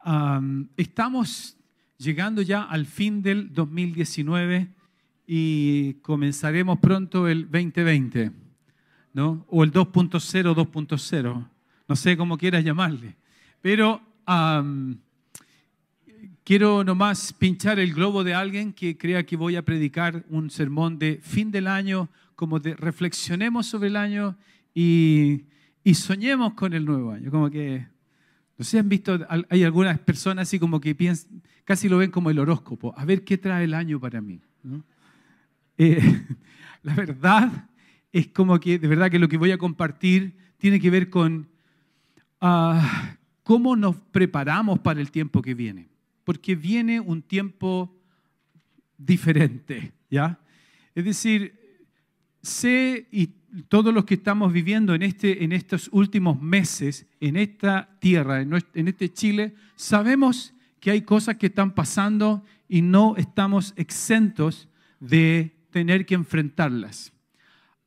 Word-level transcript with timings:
Am, 0.00 0.68
estamos 0.76 1.56
llegando 1.98 2.42
ya 2.42 2.62
al 2.62 2.86
fin 2.86 3.22
del 3.22 3.52
2019 3.52 4.68
y 5.26 5.94
comenzaremos 6.02 6.78
pronto 6.78 7.26
el 7.28 7.50
2020, 7.50 8.30
¿no? 9.14 9.44
O 9.48 9.64
el 9.64 9.72
2.0, 9.72 10.54
2.0, 10.54 11.48
no 11.88 11.96
sé 11.96 12.16
cómo 12.16 12.38
quieras 12.38 12.64
llamarle. 12.64 13.16
Pero 13.60 14.00
am, 14.24 14.98
quiero 16.44 16.84
nomás 16.84 17.32
pinchar 17.32 17.78
el 17.80 17.92
globo 17.92 18.22
de 18.22 18.34
alguien 18.34 18.72
que 18.72 18.96
crea 18.96 19.26
que 19.26 19.36
voy 19.36 19.56
a 19.56 19.62
predicar 19.62 20.24
un 20.28 20.50
sermón 20.50 20.98
de 20.98 21.18
fin 21.22 21.50
del 21.50 21.66
año, 21.66 22.08
como 22.36 22.60
de 22.60 22.76
reflexionemos 22.76 23.66
sobre 23.66 23.88
el 23.88 23.96
año 23.96 24.36
y, 24.74 25.46
y 25.82 25.94
soñemos 25.94 26.54
con 26.54 26.72
el 26.74 26.84
nuevo 26.84 27.10
año, 27.10 27.30
como 27.30 27.50
que 27.50 27.86
no 28.58 28.64
sé, 28.64 28.78
han 28.78 28.88
visto, 28.88 29.18
hay 29.50 29.64
algunas 29.64 29.98
personas 29.98 30.48
así 30.48 30.58
como 30.58 30.80
que 30.80 30.94
piensan, 30.94 31.42
casi 31.64 31.88
lo 31.88 31.98
ven 31.98 32.10
como 32.10 32.30
el 32.30 32.38
horóscopo, 32.38 32.94
a 32.96 33.04
ver 33.04 33.24
qué 33.24 33.36
trae 33.36 33.64
el 33.64 33.74
año 33.74 34.00
para 34.00 34.20
mí. 34.20 34.40
Eh, 35.76 36.00
la 36.82 36.94
verdad 36.94 37.68
es 38.12 38.28
como 38.28 38.58
que, 38.58 38.78
de 38.78 38.88
verdad 38.88 39.10
que 39.10 39.18
lo 39.18 39.28
que 39.28 39.36
voy 39.36 39.52
a 39.52 39.58
compartir 39.58 40.36
tiene 40.56 40.80
que 40.80 40.90
ver 40.90 41.10
con 41.10 41.48
ah, 42.40 43.16
cómo 43.42 43.76
nos 43.76 43.96
preparamos 43.96 44.78
para 44.78 45.00
el 45.00 45.10
tiempo 45.10 45.42
que 45.42 45.54
viene. 45.54 45.88
Porque 46.24 46.56
viene 46.56 46.98
un 46.98 47.22
tiempo 47.22 47.94
diferente, 48.96 49.92
¿ya? 50.10 50.40
Es 50.94 51.04
decir, 51.04 51.54
sé 52.42 53.06
y 53.12 53.34
todos 53.68 53.92
los 53.92 54.04
que 54.04 54.14
estamos 54.14 54.52
viviendo 54.52 54.94
en, 54.94 55.02
este, 55.02 55.44
en 55.44 55.52
estos 55.52 55.88
últimos 55.92 56.40
meses, 56.40 57.06
en 57.20 57.36
esta 57.36 57.88
tierra, 58.00 58.40
en, 58.40 58.88
este 58.88 59.12
Chile, 59.12 59.54
sabemos 59.76 60.54
que 60.80 60.90
hay 60.90 61.02
cosas 61.02 61.36
que 61.36 61.46
están 61.46 61.72
pasando 61.74 62.44
y 62.68 62.82
no 62.82 63.16
estamos 63.16 63.72
exentos 63.76 64.68
de 65.00 65.56
tener 65.70 66.06
que 66.06 66.14
enfrentarlas. 66.14 67.12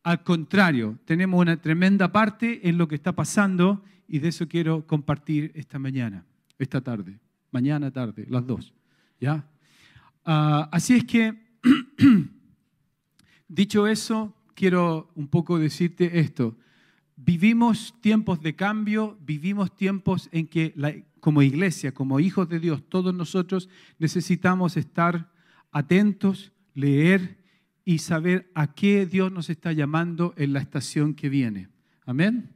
Al 0.03 0.23
contrario, 0.23 0.97
tenemos 1.05 1.39
una 1.39 1.61
tremenda 1.61 2.11
parte 2.11 2.67
en 2.67 2.77
lo 2.77 2.87
que 2.87 2.95
está 2.95 3.13
pasando 3.13 3.83
y 4.07 4.19
de 4.19 4.29
eso 4.29 4.47
quiero 4.47 4.87
compartir 4.87 5.51
esta 5.55 5.77
mañana, 5.77 6.25
esta 6.57 6.81
tarde, 6.81 7.19
mañana 7.51 7.91
tarde, 7.91 8.25
las 8.29 8.45
dos. 8.45 8.73
¿ya? 9.19 9.45
Ah, 10.25 10.69
así 10.71 10.95
es 10.95 11.03
que 11.03 11.49
Dicho 13.51 13.87
eso, 13.87 14.35
quiero 14.59 15.09
un 15.15 15.29
poco 15.29 15.57
decirte 15.57 16.19
esto. 16.19 16.57
Vivimos 17.15 17.95
tiempos 18.01 18.41
de 18.41 18.57
cambio, 18.57 19.17
vivimos 19.25 19.73
tiempos 19.73 20.27
en 20.33 20.47
que 20.47 20.73
como 21.21 21.41
iglesia, 21.41 21.93
como 21.93 22.19
hijos 22.19 22.49
de 22.49 22.59
Dios, 22.59 22.83
todos 22.89 23.13
nosotros 23.15 23.69
necesitamos 23.99 24.75
estar 24.75 25.31
atentos, 25.71 26.51
leer 26.73 27.37
y 27.85 27.99
saber 27.99 28.51
a 28.53 28.73
qué 28.73 29.05
Dios 29.05 29.31
nos 29.31 29.49
está 29.49 29.71
llamando 29.71 30.33
en 30.35 30.51
la 30.51 30.59
estación 30.59 31.13
que 31.13 31.29
viene. 31.29 31.69
Amén. 32.05 32.51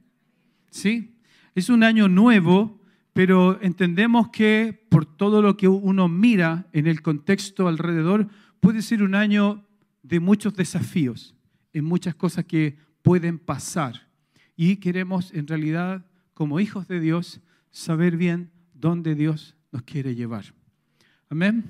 ¿Sí? 0.68 1.16
Es 1.54 1.70
un 1.70 1.82
año 1.82 2.06
nuevo, 2.08 2.82
pero 3.14 3.58
entendemos 3.62 4.28
que 4.28 4.78
por 4.90 5.06
todo 5.06 5.40
lo 5.40 5.56
que 5.56 5.68
uno 5.68 6.08
mira 6.08 6.66
en 6.74 6.86
el 6.86 7.00
contexto 7.00 7.66
alrededor, 7.66 8.28
puede 8.60 8.82
ser 8.82 9.02
un 9.02 9.14
año 9.14 9.64
de 10.02 10.20
muchos 10.20 10.54
desafíos, 10.54 11.33
en 11.74 11.84
muchas 11.84 12.14
cosas 12.14 12.46
que 12.46 12.78
pueden 13.02 13.38
pasar. 13.38 14.08
Y 14.56 14.76
queremos, 14.76 15.34
en 15.34 15.46
realidad, 15.46 16.06
como 16.32 16.60
hijos 16.60 16.88
de 16.88 17.00
Dios, 17.00 17.40
saber 17.70 18.16
bien 18.16 18.50
dónde 18.72 19.14
Dios 19.14 19.56
nos 19.72 19.82
quiere 19.82 20.14
llevar. 20.14 20.54
Amén. 21.28 21.64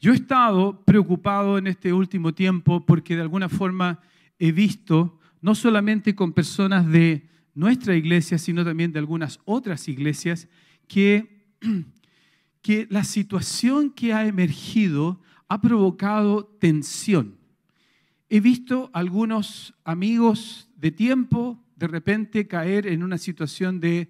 Yo 0.00 0.12
he 0.12 0.16
estado 0.16 0.84
preocupado 0.84 1.58
en 1.58 1.66
este 1.66 1.92
último 1.92 2.32
tiempo 2.32 2.84
porque 2.86 3.16
de 3.16 3.22
alguna 3.22 3.48
forma 3.48 4.00
he 4.38 4.52
visto, 4.52 5.18
no 5.40 5.54
solamente 5.54 6.14
con 6.14 6.32
personas 6.32 6.86
de 6.86 7.28
nuestra 7.54 7.96
iglesia, 7.96 8.38
sino 8.38 8.64
también 8.64 8.92
de 8.92 8.98
algunas 8.98 9.40
otras 9.44 9.88
iglesias, 9.88 10.48
que, 10.86 11.46
que 12.62 12.86
la 12.90 13.04
situación 13.04 13.90
que 13.90 14.12
ha 14.12 14.26
emergido 14.26 15.20
ha 15.48 15.60
provocado 15.60 16.44
tensión. 16.60 17.39
He 18.32 18.38
visto 18.38 18.90
algunos 18.92 19.74
amigos 19.82 20.68
de 20.76 20.92
tiempo 20.92 21.58
de 21.74 21.88
repente 21.88 22.46
caer 22.46 22.86
en 22.86 23.02
una 23.02 23.18
situación 23.18 23.80
de 23.80 24.08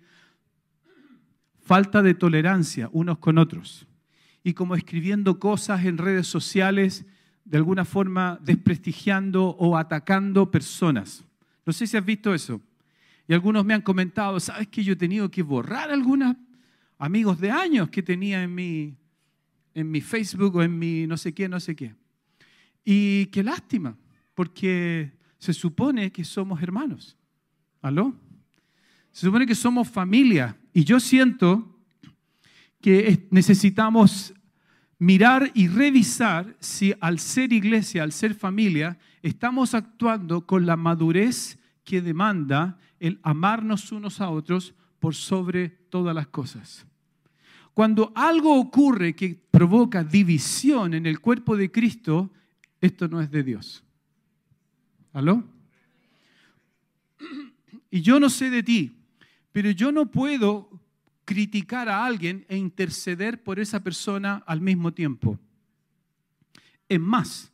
falta 1.63 2.03
de 2.03 2.13
tolerancia 2.13 2.91
unos 2.93 3.17
con 3.17 3.39
otros 3.39 3.87
y 4.45 4.53
como 4.53 4.75
escribiendo 4.75 5.39
cosas 5.39 5.87
en 5.87 5.97
redes 5.97 6.27
sociales, 6.27 7.07
de 7.47 7.57
alguna 7.57 7.87
forma 7.87 8.39
desprestigiando 8.43 9.57
o 9.59 9.79
atacando 9.79 10.51
personas. 10.51 11.25
No 11.65 11.73
sé 11.73 11.87
si 11.87 11.97
has 11.97 12.05
visto 12.05 12.35
eso. 12.35 12.61
Y 13.27 13.33
algunos 13.33 13.65
me 13.65 13.73
han 13.73 13.83
comentado, 13.83 14.39
¿sabes 14.39 14.69
que 14.69 14.85
yo 14.85 14.93
he 14.93 14.97
tenido 14.97 15.31
que 15.31 15.43
borrar 15.43 15.91
algunos 15.91 16.37
amigos 16.99 17.41
de 17.41 17.51
años 17.51 17.89
que 17.89 18.03
tenía 18.03 18.43
en 18.43 18.55
mi, 18.55 18.95
en 19.73 19.91
mi 19.91 20.03
Facebook 20.03 20.57
o 20.57 20.63
en 20.63 20.79
mi 20.79 21.07
no 21.07 21.17
sé 21.17 21.33
qué, 21.33 21.49
no 21.49 21.59
sé 21.59 21.75
qué? 21.75 21.95
Y 22.85 23.27
qué 23.27 23.43
lástima, 23.43 23.97
porque 24.41 25.13
se 25.39 25.53
supone 25.53 26.11
que 26.11 26.25
somos 26.25 26.63
hermanos. 26.63 27.15
¿Aló? 27.83 28.17
Se 29.13 29.27
supone 29.27 29.45
que 29.45 29.55
somos 29.55 29.87
familia. 29.87 30.57
Y 30.73 30.83
yo 30.83 30.99
siento 30.99 31.79
que 32.81 33.07
es- 33.09 33.21
necesitamos 33.31 34.33
mirar 34.99 35.51
y 35.53 35.69
revisar 35.69 36.57
si 36.59 36.95
al 37.03 37.19
ser 37.19 37.53
iglesia, 37.53 38.03
al 38.03 38.13
ser 38.13 38.33
familia, 38.33 38.99
estamos 39.21 39.75
actuando 39.75 40.47
con 40.47 40.65
la 40.65 40.77
madurez 40.79 41.59
que 41.85 42.01
demanda 42.01 42.79
el 42.99 43.21
amarnos 43.23 43.93
unos 43.93 44.23
a 44.23 44.31
otros 44.31 44.73
por 45.01 45.15
sobre 45.15 45.69
todas 45.69 46.15
las 46.15 46.29
cosas. 46.29 46.87
Cuando 47.75 48.11
algo 48.15 48.59
ocurre 48.59 49.15
que 49.15 49.39
provoca 49.51 50.03
división 50.03 50.95
en 50.95 51.05
el 51.05 51.21
cuerpo 51.21 51.59
de 51.59 51.71
Cristo, 51.71 52.33
esto 52.81 53.07
no 53.07 53.21
es 53.21 53.31
de 53.31 53.43
Dios. 53.43 53.85
¿Aló? 55.13 55.45
Y 57.91 58.01
yo 58.01 58.21
no 58.21 58.31
sé 58.31 58.51
de 58.51 58.63
ti, 58.63 58.97
pero 59.53 59.71
yo 59.71 59.91
no 59.91 60.07
puedo 60.07 60.71
criticar 61.25 61.89
a 61.89 62.05
alguien 62.05 62.45
e 62.49 62.57
interceder 62.57 63.43
por 63.43 63.59
esa 63.59 63.83
persona 63.83 64.43
al 64.47 64.61
mismo 64.61 64.93
tiempo. 64.93 65.39
Es 66.89 67.01
más, 67.01 67.53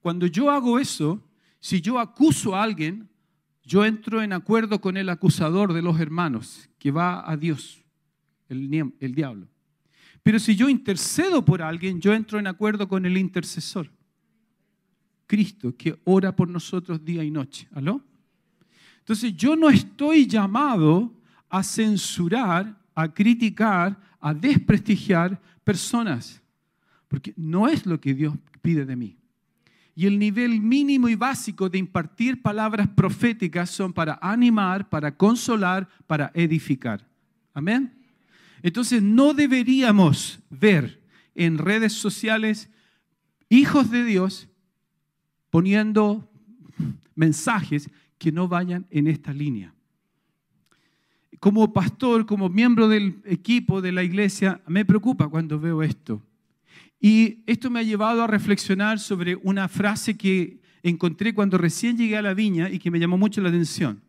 cuando 0.00 0.26
yo 0.26 0.50
hago 0.50 0.78
eso, 0.78 1.22
si 1.60 1.80
yo 1.80 1.98
acuso 1.98 2.54
a 2.54 2.62
alguien, 2.62 3.08
yo 3.64 3.84
entro 3.84 4.22
en 4.22 4.32
acuerdo 4.32 4.80
con 4.80 4.96
el 4.96 5.08
acusador 5.08 5.72
de 5.72 5.82
los 5.82 5.98
hermanos, 5.98 6.68
que 6.78 6.90
va 6.90 7.28
a 7.28 7.36
Dios, 7.36 7.82
el, 8.48 8.92
el 9.00 9.14
diablo. 9.14 9.48
Pero 10.22 10.38
si 10.38 10.54
yo 10.54 10.68
intercedo 10.68 11.44
por 11.44 11.62
alguien, 11.62 12.00
yo 12.00 12.12
entro 12.12 12.38
en 12.38 12.46
acuerdo 12.46 12.88
con 12.88 13.06
el 13.06 13.16
intercesor, 13.16 13.90
Cristo, 15.26 15.74
que 15.76 15.98
ora 16.04 16.34
por 16.34 16.48
nosotros 16.48 17.04
día 17.04 17.24
y 17.24 17.30
noche. 17.30 17.68
¿Aló? 17.72 18.02
Entonces 18.98 19.36
yo 19.36 19.54
no 19.54 19.68
estoy 19.68 20.26
llamado 20.26 21.12
a 21.48 21.62
censurar, 21.62 22.76
a 22.94 23.12
criticar, 23.12 23.98
a 24.20 24.34
desprestigiar 24.34 25.40
personas, 25.62 26.42
porque 27.08 27.32
no 27.36 27.68
es 27.68 27.86
lo 27.86 28.00
que 28.00 28.14
Dios 28.14 28.34
pide 28.62 28.84
de 28.84 28.96
mí. 28.96 29.16
Y 29.94 30.06
el 30.06 30.18
nivel 30.18 30.60
mínimo 30.60 31.08
y 31.08 31.14
básico 31.14 31.68
de 31.68 31.78
impartir 31.78 32.42
palabras 32.42 32.88
proféticas 32.88 33.70
son 33.70 33.92
para 33.92 34.18
animar, 34.20 34.88
para 34.88 35.16
consolar, 35.16 35.88
para 36.06 36.30
edificar. 36.34 37.06
Amén. 37.54 37.94
Entonces 38.62 39.02
no 39.02 39.32
deberíamos 39.32 40.40
ver 40.50 41.00
en 41.34 41.58
redes 41.58 41.92
sociales 41.92 42.68
hijos 43.48 43.90
de 43.90 44.04
Dios 44.04 44.48
poniendo 45.56 46.22
mensajes 47.14 47.88
que 48.18 48.30
no 48.30 48.46
vayan 48.46 48.84
en 48.90 49.06
esta 49.06 49.32
línea. 49.32 49.72
Como 51.40 51.72
pastor, 51.72 52.26
como 52.26 52.50
miembro 52.50 52.88
del 52.88 53.22
equipo 53.24 53.80
de 53.80 53.90
la 53.90 54.02
iglesia, 54.02 54.60
me 54.66 54.84
preocupa 54.84 55.28
cuando 55.28 55.58
veo 55.58 55.82
esto. 55.82 56.20
Y 57.00 57.38
esto 57.46 57.70
me 57.70 57.80
ha 57.80 57.84
llevado 57.84 58.22
a 58.22 58.26
reflexionar 58.26 58.98
sobre 58.98 59.34
una 59.34 59.66
frase 59.66 60.14
que 60.14 60.58
encontré 60.82 61.32
cuando 61.32 61.56
recién 61.56 61.96
llegué 61.96 62.18
a 62.18 62.22
la 62.22 62.34
viña 62.34 62.68
y 62.68 62.78
que 62.78 62.90
me 62.90 63.00
llamó 63.00 63.16
mucho 63.16 63.40
la 63.40 63.48
atención. 63.48 64.02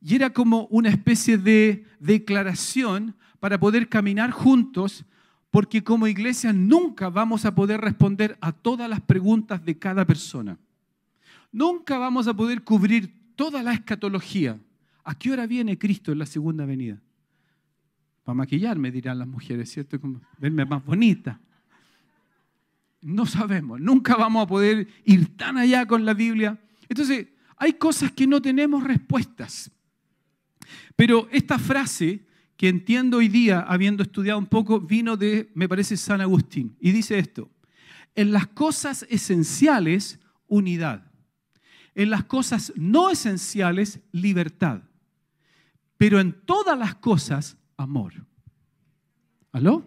Y 0.00 0.16
era 0.16 0.30
como 0.30 0.66
una 0.66 0.88
especie 0.88 1.38
de 1.38 1.84
declaración 2.00 3.14
para 3.38 3.60
poder 3.60 3.88
caminar 3.88 4.32
juntos, 4.32 5.04
porque 5.52 5.84
como 5.84 6.08
iglesia 6.08 6.52
nunca 6.52 7.08
vamos 7.08 7.44
a 7.44 7.54
poder 7.54 7.80
responder 7.80 8.36
a 8.40 8.50
todas 8.50 8.90
las 8.90 9.00
preguntas 9.00 9.64
de 9.64 9.78
cada 9.78 10.04
persona. 10.04 10.58
Nunca 11.52 11.98
vamos 11.98 12.26
a 12.26 12.34
poder 12.34 12.64
cubrir 12.64 13.34
toda 13.36 13.62
la 13.62 13.74
escatología. 13.74 14.58
¿A 15.04 15.14
qué 15.14 15.30
hora 15.30 15.46
viene 15.46 15.78
Cristo 15.78 16.10
en 16.10 16.18
la 16.18 16.26
segunda 16.26 16.64
venida? 16.64 17.00
Para 18.24 18.34
maquillarme, 18.34 18.90
dirán 18.90 19.18
las 19.18 19.28
mujeres, 19.28 19.70
¿cierto? 19.70 20.00
Como 20.00 20.20
verme 20.38 20.64
más 20.64 20.84
bonita. 20.84 21.38
No 23.02 23.26
sabemos, 23.26 23.80
nunca 23.80 24.16
vamos 24.16 24.44
a 24.44 24.46
poder 24.46 24.88
ir 25.04 25.36
tan 25.36 25.58
allá 25.58 25.86
con 25.86 26.04
la 26.04 26.14
Biblia. 26.14 26.58
Entonces, 26.88 27.28
hay 27.56 27.74
cosas 27.74 28.12
que 28.12 28.26
no 28.26 28.40
tenemos 28.40 28.82
respuestas. 28.82 29.70
Pero 30.96 31.28
esta 31.30 31.58
frase 31.58 32.24
que 32.56 32.68
entiendo 32.68 33.18
hoy 33.18 33.28
día, 33.28 33.60
habiendo 33.60 34.04
estudiado 34.04 34.38
un 34.38 34.46
poco, 34.46 34.80
vino 34.80 35.16
de, 35.16 35.50
me 35.54 35.68
parece, 35.68 35.96
San 35.96 36.20
Agustín. 36.20 36.76
Y 36.80 36.92
dice 36.92 37.18
esto, 37.18 37.50
en 38.14 38.32
las 38.32 38.46
cosas 38.46 39.04
esenciales, 39.10 40.20
unidad. 40.46 41.11
En 41.94 42.10
las 42.10 42.24
cosas 42.24 42.72
no 42.76 43.10
esenciales, 43.10 44.00
libertad. 44.12 44.82
Pero 45.96 46.20
en 46.20 46.32
todas 46.32 46.78
las 46.78 46.94
cosas, 46.94 47.56
amor. 47.76 48.14
¿Aló? 49.52 49.84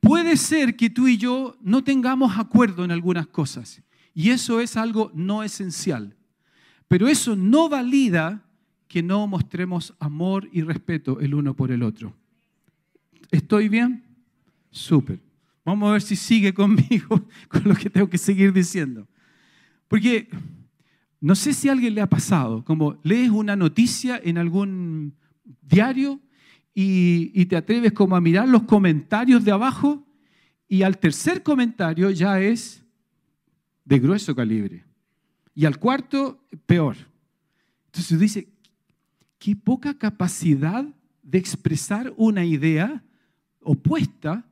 Puede 0.00 0.36
ser 0.36 0.76
que 0.76 0.90
tú 0.90 1.08
y 1.08 1.16
yo 1.16 1.56
no 1.60 1.82
tengamos 1.84 2.38
acuerdo 2.38 2.84
en 2.84 2.90
algunas 2.90 3.26
cosas. 3.26 3.82
Y 4.14 4.30
eso 4.30 4.60
es 4.60 4.76
algo 4.76 5.10
no 5.14 5.42
esencial. 5.42 6.16
Pero 6.88 7.08
eso 7.08 7.36
no 7.36 7.68
valida 7.68 8.44
que 8.88 9.02
no 9.02 9.26
mostremos 9.26 9.94
amor 9.98 10.48
y 10.52 10.60
respeto 10.62 11.20
el 11.20 11.34
uno 11.34 11.54
por 11.54 11.70
el 11.70 11.82
otro. 11.82 12.14
¿Estoy 13.30 13.70
bien? 13.70 14.04
Súper. 14.70 15.18
Vamos 15.64 15.88
a 15.88 15.92
ver 15.92 16.02
si 16.02 16.16
sigue 16.16 16.52
conmigo 16.52 17.26
con 17.48 17.62
lo 17.64 17.74
que 17.74 17.88
tengo 17.88 18.10
que 18.10 18.18
seguir 18.18 18.52
diciendo. 18.52 19.06
Porque 19.88 20.28
no 21.22 21.36
sé 21.36 21.54
si 21.54 21.68
a 21.68 21.72
alguien 21.72 21.94
le 21.94 22.00
ha 22.00 22.08
pasado, 22.08 22.64
como 22.64 22.98
lees 23.04 23.30
una 23.30 23.54
noticia 23.54 24.20
en 24.22 24.38
algún 24.38 25.14
diario 25.62 26.20
y, 26.74 27.46
te 27.46 27.54
atreves 27.54 27.92
como 27.92 28.16
a 28.16 28.20
mirar 28.20 28.48
los 28.48 28.64
comentarios 28.64 29.44
de 29.44 29.52
abajo 29.52 30.04
y 30.66 30.82
al 30.82 30.98
tercer 30.98 31.44
comentario 31.44 32.10
ya 32.10 32.40
es 32.40 32.84
de 33.84 34.00
grueso 34.00 34.34
calibre. 34.34 34.84
Y 35.54 35.64
al 35.64 35.78
cuarto, 35.78 36.44
peor. 36.66 36.96
Entonces 37.86 38.18
dice, 38.18 38.48
qué 39.38 39.54
poca 39.54 39.96
capacidad 39.96 40.84
de 41.22 41.38
expresar 41.38 42.12
una 42.16 42.44
idea 42.44 43.04
opuesta 43.60 44.44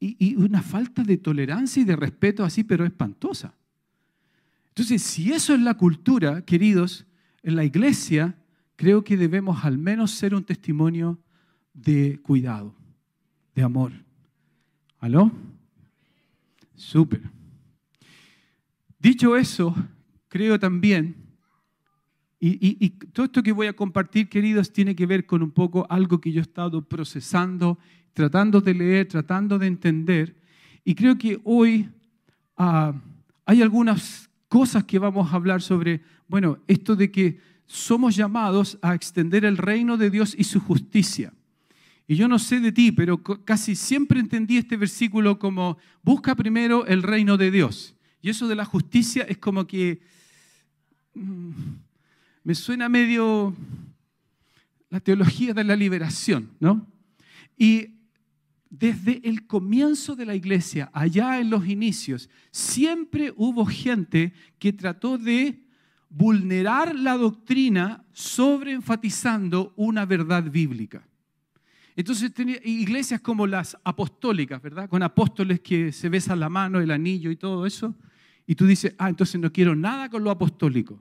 y, 0.00 0.34
una 0.34 0.60
falta 0.60 1.04
de 1.04 1.18
tolerancia 1.18 1.82
y 1.82 1.84
de 1.84 1.94
respeto 1.94 2.42
así, 2.42 2.64
pero 2.64 2.84
espantosa. 2.84 3.54
Entonces, 4.74 5.02
si 5.02 5.32
eso 5.32 5.54
es 5.54 5.60
la 5.60 5.74
cultura, 5.74 6.44
queridos, 6.44 7.06
en 7.42 7.56
la 7.56 7.64
iglesia, 7.64 8.36
creo 8.76 9.04
que 9.04 9.16
debemos 9.16 9.64
al 9.64 9.78
menos 9.78 10.10
ser 10.10 10.34
un 10.34 10.44
testimonio 10.44 11.18
de 11.72 12.18
cuidado, 12.22 12.74
de 13.54 13.62
amor. 13.62 13.92
¿Aló? 14.98 15.30
Súper. 16.74 17.22
Dicho 18.98 19.36
eso, 19.36 19.74
creo 20.28 20.58
también 20.58 21.24
y, 22.46 22.90
todo 22.90 23.24
esto 23.24 23.42
que 23.42 23.52
voy 23.52 23.68
a 23.68 23.72
compartir, 23.72 24.28
queridos, 24.28 24.70
tiene 24.70 24.94
que 24.94 25.06
ver 25.06 25.24
con 25.24 25.42
un 25.42 25.50
poco 25.50 25.86
algo 25.88 26.20
que 26.20 26.30
yo 26.30 26.40
he 26.40 26.42
estado 26.42 26.82
procesando, 26.82 27.78
tratando 28.12 28.60
de 28.60 28.74
leer, 28.74 29.08
tratando 29.08 29.58
de 29.58 29.66
entender. 29.66 30.36
Y 30.84 30.94
creo 30.94 31.16
que 31.16 31.40
hoy 31.44 31.88
ah, 32.58 32.92
hay 33.46 33.62
algunas 33.62 34.28
cosas 34.54 34.84
que 34.84 35.00
vamos 35.00 35.32
a 35.32 35.34
hablar 35.34 35.62
sobre, 35.62 36.00
bueno, 36.28 36.60
esto 36.68 36.94
de 36.94 37.10
que 37.10 37.40
somos 37.66 38.14
llamados 38.14 38.78
a 38.82 38.94
extender 38.94 39.44
el 39.44 39.56
reino 39.56 39.96
de 39.96 40.10
Dios 40.10 40.32
y 40.38 40.44
su 40.44 40.60
justicia. 40.60 41.32
Y 42.06 42.14
yo 42.14 42.28
no 42.28 42.38
sé 42.38 42.60
de 42.60 42.70
ti, 42.70 42.92
pero 42.92 43.20
casi 43.20 43.74
siempre 43.74 44.20
entendí 44.20 44.56
este 44.56 44.76
versículo 44.76 45.40
como, 45.40 45.76
busca 46.04 46.36
primero 46.36 46.86
el 46.86 47.02
reino 47.02 47.36
de 47.36 47.50
Dios. 47.50 47.96
Y 48.22 48.30
eso 48.30 48.46
de 48.46 48.54
la 48.54 48.64
justicia 48.64 49.24
es 49.24 49.38
como 49.38 49.66
que... 49.66 50.00
Mm, 51.14 51.50
me 52.44 52.54
suena 52.54 52.88
medio 52.88 53.56
la 54.88 55.00
teología 55.00 55.52
de 55.52 55.64
la 55.64 55.74
liberación, 55.74 56.50
¿no? 56.60 56.86
Y 57.58 57.93
desde 58.78 59.20
el 59.28 59.46
comienzo 59.46 60.16
de 60.16 60.26
la 60.26 60.34
iglesia, 60.34 60.90
allá 60.92 61.38
en 61.38 61.48
los 61.48 61.66
inicios, 61.68 62.28
siempre 62.50 63.32
hubo 63.36 63.64
gente 63.66 64.32
que 64.58 64.72
trató 64.72 65.16
de 65.16 65.62
vulnerar 66.08 66.94
la 66.94 67.16
doctrina 67.16 68.04
sobre 68.12 68.72
enfatizando 68.72 69.72
una 69.76 70.06
verdad 70.06 70.50
bíblica. 70.50 71.06
Entonces 71.94 72.34
tenía 72.34 72.58
iglesias 72.64 73.20
como 73.20 73.46
las 73.46 73.76
apostólicas, 73.84 74.60
¿verdad? 74.60 74.88
Con 74.88 75.04
apóstoles 75.04 75.60
que 75.60 75.92
se 75.92 76.08
besan 76.08 76.40
la 76.40 76.48
mano, 76.48 76.80
el 76.80 76.90
anillo 76.90 77.30
y 77.30 77.36
todo 77.36 77.66
eso. 77.66 77.94
Y 78.44 78.56
tú 78.56 78.66
dices, 78.66 78.94
ah, 78.98 79.08
entonces 79.08 79.40
no 79.40 79.52
quiero 79.52 79.76
nada 79.76 80.10
con 80.10 80.24
lo 80.24 80.32
apostólico. 80.32 81.00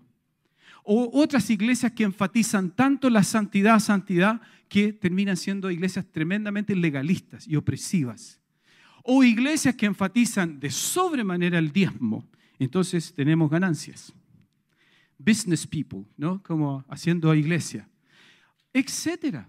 O 0.83 1.21
otras 1.21 1.50
iglesias 1.50 1.94
que 1.94 2.03
enfatizan 2.03 2.71
tanto 2.71 3.09
la 3.09 3.24
santidad, 3.24 3.80
santidad, 3.80 4.41
que 4.68 4.91
terminan 4.91 5.38
siendo 5.38 5.71
iglesias 5.71 6.06
tremendamente 6.12 6.75
legalistas 6.75 7.47
y 7.47 7.56
opresivas. 7.56 8.41
O 9.03 9.24
iglesias 9.24 9.75
que 9.75 9.85
enfatizan 9.85 10.59
de 10.59 10.71
sobremanera 10.71 11.57
el 11.57 11.71
diezmo. 11.71 12.27
Entonces 12.59 13.13
tenemos 13.13 13.50
ganancias. 13.50 14.12
Business 15.18 15.65
people, 15.65 16.06
¿no? 16.18 16.41
Como 16.44 16.83
haciendo 16.89 17.33
iglesia. 17.33 17.88
Etcétera. 18.74 19.47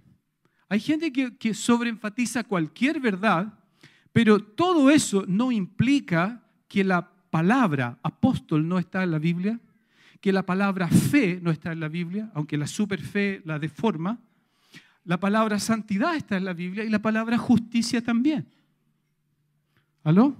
Hay 0.68 0.80
gente 0.80 1.12
que, 1.12 1.36
que 1.36 1.54
sobreenfatiza 1.54 2.44
cualquier 2.44 3.00
verdad, 3.00 3.58
pero 4.12 4.38
todo 4.38 4.90
eso 4.90 5.24
no 5.26 5.50
implica 5.50 6.44
que 6.68 6.84
la 6.84 7.10
palabra 7.30 7.98
apóstol 8.02 8.68
no 8.68 8.78
está 8.78 9.02
en 9.02 9.10
la 9.10 9.18
Biblia 9.18 9.60
que 10.24 10.32
la 10.32 10.46
palabra 10.46 10.88
fe 10.88 11.38
no 11.42 11.50
está 11.50 11.72
en 11.72 11.80
la 11.80 11.88
Biblia, 11.88 12.30
aunque 12.32 12.56
la 12.56 12.66
superfe 12.66 13.42
la 13.44 13.58
deforma. 13.58 14.18
La 15.04 15.20
palabra 15.20 15.58
santidad 15.58 16.16
está 16.16 16.38
en 16.38 16.46
la 16.46 16.54
Biblia 16.54 16.82
y 16.82 16.88
la 16.88 17.02
palabra 17.02 17.36
justicia 17.36 18.02
también. 18.02 18.46
¿Aló? 20.02 20.34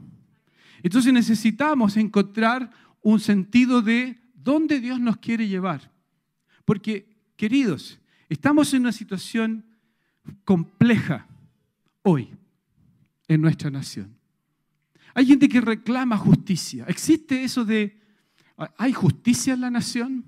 Entonces 0.83 1.13
necesitamos 1.13 1.99
encontrar 1.99 2.71
un 3.03 3.21
sentido 3.21 3.83
de 3.83 4.19
dónde 4.33 4.81
Dios 4.81 4.99
nos 4.99 5.19
quiere 5.19 5.49
llevar. 5.49 5.93
Porque, 6.65 7.07
queridos, 7.37 8.01
estamos 8.31 8.73
en 8.73 8.81
una 8.81 8.93
situación 8.93 9.67
compleja 10.47 11.27
hoy 12.01 12.31
en 13.29 13.43
nuestra 13.43 13.69
nación. 13.69 14.17
Hay 15.13 15.27
gente 15.27 15.47
que 15.47 15.61
reclama 15.61 16.17
justicia. 16.17 16.87
Existe 16.89 17.45
eso 17.45 17.67
de 17.67 18.03
¿Hay 18.77 18.93
justicia 18.93 19.55
en 19.55 19.61
la 19.61 19.71
nación? 19.71 20.25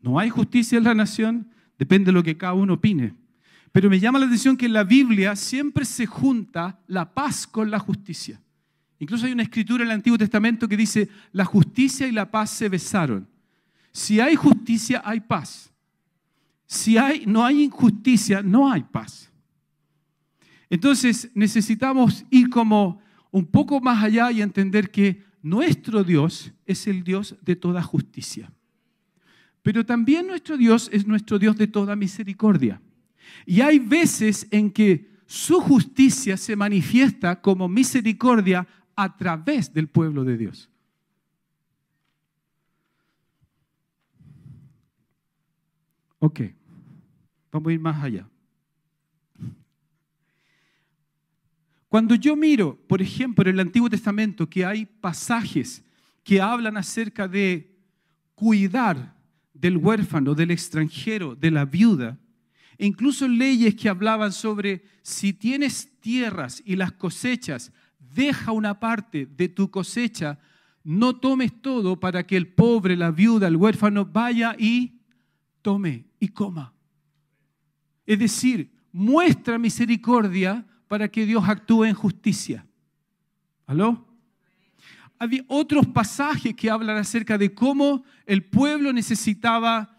¿No 0.00 0.18
hay 0.18 0.30
justicia 0.30 0.78
en 0.78 0.84
la 0.84 0.94
nación? 0.94 1.50
Depende 1.78 2.06
de 2.06 2.12
lo 2.12 2.22
que 2.22 2.36
cada 2.36 2.54
uno 2.54 2.74
opine. 2.74 3.14
Pero 3.72 3.88
me 3.88 4.00
llama 4.00 4.18
la 4.18 4.26
atención 4.26 4.56
que 4.56 4.66
en 4.66 4.72
la 4.72 4.84
Biblia 4.84 5.36
siempre 5.36 5.84
se 5.84 6.06
junta 6.06 6.80
la 6.86 7.14
paz 7.14 7.46
con 7.46 7.70
la 7.70 7.78
justicia. 7.78 8.40
Incluso 8.98 9.26
hay 9.26 9.32
una 9.32 9.44
escritura 9.44 9.84
en 9.84 9.90
el 9.90 9.94
Antiguo 9.94 10.18
Testamento 10.18 10.68
que 10.68 10.76
dice, 10.76 11.08
la 11.32 11.44
justicia 11.44 12.06
y 12.06 12.12
la 12.12 12.30
paz 12.30 12.50
se 12.50 12.68
besaron. 12.68 13.26
Si 13.92 14.20
hay 14.20 14.36
justicia, 14.36 15.02
hay 15.04 15.20
paz. 15.20 15.72
Si 16.66 16.98
hay, 16.98 17.24
no 17.26 17.44
hay 17.44 17.62
injusticia, 17.62 18.42
no 18.42 18.70
hay 18.70 18.82
paz. 18.82 19.30
Entonces 20.68 21.30
necesitamos 21.34 22.24
ir 22.30 22.50
como 22.50 23.00
un 23.30 23.46
poco 23.46 23.80
más 23.80 24.02
allá 24.02 24.30
y 24.30 24.42
entender 24.42 24.90
que 24.90 25.24
nuestro 25.42 26.04
Dios 26.04 26.52
es 26.66 26.86
el 26.86 27.02
Dios 27.02 27.36
de 27.42 27.56
toda 27.56 27.82
justicia. 27.82 28.52
Pero 29.62 29.84
también 29.84 30.26
nuestro 30.26 30.56
Dios 30.56 30.88
es 30.92 31.06
nuestro 31.06 31.38
Dios 31.38 31.56
de 31.56 31.66
toda 31.66 31.96
misericordia. 31.96 32.80
Y 33.46 33.60
hay 33.60 33.78
veces 33.78 34.46
en 34.50 34.70
que 34.70 35.10
su 35.26 35.60
justicia 35.60 36.36
se 36.36 36.56
manifiesta 36.56 37.40
como 37.40 37.68
misericordia 37.68 38.66
a 38.96 39.16
través 39.16 39.72
del 39.72 39.88
pueblo 39.88 40.24
de 40.24 40.36
Dios. 40.36 40.68
Ok, 46.18 46.40
vamos 47.50 47.70
a 47.70 47.72
ir 47.72 47.80
más 47.80 48.02
allá. 48.02 48.29
Cuando 51.90 52.14
yo 52.14 52.36
miro, 52.36 52.78
por 52.86 53.02
ejemplo, 53.02 53.42
en 53.42 53.54
el 53.54 53.60
Antiguo 53.60 53.90
Testamento 53.90 54.48
que 54.48 54.64
hay 54.64 54.86
pasajes 54.86 55.84
que 56.22 56.40
hablan 56.40 56.76
acerca 56.76 57.26
de 57.26 57.76
cuidar 58.36 59.16
del 59.52 59.76
huérfano, 59.76 60.36
del 60.36 60.52
extranjero, 60.52 61.34
de 61.34 61.50
la 61.50 61.64
viuda, 61.64 62.16
e 62.78 62.86
incluso 62.86 63.26
leyes 63.26 63.74
que 63.74 63.88
hablaban 63.88 64.30
sobre 64.30 64.84
si 65.02 65.32
tienes 65.32 65.98
tierras 65.98 66.62
y 66.64 66.76
las 66.76 66.92
cosechas, 66.92 67.72
deja 67.98 68.52
una 68.52 68.78
parte 68.78 69.26
de 69.26 69.48
tu 69.48 69.68
cosecha, 69.68 70.38
no 70.84 71.16
tomes 71.16 71.60
todo 71.60 71.98
para 71.98 72.24
que 72.24 72.36
el 72.36 72.46
pobre, 72.46 72.96
la 72.96 73.10
viuda, 73.10 73.48
el 73.48 73.56
huérfano 73.56 74.04
vaya 74.04 74.54
y 74.56 75.00
tome 75.60 76.04
y 76.20 76.28
coma. 76.28 76.72
Es 78.06 78.20
decir, 78.20 78.70
muestra 78.92 79.58
misericordia 79.58 80.64
para 80.90 81.06
que 81.06 81.24
Dios 81.24 81.44
actúe 81.46 81.84
en 81.84 81.94
justicia. 81.94 82.66
¿Aló? 83.64 84.08
Había 85.20 85.44
otros 85.46 85.86
pasajes 85.86 86.52
que 86.56 86.68
hablan 86.68 86.96
acerca 86.96 87.38
de 87.38 87.54
cómo 87.54 88.02
el 88.26 88.42
pueblo 88.42 88.92
necesitaba, 88.92 89.96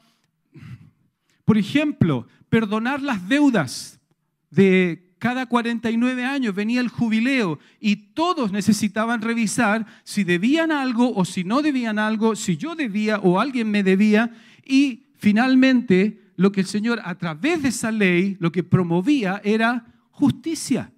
por 1.46 1.58
ejemplo, 1.58 2.28
perdonar 2.50 3.02
las 3.02 3.26
deudas 3.30 4.02
de 4.50 5.16
cada 5.18 5.46
49 5.46 6.26
años 6.26 6.54
venía 6.54 6.82
el 6.82 6.90
jubileo 6.90 7.58
y 7.80 7.96
todos 7.96 8.52
necesitaban 8.52 9.22
revisar 9.22 9.86
si 10.04 10.26
debían 10.26 10.74
algo 10.74 11.16
o 11.16 11.24
si 11.24 11.46
no 11.46 11.62
debían 11.62 12.00
algo, 12.00 12.36
si 12.36 12.58
yo 12.58 12.76
debía 12.76 13.18
o 13.20 13.40
alguien 13.40 13.72
me 13.72 13.82
debía. 13.82 14.34
Y 14.66 15.06
finalmente 15.16 16.34
lo 16.36 16.52
que 16.52 16.60
el 16.60 16.68
Señor 16.68 17.00
a 17.06 17.16
través 17.16 17.64
de 17.64 17.70
esa 17.70 17.92
ley 17.92 18.36
lo 18.42 18.52
que 18.52 18.64
promovía 18.64 19.40
era 19.46 19.86
justicia. 20.22 20.94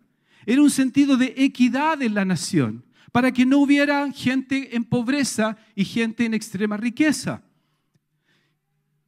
Era 0.46 0.62
un 0.62 0.70
sentido 0.70 1.16
de 1.16 1.34
equidad 1.38 2.02
en 2.02 2.14
la 2.14 2.26
nación, 2.26 2.84
para 3.14 3.32
que 3.32 3.46
no 3.46 3.60
hubiera 3.60 4.12
gente 4.12 4.76
en 4.76 4.84
pobreza 4.84 5.56
y 5.76 5.86
gente 5.86 6.26
en 6.26 6.34
extrema 6.34 6.76
riqueza. 6.76 7.42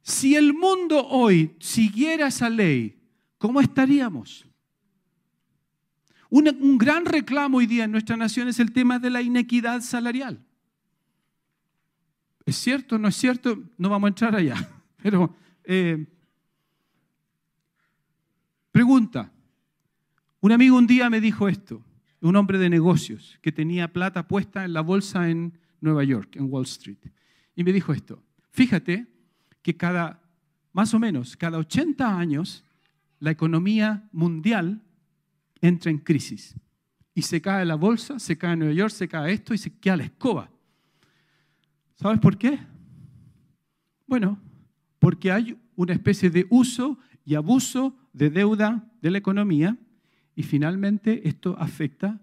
Si 0.00 0.34
el 0.34 0.54
mundo 0.54 1.06
hoy 1.06 1.54
siguiera 1.60 2.28
esa 2.28 2.48
ley, 2.48 2.98
¿cómo 3.36 3.60
estaríamos? 3.60 4.44
un 6.28 6.76
gran 6.76 7.04
reclamo 7.06 7.58
hoy 7.58 7.66
día 7.66 7.84
en 7.84 7.92
nuestra 7.92 8.16
nación 8.16 8.48
es 8.48 8.58
el 8.58 8.72
tema 8.72 8.98
de 8.98 9.10
la 9.10 9.22
inequidad 9.22 9.80
salarial. 9.80 10.44
¿Es 12.44 12.56
cierto? 12.56 12.98
¿No 12.98 13.08
es 13.08 13.16
cierto? 13.16 13.58
No 13.78 13.88
vamos 13.88 14.08
a 14.08 14.08
entrar 14.08 14.34
allá. 14.36 14.56
Pero, 15.02 15.34
eh, 15.64 16.06
pregunta. 18.70 19.32
Un 20.40 20.52
amigo 20.52 20.76
un 20.76 20.86
día 20.86 21.08
me 21.10 21.20
dijo 21.20 21.48
esto, 21.48 21.82
un 22.20 22.36
hombre 22.36 22.58
de 22.58 22.68
negocios 22.68 23.38
que 23.42 23.52
tenía 23.52 23.92
plata 23.92 24.28
puesta 24.28 24.64
en 24.64 24.72
la 24.72 24.80
bolsa 24.80 25.30
en 25.30 25.58
Nueva 25.80 26.04
York, 26.04 26.36
en 26.36 26.50
Wall 26.50 26.64
Street. 26.64 26.98
Y 27.54 27.64
me 27.64 27.72
dijo 27.72 27.92
esto, 27.92 28.22
fíjate 28.50 29.06
que 29.62 29.76
cada, 29.76 30.22
más 30.72 30.92
o 30.94 30.98
menos, 30.98 31.36
cada 31.36 31.58
80 31.58 32.18
años, 32.18 32.64
la 33.18 33.30
economía 33.30 34.08
mundial 34.12 34.82
entra 35.60 35.90
en 35.90 35.98
crisis. 35.98 36.54
Y 37.14 37.22
se 37.22 37.40
cae 37.40 37.64
la 37.64 37.76
bolsa, 37.76 38.18
se 38.18 38.36
cae 38.36 38.56
Nueva 38.56 38.74
York, 38.74 38.92
se 38.92 39.08
cae 39.08 39.32
esto 39.32 39.54
y 39.54 39.58
se 39.58 39.78
queda 39.78 39.96
la 39.96 40.04
escoba. 40.04 40.50
¿Sabes 41.94 42.20
por 42.20 42.36
qué? 42.36 42.58
Bueno, 44.06 44.38
porque 44.98 45.32
hay 45.32 45.58
una 45.76 45.94
especie 45.94 46.28
de 46.28 46.46
uso 46.50 46.98
y 47.24 47.34
abuso 47.34 47.96
de 48.12 48.28
deuda 48.28 48.86
de 49.00 49.10
la 49.10 49.18
economía 49.18 49.78
y 50.36 50.42
finalmente 50.42 51.26
esto 51.26 51.56
afecta 51.58 52.20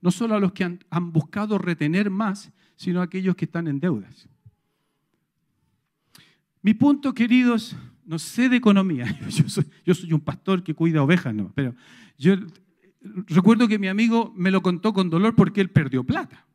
no 0.00 0.10
solo 0.10 0.34
a 0.34 0.40
los 0.40 0.52
que 0.52 0.64
han, 0.64 1.12
buscado 1.12 1.58
retener 1.58 2.10
más, 2.10 2.52
sino 2.76 3.00
a 3.00 3.04
aquellos 3.04 3.34
que 3.36 3.46
están 3.46 3.66
en 3.68 3.80
deudas. 3.80 4.28
Mi 6.62 6.74
punto, 6.74 7.12
queridos, 7.12 7.74
no 8.04 8.18
sé 8.18 8.48
de 8.48 8.56
economía, 8.56 9.18
yo 9.28 9.48
soy, 9.48 10.12
un 10.12 10.20
pastor 10.20 10.62
que 10.62 10.74
cuida 10.74 11.02
ovejas, 11.02 11.34
no, 11.34 11.50
pero 11.54 11.74
yo 12.18 12.36
recuerdo 13.28 13.66
que 13.66 13.78
mi 13.78 13.88
amigo 13.88 14.32
me 14.36 14.50
lo 14.50 14.62
contó 14.62 14.92
con 14.92 15.10
dolor 15.10 15.34
porque 15.34 15.60
él 15.60 15.70
perdió 15.70 16.04
plata 16.04 16.46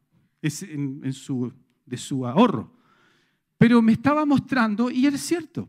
en, 0.41 1.11
su, 1.11 1.51
de 1.85 1.97
su 1.97 2.25
ahorro. 2.25 2.71
Pero 3.57 3.81
me 3.81 3.91
estaba 3.91 4.25
mostrando, 4.25 4.89
y 4.89 5.07
es 5.07 5.19
cierto, 5.21 5.67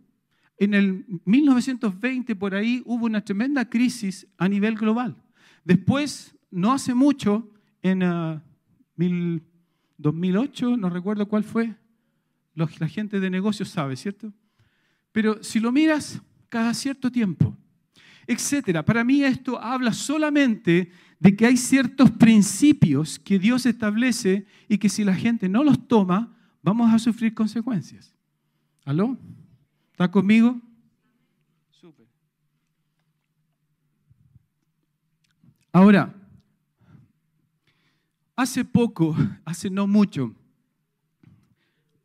en 0.60 0.74
el 0.74 1.06
1920 1.24 2.36
por 2.36 2.54
ahí 2.54 2.82
hubo 2.84 3.06
una 3.06 3.24
tremenda 3.24 3.68
crisis 3.68 4.28
a 4.36 4.46
nivel 4.46 4.76
global. 4.76 5.16
Después, 5.64 6.36
no 6.50 6.72
hace 6.72 6.92
mucho, 6.94 7.50
en 7.82 8.00
2008, 9.96 10.74
ah, 10.74 10.76
no 10.76 10.90
recuerdo 10.90 11.26
cuál 11.26 11.44
fue, 11.44 11.74
la 12.54 12.88
gente 12.88 13.20
de 13.20 13.30
negocios 13.30 13.70
sabe, 13.70 13.96
¿cierto? 13.96 14.34
Pero 15.12 15.42
si 15.42 15.60
lo 15.60 15.72
miras 15.72 16.20
cada 16.50 16.74
cierto 16.74 17.10
tiempo, 17.10 17.56
etcétera. 18.26 18.84
Para 18.84 19.02
mí 19.02 19.24
esto 19.24 19.58
habla 19.58 19.94
solamente 19.94 20.90
de 21.18 21.36
que 21.36 21.46
hay 21.46 21.56
ciertos 21.56 22.10
principios 22.10 23.18
que 23.18 23.38
Dios 23.38 23.64
establece 23.64 24.46
y 24.68 24.76
que 24.76 24.90
si 24.90 25.04
la 25.04 25.14
gente 25.14 25.48
no 25.48 25.64
los 25.64 25.88
toma, 25.88 26.36
vamos 26.62 26.92
a 26.92 26.98
sufrir 26.98 27.32
consecuencias. 27.32 28.14
¿Aló? 28.84 29.18
¿Está 30.00 30.10
conmigo? 30.10 30.58
Súper. 31.68 32.06
Ahora, 35.70 36.14
hace 38.34 38.64
poco, 38.64 39.14
hace 39.44 39.68
no 39.68 39.86
mucho, 39.86 40.34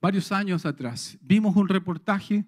varios 0.01 0.29
años 0.33 0.65
atrás, 0.65 1.17
vimos 1.21 1.55
un 1.55 1.69
reportaje 1.69 2.43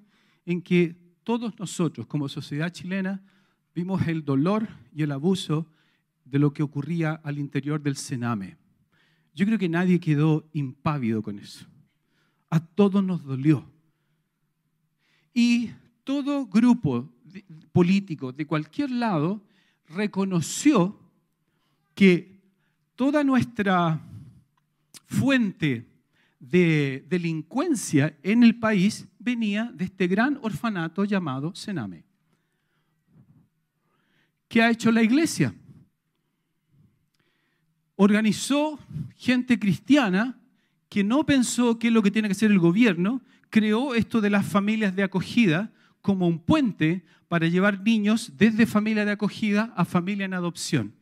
en 0.45 0.61
que 0.61 0.97
todos 1.23 1.57
nosotros 1.57 2.07
como 2.07 2.27
sociedad 2.27 2.69
chilena 2.69 3.23
vimos 3.73 4.05
el 4.05 4.25
dolor 4.25 4.67
y 4.91 5.03
el 5.03 5.13
abuso 5.13 5.71
de 6.25 6.39
lo 6.39 6.51
que 6.51 6.61
ocurría 6.61 7.21
al 7.23 7.39
interior 7.39 7.81
del 7.81 7.95
Sename. 7.95 8.57
Yo 9.33 9.45
creo 9.45 9.57
que 9.57 9.69
nadie 9.69 10.01
quedó 10.01 10.49
impávido 10.51 11.23
con 11.23 11.39
eso. 11.39 11.65
A 12.49 12.59
todos 12.59 13.01
nos 13.01 13.23
dolió. 13.23 13.76
Y 15.37 15.69
todo 16.03 16.47
grupo 16.47 17.13
político 17.71 18.31
de 18.31 18.47
cualquier 18.47 18.89
lado 18.89 19.39
reconoció 19.87 20.99
que 21.93 22.41
toda 22.95 23.23
nuestra 23.23 24.01
fuente 25.05 25.85
de 26.39 27.05
delincuencia 27.07 28.17
en 28.23 28.41
el 28.41 28.57
país 28.57 29.07
venía 29.19 29.71
de 29.75 29.85
este 29.85 30.07
gran 30.07 30.39
orfanato 30.41 31.05
llamado 31.05 31.53
Sename. 31.53 32.03
¿Qué 34.47 34.63
ha 34.63 34.71
hecho 34.71 34.91
la 34.91 35.03
iglesia? 35.03 35.53
Organizó 37.95 38.79
gente 39.15 39.59
cristiana 39.59 40.35
que 40.89 41.03
no 41.03 41.23
pensó 41.27 41.77
qué 41.77 41.89
es 41.89 41.93
lo 41.93 42.01
que 42.01 42.09
tiene 42.09 42.27
que 42.27 42.31
hacer 42.31 42.49
el 42.49 42.57
gobierno, 42.57 43.21
creó 43.49 43.95
esto 43.95 44.21
de 44.21 44.29
las 44.29 44.45
familias 44.45 44.95
de 44.95 45.03
acogida 45.03 45.71
como 46.01 46.27
un 46.27 46.39
puente 46.39 47.03
para 47.27 47.47
llevar 47.47 47.81
niños 47.81 48.33
desde 48.37 48.65
familia 48.65 49.05
de 49.05 49.11
acogida 49.11 49.73
a 49.75 49.85
familia 49.85 50.25
en 50.25 50.33
adopción. 50.33 50.93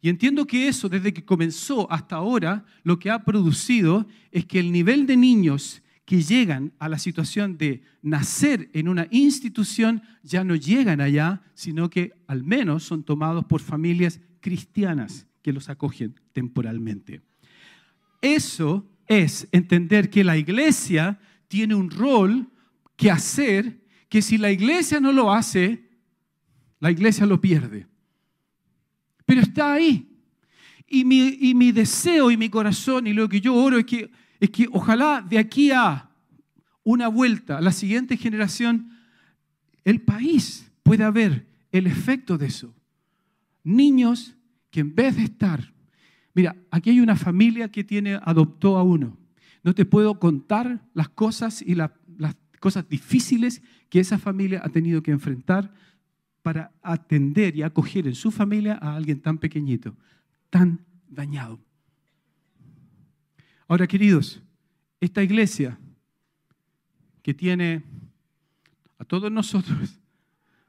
Y 0.00 0.08
entiendo 0.08 0.46
que 0.46 0.68
eso, 0.68 0.88
desde 0.88 1.12
que 1.12 1.24
comenzó 1.24 1.90
hasta 1.90 2.16
ahora, 2.16 2.64
lo 2.82 2.98
que 2.98 3.10
ha 3.10 3.24
producido 3.24 4.06
es 4.32 4.44
que 4.46 4.58
el 4.58 4.72
nivel 4.72 5.06
de 5.06 5.16
niños 5.16 5.82
que 6.04 6.22
llegan 6.22 6.72
a 6.78 6.88
la 6.88 6.98
situación 6.98 7.56
de 7.56 7.82
nacer 8.02 8.68
en 8.72 8.88
una 8.88 9.06
institución 9.10 10.02
ya 10.24 10.42
no 10.42 10.56
llegan 10.56 11.00
allá, 11.00 11.42
sino 11.54 11.88
que 11.88 12.12
al 12.26 12.42
menos 12.42 12.82
son 12.82 13.04
tomados 13.04 13.44
por 13.44 13.60
familias 13.60 14.20
cristianas 14.40 15.26
que 15.40 15.52
los 15.52 15.68
acogen 15.68 16.18
temporalmente. 16.32 17.20
Eso 18.20 18.86
es 19.06 19.48
entender 19.52 20.10
que 20.10 20.24
la 20.24 20.36
iglesia 20.36 21.20
tiene 21.52 21.74
un 21.74 21.90
rol 21.90 22.48
que 22.96 23.10
hacer, 23.10 23.84
que 24.08 24.22
si 24.22 24.38
la 24.38 24.50
iglesia 24.50 25.00
no 25.00 25.12
lo 25.12 25.30
hace, 25.30 25.86
la 26.80 26.90
iglesia 26.90 27.26
lo 27.26 27.42
pierde. 27.42 27.86
Pero 29.26 29.42
está 29.42 29.74
ahí. 29.74 30.08
Y 30.86 31.04
mi, 31.04 31.36
y 31.38 31.54
mi 31.54 31.70
deseo 31.70 32.30
y 32.30 32.38
mi 32.38 32.48
corazón 32.48 33.06
y 33.06 33.12
lo 33.12 33.28
que 33.28 33.42
yo 33.42 33.54
oro 33.54 33.76
es 33.76 33.84
que 33.84 34.10
es 34.40 34.48
que 34.48 34.66
ojalá 34.72 35.20
de 35.20 35.38
aquí 35.38 35.70
a 35.72 36.10
una 36.84 37.08
vuelta, 37.08 37.58
a 37.58 37.60
la 37.60 37.70
siguiente 37.70 38.16
generación, 38.16 38.90
el 39.84 40.00
país 40.00 40.72
pueda 40.82 41.10
ver 41.10 41.46
el 41.70 41.86
efecto 41.86 42.38
de 42.38 42.46
eso. 42.46 42.74
Niños 43.62 44.36
que 44.70 44.80
en 44.80 44.94
vez 44.94 45.16
de 45.16 45.24
estar, 45.24 45.74
mira, 46.32 46.56
aquí 46.70 46.88
hay 46.88 47.00
una 47.00 47.14
familia 47.14 47.70
que 47.70 47.84
tiene, 47.84 48.18
adoptó 48.22 48.78
a 48.78 48.82
uno. 48.82 49.18
No 49.62 49.74
te 49.74 49.84
puedo 49.84 50.18
contar 50.18 50.88
las 50.94 51.08
cosas 51.08 51.62
y 51.62 51.74
las 51.74 51.90
cosas 52.60 52.88
difíciles 52.88 53.62
que 53.88 54.00
esa 54.00 54.18
familia 54.18 54.62
ha 54.64 54.68
tenido 54.68 55.02
que 55.02 55.10
enfrentar 55.10 55.72
para 56.42 56.72
atender 56.82 57.56
y 57.56 57.62
acoger 57.62 58.06
en 58.06 58.14
su 58.14 58.30
familia 58.30 58.78
a 58.80 58.96
alguien 58.96 59.20
tan 59.20 59.38
pequeñito, 59.38 59.96
tan 60.50 60.84
dañado. 61.08 61.60
Ahora, 63.68 63.86
queridos, 63.86 64.42
esta 65.00 65.22
iglesia 65.22 65.78
que 67.22 67.32
tiene 67.34 67.84
a 68.98 69.04
todos 69.04 69.30
nosotros, 69.30 70.00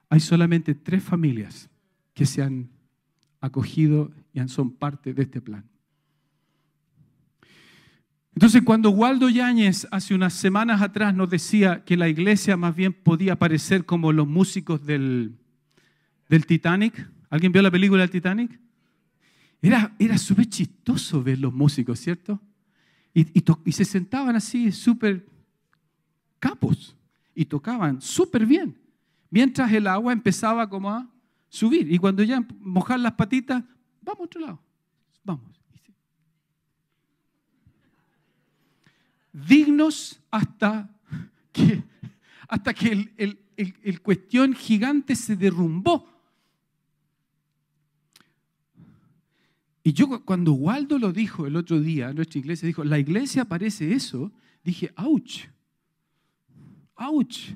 hay 0.10 0.20
solamente 0.20 0.76
tres 0.76 1.04
familias 1.04 1.70
que 2.14 2.26
se 2.26 2.44
han 2.44 2.70
acogido 3.42 4.12
y 4.32 4.48
son 4.48 4.72
parte 4.72 5.14
de 5.14 5.24
este 5.24 5.42
plan. 5.42 5.73
Entonces, 8.36 8.64
cuando 8.64 8.90
Waldo 8.90 9.30
Yáñez 9.30 9.88
hace 9.92 10.16
unas 10.16 10.34
semanas 10.34 10.82
atrás 10.82 11.14
nos 11.14 11.30
decía 11.30 11.84
que 11.84 11.96
la 11.96 12.10
iglesia 12.10 12.58
más 12.58 12.76
bien 12.76 12.92
podía 12.92 13.38
parecer 13.38 13.86
como 13.86 14.12
los 14.12 14.28
músicos 14.28 14.86
del, 14.86 15.38
del 16.30 16.46
Titanic. 16.46 17.10
¿Alguien 17.30 17.52
vio 17.52 17.62
la 17.62 17.72
película 17.72 18.02
del 18.02 18.10
Titanic? 18.10 18.60
Era, 19.62 19.96
era 20.00 20.18
súper 20.18 20.48
chistoso 20.48 21.24
ver 21.24 21.40
los 21.40 21.54
músicos, 21.54 22.00
¿cierto? 22.00 22.42
Y, 23.14 23.28
y 23.66 23.72
se 23.72 23.86
sentaban 23.86 24.36
así, 24.36 24.72
súper 24.72 25.26
capos, 26.40 26.96
y 27.36 27.46
tocaban 27.46 28.02
súper 28.02 28.46
bien, 28.46 28.78
mientras 29.30 29.72
el 29.72 29.88
agua 29.88 30.12
empezaba 30.12 30.70
como 30.70 30.90
a 30.92 31.10
subir. 31.50 31.92
Y 31.92 31.98
cuando 31.98 32.24
ya 32.24 32.46
mojar 32.60 33.00
las 33.00 33.14
patitas, 33.14 33.64
vamos 34.02 34.22
a 34.22 34.24
otro 34.24 34.42
lado, 34.42 34.60
vamos. 35.24 35.63
Dignos 39.34 40.22
hasta 40.30 40.90
que, 41.52 41.84
hasta 42.48 42.74
que 42.74 43.12
el, 43.18 44.02
cuestión 44.02 44.54
gigante 44.54 45.16
se 45.16 45.36
derrumbó. 45.36 46.08
Y 49.84 49.92
yo 49.92 50.24
cuando 50.24 50.54
Waldo 50.54 50.98
lo 50.98 51.12
dijo 51.12 51.46
el 51.46 51.56
otro 51.56 51.82
día 51.82 52.14
nuestra 52.14 52.40
iglesia, 52.40 52.68
dijo, 52.68 52.84
la 52.84 53.00
iglesia 53.00 53.44
parece 53.44 53.94
eso, 53.94 54.32
dije, 54.64 54.94
ouch, 54.96 55.48
ouch. 56.96 57.50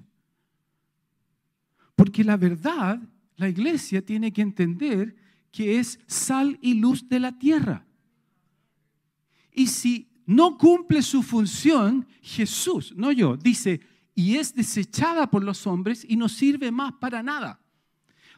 Porque 1.95 2.23
la 2.23 2.37
verdad, 2.37 2.99
la 3.37 3.47
iglesia 3.47 4.03
tiene 4.03 4.33
que 4.33 4.41
entender 4.41 5.15
que 5.51 5.79
es 5.79 5.99
sal 6.07 6.57
y 6.61 6.73
luz 6.73 7.07
de 7.07 7.19
la 7.19 7.37
tierra. 7.37 7.85
Y 9.53 9.67
si 9.67 10.07
no 10.27 10.57
cumple 10.57 11.01
su 11.01 11.23
función, 11.23 12.05
Jesús, 12.21 12.93
no 12.95 13.11
yo, 13.11 13.37
dice, 13.37 13.79
y 14.13 14.35
es 14.35 14.53
desechada 14.53 15.31
por 15.31 15.43
los 15.43 15.65
hombres 15.65 16.05
y 16.07 16.17
no 16.17 16.27
sirve 16.27 16.69
más 16.69 16.93
para 16.99 17.23
nada. 17.23 17.61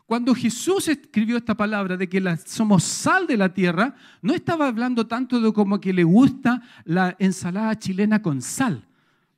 Cuando 0.06 0.34
Jesús 0.34 0.88
escribió 0.88 1.38
esta 1.38 1.56
palabra 1.56 1.98
de 1.98 2.08
que 2.08 2.38
somos 2.46 2.84
sal 2.84 3.28
de 3.28 3.38
la 3.38 3.54
tierra, 3.54 3.96
no 4.22 4.34
estaba 4.34 4.68
hablando 4.68 5.08
tanto 5.08 5.42
de 5.42 5.52
como 5.52 5.80
que 5.80 5.94
le 5.94 6.04
gusta 6.04 6.62
la 6.84 7.16
ensalada 7.20 7.78
chilena 7.78 8.22
con 8.22 8.42
sal, 8.42 8.88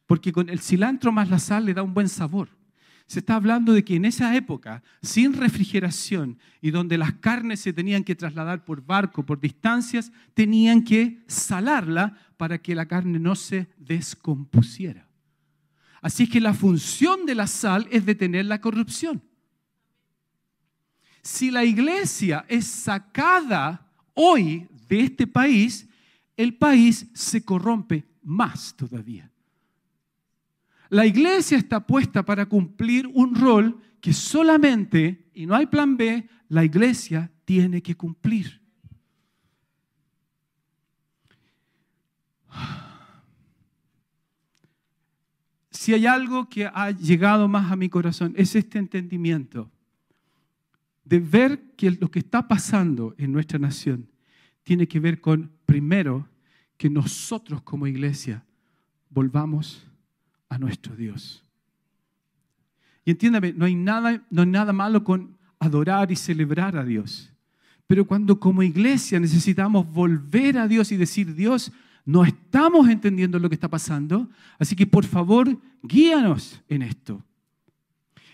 porque 0.05 0.31
con 0.31 0.50
el 0.50 0.60
cilantro 0.60 1.12
más 1.12 1.29
la 1.29 1.39
sal 1.39 1.65
le 1.65 1.74
da 1.74 1.84
un 1.84 1.93
buen 1.93 2.10
sabor. 2.10 2.50
Se 3.12 3.20
está 3.20 3.36
hablando 3.36 3.74
de 3.74 3.84
que 3.84 3.98
en 3.98 4.05
esa 4.05 4.34
época, 4.38 4.84
sin 5.01 5.34
refrigeración 5.34 6.39
y 6.62 6.72
donde 6.72 6.98
las 6.98 7.12
carnes 7.15 7.60
se 7.60 7.74
tenían 7.74 8.05
que 8.05 8.15
trasladar 8.15 8.63
por 8.63 8.86
barco, 8.86 9.25
por 9.25 9.41
distancias, 9.41 10.13
tenían 10.34 10.86
que 10.86 11.22
salarla 11.27 12.17
para 12.41 12.57
que 12.57 12.74
la 12.74 12.88
carne 12.88 13.19
no 13.19 13.36
se 13.36 13.67
descompusiera. 13.77 15.07
Así 16.01 16.27
que 16.27 16.41
la 16.41 16.55
función 16.55 17.24
de 17.27 17.36
la 17.36 17.45
sal 17.45 17.88
es 17.91 18.03
detener 18.03 18.48
la 18.48 18.60
corrupción. 18.60 19.21
Si 21.21 21.51
la 21.51 21.63
iglesia 21.63 22.43
es 22.48 22.65
sacada 22.65 23.88
hoy 24.15 24.67
de 24.88 25.01
este 25.01 25.27
país, 25.27 25.88
el 26.36 26.55
país 26.55 27.12
se 27.13 27.45
corrompe 27.45 28.07
más 28.24 28.75
todavía. 28.75 29.31
La 30.89 31.05
iglesia 31.05 31.60
está 31.60 31.86
puesta 31.86 32.25
para 32.25 32.48
cumplir 32.48 33.05
un 33.05 33.36
rol 33.36 33.79
que 34.01 34.13
solamente, 34.13 35.29
y 35.36 35.45
no 35.45 35.53
hay 35.53 35.67
plan 35.67 35.95
B, 35.95 36.27
la 36.50 36.65
iglesia 36.65 37.31
tiene 37.45 37.83
que 37.83 37.93
cumplir. 37.93 38.61
Si 45.82 45.96
hay 45.96 46.06
algo 46.06 46.48
que 46.48 46.68
ha 46.68 46.92
llegado 46.92 47.48
más 47.48 47.72
a 47.72 47.76
mi 47.76 47.90
corazón, 47.90 48.36
es 48.38 48.56
este 48.56 48.78
entendimiento 48.78 49.72
de 51.04 51.20
ver 51.20 51.60
que 51.76 51.90
lo 51.90 52.12
que 52.12 52.20
está 52.20 52.48
pasando 52.48 53.16
en 53.18 53.32
nuestra 53.32 53.58
nación 53.58 54.08
tiene 54.62 54.88
que 54.88 55.00
ver 55.00 55.20
con, 55.20 55.50
primero, 55.66 56.30
que 56.78 56.88
nosotros 56.88 57.64
como 57.64 57.88
iglesia 57.88 58.46
volvamos 59.10 59.88
a 60.50 60.60
nuestro 60.60 60.96
Dios. 60.96 61.44
Y 63.04 63.10
entiéndame, 63.10 63.52
no 63.52 63.65
hay 63.65 63.74
nada, 63.74 64.24
no 64.30 64.44
hay 64.44 64.50
nada 64.50 64.74
malo 64.74 65.04
con 65.04 65.36
adorar 65.58 66.12
y 66.12 66.15
celebrar 66.15 66.78
a 66.78 66.86
Dios. 66.86 67.34
Pero 67.88 68.06
cuando 68.06 68.39
como 68.39 68.62
iglesia 68.62 69.20
necesitamos 69.20 69.91
volver 69.91 70.60
a 70.60 70.67
Dios 70.67 70.91
y 70.91 70.98
decir, 70.98 71.34
Dios, 71.34 71.72
no 72.06 72.24
estamos 72.24 72.90
entendiendo 72.90 73.40
lo 73.40 73.50
que 73.50 73.56
está 73.56 73.70
pasando, 73.70 74.30
así 74.60 74.76
que 74.76 74.88
por 74.88 75.06
favor, 75.06 75.58
guíanos 75.84 76.62
en 76.68 76.82
esto. 76.82 77.24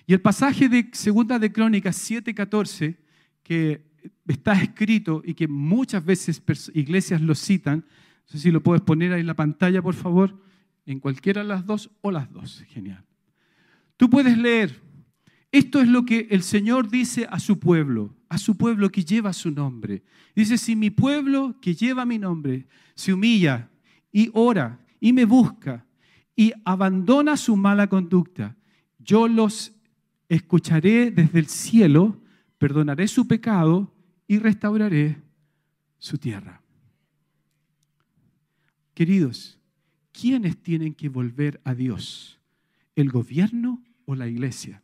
Y 0.06 0.14
el 0.14 0.22
pasaje 0.22 0.70
de 0.70 0.90
Segunda 0.94 1.38
de 1.38 1.52
Crónicas 1.52 1.98
7:14, 1.98 2.98
que 3.44 3.86
está 4.28 4.54
escrito 4.54 5.22
y 5.26 5.34
que 5.34 5.48
muchas 5.48 6.04
veces 6.04 6.42
iglesias 6.74 7.22
lo 7.22 7.36
citan, 7.36 7.80
no 7.80 8.32
sé 8.32 8.40
si 8.40 8.52
lo 8.52 8.62
puedes 8.62 8.82
poner 8.82 9.14
ahí 9.14 9.22
en 9.22 9.28
la 9.28 9.36
pantalla, 9.36 9.82
por 9.82 9.96
favor, 9.96 10.42
en 10.86 11.00
cualquiera 11.00 11.42
de 11.42 11.48
las 11.48 11.66
dos 11.66 11.90
o 12.02 12.12
las 12.12 12.32
dos. 12.32 12.64
Genial. 12.70 13.04
Tú 13.98 14.10
puedes 14.10 14.38
leer, 14.38 14.82
esto 15.52 15.82
es 15.82 15.88
lo 15.88 16.06
que 16.06 16.28
el 16.30 16.44
Señor 16.44 16.90
dice 16.90 17.28
a 17.30 17.40
su 17.40 17.60
pueblo, 17.60 18.16
a 18.30 18.38
su 18.38 18.58
pueblo 18.58 18.90
que 18.90 19.04
lleva 19.04 19.34
su 19.34 19.52
nombre. 19.52 20.04
Dice, 20.36 20.58
si 20.58 20.76
mi 20.76 20.90
pueblo 20.90 21.56
que 21.62 21.76
lleva 21.76 22.06
mi 22.06 22.18
nombre 22.18 22.68
se 22.96 23.14
humilla 23.14 23.70
y 24.12 24.30
ora 24.34 24.80
y 25.00 25.14
me 25.14 25.26
busca 25.26 25.86
y 26.36 26.54
abandona 26.66 27.38
su 27.38 27.56
mala 27.56 27.88
conducta, 27.88 28.56
yo 29.00 29.28
los 29.28 29.74
escucharé 30.30 31.12
desde 31.12 31.40
el 31.40 31.48
cielo, 31.48 32.22
perdonaré 32.58 33.08
su 33.08 33.28
pecado 33.28 33.94
y 34.28 34.40
restauraré 34.40 35.22
su 35.98 36.18
tierra. 36.18 36.62
Queridos, 38.94 39.60
¿quiénes 40.12 40.58
tienen 40.58 40.94
que 40.94 41.10
volver 41.10 41.62
a 41.64 41.76
Dios? 41.76 42.40
¿El 42.96 43.10
gobierno 43.10 43.84
o 44.06 44.16
la 44.16 44.28
iglesia? 44.28 44.84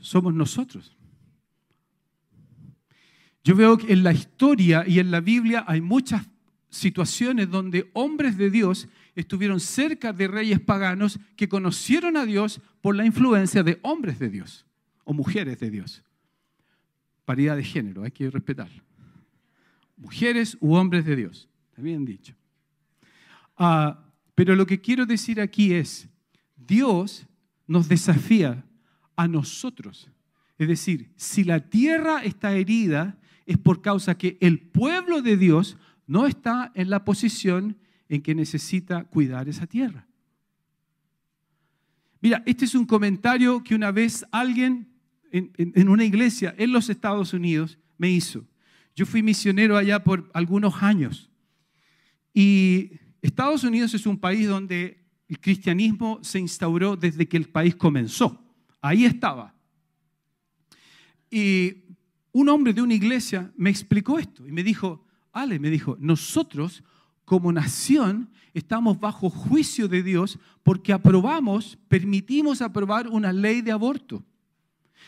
Somos 0.00 0.34
nosotros. 0.34 0.96
Yo 3.44 3.54
veo 3.54 3.78
que 3.78 3.92
en 3.92 4.02
la 4.02 4.12
historia 4.12 4.84
y 4.86 4.98
en 4.98 5.10
la 5.10 5.20
Biblia 5.20 5.64
hay 5.66 5.80
muchas 5.80 6.26
situaciones 6.68 7.50
donde 7.50 7.90
hombres 7.94 8.36
de 8.36 8.50
Dios 8.50 8.88
estuvieron 9.14 9.60
cerca 9.60 10.12
de 10.12 10.28
reyes 10.28 10.60
paganos 10.60 11.18
que 11.36 11.48
conocieron 11.48 12.16
a 12.16 12.24
Dios 12.24 12.60
por 12.80 12.96
la 12.96 13.04
influencia 13.04 13.62
de 13.62 13.78
hombres 13.82 14.18
de 14.18 14.30
Dios 14.30 14.66
o 15.04 15.12
mujeres 15.12 15.58
de 15.58 15.70
Dios. 15.70 16.02
Paridad 17.24 17.56
de 17.56 17.64
género, 17.64 18.04
hay 18.04 18.10
que 18.10 18.30
respetarlo. 18.30 18.82
Mujeres 19.96 20.56
u 20.60 20.74
hombres 20.74 21.04
de 21.04 21.16
Dios, 21.16 21.48
está 21.70 21.82
bien 21.82 22.04
dicho. 22.04 22.34
Ah, 23.56 24.04
pero 24.34 24.56
lo 24.56 24.66
que 24.66 24.80
quiero 24.80 25.04
decir 25.04 25.40
aquí 25.40 25.74
es, 25.74 26.08
Dios 26.56 27.26
nos 27.66 27.88
desafía 27.88 28.64
a 29.20 29.28
nosotros. 29.28 30.10
Es 30.56 30.66
decir, 30.66 31.12
si 31.16 31.44
la 31.44 31.60
tierra 31.68 32.24
está 32.24 32.52
herida, 32.52 33.18
es 33.44 33.58
por 33.58 33.82
causa 33.82 34.16
que 34.16 34.38
el 34.40 34.58
pueblo 34.60 35.20
de 35.20 35.36
Dios 35.36 35.76
no 36.06 36.26
está 36.26 36.72
en 36.74 36.88
la 36.88 37.04
posición 37.04 37.76
en 38.08 38.22
que 38.22 38.34
necesita 38.34 39.04
cuidar 39.04 39.46
esa 39.46 39.66
tierra. 39.66 40.06
Mira, 42.22 42.42
este 42.46 42.64
es 42.64 42.74
un 42.74 42.86
comentario 42.86 43.62
que 43.62 43.74
una 43.74 43.90
vez 43.90 44.24
alguien 44.32 44.88
en, 45.32 45.88
una 45.88 46.04
iglesia 46.04 46.54
en 46.56 46.72
los 46.72 46.88
Estados 46.88 47.34
Unidos 47.34 47.78
me 47.98 48.10
hizo. 48.10 48.46
Yo 48.96 49.04
fui 49.04 49.22
misionero 49.22 49.76
allá 49.76 50.02
por 50.02 50.30
algunos 50.32 50.82
años. 50.82 51.30
Y 52.32 52.92
Estados 53.20 53.64
Unidos 53.64 53.92
es 53.92 54.06
un 54.06 54.18
país 54.18 54.48
donde 54.48 55.04
el 55.28 55.38
cristianismo 55.38 56.20
se 56.22 56.38
instauró 56.38 56.96
desde 56.96 57.28
que 57.28 57.36
el 57.36 57.50
país 57.50 57.76
comenzó. 57.76 58.49
Ahí 58.80 59.04
estaba. 59.04 59.54
Y 61.30 61.74
un 62.32 62.48
hombre 62.48 62.72
de 62.72 62.82
una 62.82 62.94
iglesia 62.94 63.52
me 63.56 63.70
explicó 63.70 64.18
esto 64.18 64.46
y 64.46 64.52
me 64.52 64.62
dijo, 64.62 65.04
Ale, 65.32 65.58
me 65.58 65.70
dijo, 65.70 65.96
nosotros 66.00 66.82
como 67.24 67.52
nación 67.52 68.30
estamos 68.54 68.98
bajo 68.98 69.30
juicio 69.30 69.86
de 69.86 70.02
Dios 70.02 70.38
porque 70.62 70.92
aprobamos, 70.92 71.78
permitimos 71.88 72.62
aprobar 72.62 73.08
una 73.08 73.32
ley 73.32 73.60
de 73.60 73.72
aborto. 73.72 74.24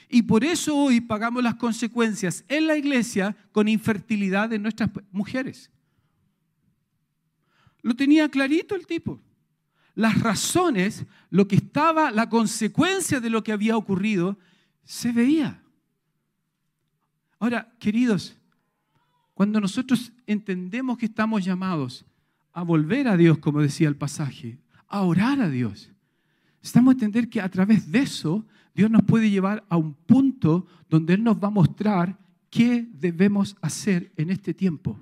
Y 0.08 0.22
por 0.22 0.44
eso 0.44 0.76
hoy 0.76 1.00
pagamos 1.00 1.42
las 1.42 1.54
consecuencias 1.56 2.44
en 2.48 2.66
la 2.66 2.76
iglesia 2.76 3.37
con 3.50 3.68
infertilidad 3.68 4.48
de 4.48 4.58
nuestras 4.58 4.90
mujeres. 5.11 5.70
Lo 7.82 7.94
tenía 7.94 8.28
clarito 8.28 8.74
el 8.74 8.87
tipo. 8.87 9.20
Las 9.94 10.20
razones, 10.20 11.05
lo 11.31 11.46
que 11.48 11.57
estaba, 11.57 12.11
la 12.11 12.28
consecuencia 12.28 13.20
de 13.20 13.31
lo 13.31 13.42
que 13.44 13.52
había 13.52 13.76
ocurrido, 13.76 14.38
se 14.85 15.12
veía. 15.12 15.62
Ahora, 17.38 17.72
queridos, 17.78 18.37
cuando 19.35 19.61
nosotros 19.61 20.12
entendemos 20.26 20.98
que 20.98 21.07
estamos 21.07 21.44
llamados 21.44 22.05
a 22.52 22.62
volver 22.62 23.09
a 23.09 23.16
Dios, 23.16 23.38
como 23.38 23.61
decía 23.61 23.88
el 23.88 23.96
pasaje, 23.96 24.59
a 24.88 25.02
orar 25.02 25.40
a 25.40 25.48
Dios, 25.48 25.92
Necesitamos 26.62 26.94
entender 26.94 27.28
que 27.28 27.40
a 27.40 27.48
través 27.48 27.90
de 27.90 27.98
eso 27.98 28.46
Dios 28.72 28.88
nos 28.88 29.02
puede 29.02 29.28
llevar 29.28 29.64
a 29.68 29.76
un 29.76 29.94
punto 29.94 30.64
donde 30.88 31.14
Él 31.14 31.24
nos 31.24 31.37
va 31.37 31.48
a 31.48 31.50
mostrar 31.50 32.16
qué 32.50 32.87
debemos 32.92 33.57
hacer 33.61 34.12
en 34.16 34.31
este 34.31 34.55
tiempo. 34.55 34.96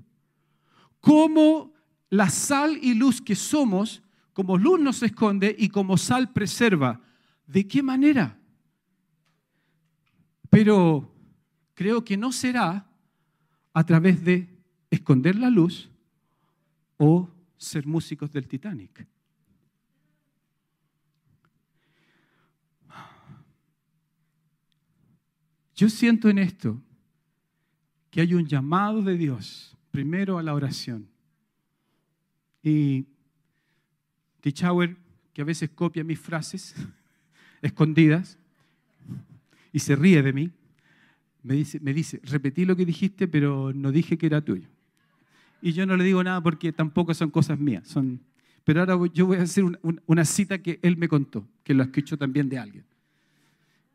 Cómo 1.00 1.74
la 2.08 2.30
sal 2.30 2.78
y 2.80 2.94
luz 2.94 3.20
que 3.20 3.36
somos, 3.36 4.02
como 4.32 4.56
luz 4.56 4.80
nos 4.80 5.02
esconde 5.02 5.54
y 5.58 5.68
como 5.68 5.96
sal 5.96 6.32
preserva. 6.32 7.00
¿De 7.46 7.66
qué 7.66 7.82
manera? 7.82 8.38
Pero 10.48 11.12
creo 11.74 12.04
que 12.04 12.16
no 12.16 12.32
será 12.32 12.86
a 13.72 13.84
través 13.84 14.24
de 14.24 14.48
esconder 14.90 15.36
la 15.36 15.50
luz 15.50 15.90
o 16.96 17.28
ser 17.56 17.86
músicos 17.86 18.32
del 18.32 18.48
Titanic. 18.48 19.06
Yo 25.74 25.88
siento 25.88 26.28
en 26.28 26.38
esto 26.38 26.82
que 28.10 28.20
hay 28.20 28.34
un 28.34 28.46
llamado 28.46 29.02
de 29.02 29.16
Dios, 29.16 29.76
primero 29.90 30.38
a 30.38 30.42
la 30.42 30.52
oración. 30.52 31.08
Y 32.62 33.06
Tichauer, 34.40 34.96
que 35.32 35.42
a 35.42 35.44
veces 35.44 35.70
copia 35.70 36.04
mis 36.04 36.18
frases 36.18 36.74
escondidas 37.62 38.38
y 39.72 39.78
se 39.78 39.96
ríe 39.96 40.22
de 40.22 40.32
mí, 40.32 40.50
me 41.42 41.54
dice, 41.54 41.80
me 41.80 41.94
dice, 41.94 42.20
repetí 42.24 42.64
lo 42.64 42.76
que 42.76 42.84
dijiste, 42.84 43.28
pero 43.28 43.72
no 43.72 43.92
dije 43.92 44.18
que 44.18 44.26
era 44.26 44.40
tuyo. 44.40 44.68
Y 45.62 45.72
yo 45.72 45.86
no 45.86 45.96
le 45.96 46.04
digo 46.04 46.22
nada 46.22 46.42
porque 46.42 46.72
tampoco 46.72 47.14
son 47.14 47.30
cosas 47.30 47.58
mías. 47.58 47.86
Son... 47.86 48.20
Pero 48.64 48.80
ahora 48.80 48.98
yo 49.12 49.26
voy 49.26 49.38
a 49.38 49.42
hacer 49.42 49.64
una 50.06 50.24
cita 50.24 50.58
que 50.58 50.78
él 50.82 50.96
me 50.96 51.08
contó, 51.08 51.48
que 51.64 51.74
lo 51.74 51.82
escuchó 51.82 52.16
también 52.16 52.48
de 52.48 52.58
alguien. 52.58 52.84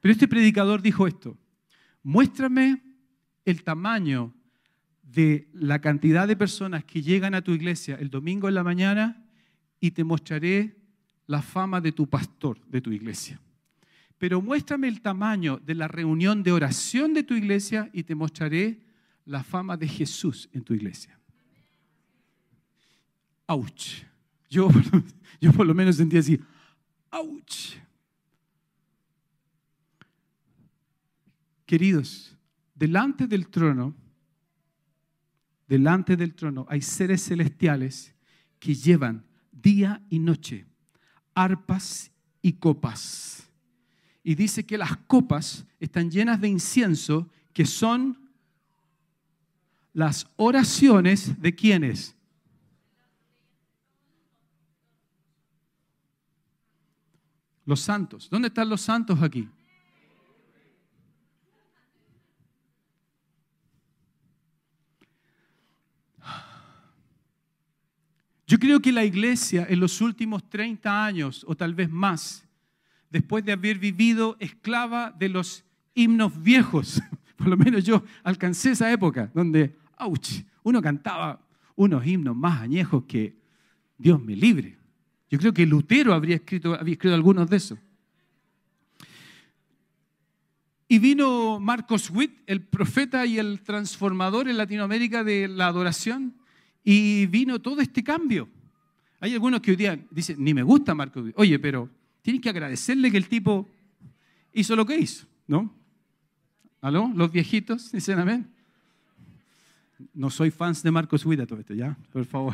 Pero 0.01 0.11
este 0.11 0.27
predicador 0.27 0.81
dijo 0.81 1.07
esto, 1.07 1.37
muéstrame 2.03 2.81
el 3.45 3.63
tamaño 3.63 4.33
de 5.03 5.47
la 5.53 5.79
cantidad 5.79 6.27
de 6.27 6.35
personas 6.35 6.83
que 6.83 7.01
llegan 7.01 7.35
a 7.35 7.41
tu 7.41 7.51
iglesia 7.51 7.95
el 7.95 8.09
domingo 8.09 8.47
en 8.47 8.55
la 8.55 8.63
mañana 8.63 9.24
y 9.79 9.91
te 9.91 10.03
mostraré 10.03 10.75
la 11.27 11.41
fama 11.41 11.81
de 11.81 11.91
tu 11.91 12.07
pastor 12.07 12.59
de 12.67 12.81
tu 12.81 12.91
iglesia. 12.91 13.39
Pero 14.17 14.41
muéstrame 14.41 14.87
el 14.87 15.01
tamaño 15.01 15.57
de 15.57 15.75
la 15.75 15.87
reunión 15.87 16.43
de 16.43 16.51
oración 16.51 17.13
de 17.13 17.23
tu 17.23 17.33
iglesia 17.33 17.89
y 17.93 18.03
te 18.03 18.15
mostraré 18.15 18.81
la 19.25 19.43
fama 19.43 19.75
de 19.75 19.87
Jesús 19.87 20.49
en 20.53 20.63
tu 20.63 20.73
iglesia. 20.73 21.19
¡Auch! 23.47 24.05
Yo, 24.49 24.69
yo 25.41 25.51
por 25.51 25.65
lo 25.65 25.73
menos 25.73 25.97
sentí 25.97 26.17
así, 26.17 26.39
¡auch! 27.11 27.75
Queridos, 31.65 32.37
delante 32.75 33.27
del 33.27 33.47
trono, 33.49 33.95
delante 35.67 36.15
del 36.15 36.35
trono 36.35 36.65
hay 36.69 36.81
seres 36.81 37.23
celestiales 37.23 38.13
que 38.59 38.75
llevan 38.75 39.25
día 39.65 39.99
y 40.11 40.19
noche 40.19 40.67
arpas 41.35 42.11
y 42.41 42.53
copas. 42.53 43.51
Y 44.23 44.33
dice 44.33 44.65
que 44.65 44.77
las 44.77 44.95
copas 45.05 45.65
están 45.79 46.09
llenas 46.09 46.39
de 46.39 46.47
incienso, 46.47 47.29
que 47.53 47.65
son 47.65 48.31
las 49.93 50.27
oraciones 50.37 51.39
de 51.41 51.53
quienes. 51.53 52.15
Los 57.65 57.81
santos. 57.81 58.29
¿Dónde 58.29 58.47
están 58.47 58.69
los 58.69 58.81
santos 58.81 59.21
aquí? 59.21 59.49
Yo 68.47 68.59
creo 68.59 68.79
que 68.79 68.91
la 68.91 69.03
iglesia 69.03 69.65
en 69.67 69.79
los 69.79 70.01
últimos 70.01 70.47
30 70.49 71.05
años 71.05 71.43
o 71.47 71.55
tal 71.55 71.73
vez 71.73 71.89
más, 71.89 72.47
después 73.09 73.43
de 73.43 73.53
haber 73.53 73.79
vivido 73.79 74.37
esclava 74.39 75.11
de 75.17 75.29
los 75.29 75.63
himnos 75.95 76.41
viejos, 76.41 77.01
por 77.35 77.47
lo 77.47 77.57
menos 77.57 77.83
yo 77.83 78.03
alcancé 78.23 78.71
esa 78.71 78.91
época 78.91 79.31
donde, 79.33 79.75
ouch, 79.97 80.43
uno 80.63 80.81
cantaba 80.81 81.41
unos 81.75 82.05
himnos 82.05 82.35
más 82.35 82.61
añejos 82.61 83.03
que 83.07 83.35
Dios 83.97 84.21
me 84.21 84.35
libre. 84.35 84.77
Yo 85.29 85.39
creo 85.39 85.53
que 85.53 85.65
Lutero 85.65 86.13
habría 86.13 86.35
escrito, 86.35 86.75
había 86.75 86.93
escrito 86.93 87.15
algunos 87.15 87.49
de 87.49 87.57
esos. 87.57 87.79
Y 90.87 90.99
vino 90.99 91.59
Marcos 91.59 92.11
Witt, 92.11 92.43
el 92.45 92.61
profeta 92.61 93.25
y 93.25 93.39
el 93.39 93.61
transformador 93.61 94.47
en 94.47 94.57
Latinoamérica 94.57 95.23
de 95.23 95.47
la 95.47 95.65
adoración, 95.65 96.35
y 96.85 97.25
vino 97.25 97.59
todo 97.59 97.81
este 97.81 98.03
cambio. 98.03 98.47
Hay 99.19 99.33
algunos 99.33 99.59
que 99.59 99.71
hoy 99.71 99.77
día 99.77 99.99
dicen, 100.11 100.37
ni 100.41 100.53
me 100.53 100.61
gusta 100.61 100.93
Marco. 100.93 101.25
Oye, 101.35 101.57
pero 101.57 101.89
tienes 102.21 102.41
que 102.41 102.49
agradecerle 102.49 103.09
que 103.09 103.17
el 103.17 103.27
tipo 103.27 103.67
hizo 104.53 104.75
lo 104.75 104.85
que 104.85 104.95
hizo, 104.95 105.25
¿no? 105.47 105.73
¿Aló? 106.81 107.11
Los 107.15 107.31
viejitos, 107.31 107.91
dicen 107.91 108.19
amén. 108.19 108.47
No 110.13 110.29
soy 110.29 110.51
fans 110.51 110.83
de 110.83 110.91
Marcos 110.91 111.25
Huida 111.25 111.47
todo 111.47 111.59
esto, 111.59 111.73
¿ya? 111.73 111.97
Por 112.13 112.25
favor. 112.25 112.53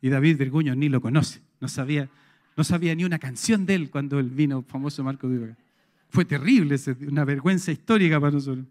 Y 0.00 0.08
David 0.10 0.38
Virguño 0.38 0.76
ni 0.76 0.88
lo 0.88 1.00
conoce. 1.00 1.40
No 1.60 1.66
sabía, 1.66 2.08
no 2.56 2.62
sabía 2.62 2.94
ni 2.94 3.04
una 3.04 3.18
canción 3.18 3.66
de 3.66 3.74
él 3.74 3.90
cuando 3.90 4.20
él 4.20 4.30
vino, 4.30 4.62
famoso 4.62 5.02
Marcos 5.02 5.28
Huida. 5.28 5.56
Fue 6.08 6.24
terrible, 6.24 6.76
una 7.08 7.24
vergüenza 7.24 7.72
histórica 7.72 8.20
para 8.20 8.30
nosotros. 8.30 8.64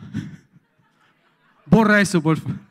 Borra 1.66 2.00
eso, 2.00 2.22
por 2.22 2.38
favor. 2.38 2.69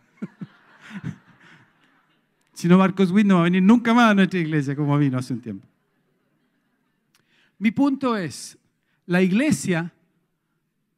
Si 2.60 2.67
no, 2.67 2.78
Marcos 2.78 3.10
Witt 3.12 3.26
no 3.26 3.36
va 3.36 3.39
a 3.39 3.43
venir 3.45 3.63
nunca 3.63 3.93
más 3.93 4.12
a 4.12 4.13
nuestra 4.13 4.38
iglesia 4.38 4.76
como 4.76 4.98
vino 4.98 5.17
hace 5.17 5.32
un 5.32 5.39
tiempo. 5.39 5.65
Mi 7.58 7.72
punto 7.72 8.17
es, 8.17 8.58
la 9.06 9.22
iglesia 9.22 9.93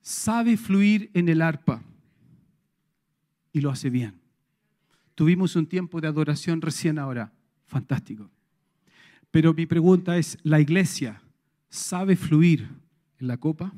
sabe 0.01 0.57
fluir 0.57 1.11
en 1.13 1.29
el 1.29 1.39
arpa 1.39 1.83
y 3.53 3.61
lo 3.61 3.69
hace 3.69 3.91
bien. 3.91 4.15
Tuvimos 5.13 5.55
un 5.55 5.67
tiempo 5.67 6.01
de 6.01 6.07
adoración 6.07 6.61
recién 6.61 6.97
ahora, 6.97 7.31
fantástico. 7.67 8.27
Pero 9.29 9.53
mi 9.53 9.67
pregunta 9.67 10.17
es, 10.17 10.39
¿la 10.41 10.59
iglesia 10.59 11.21
sabe 11.69 12.15
fluir 12.15 12.69
en 13.19 13.27
la 13.27 13.37
copa? 13.37 13.71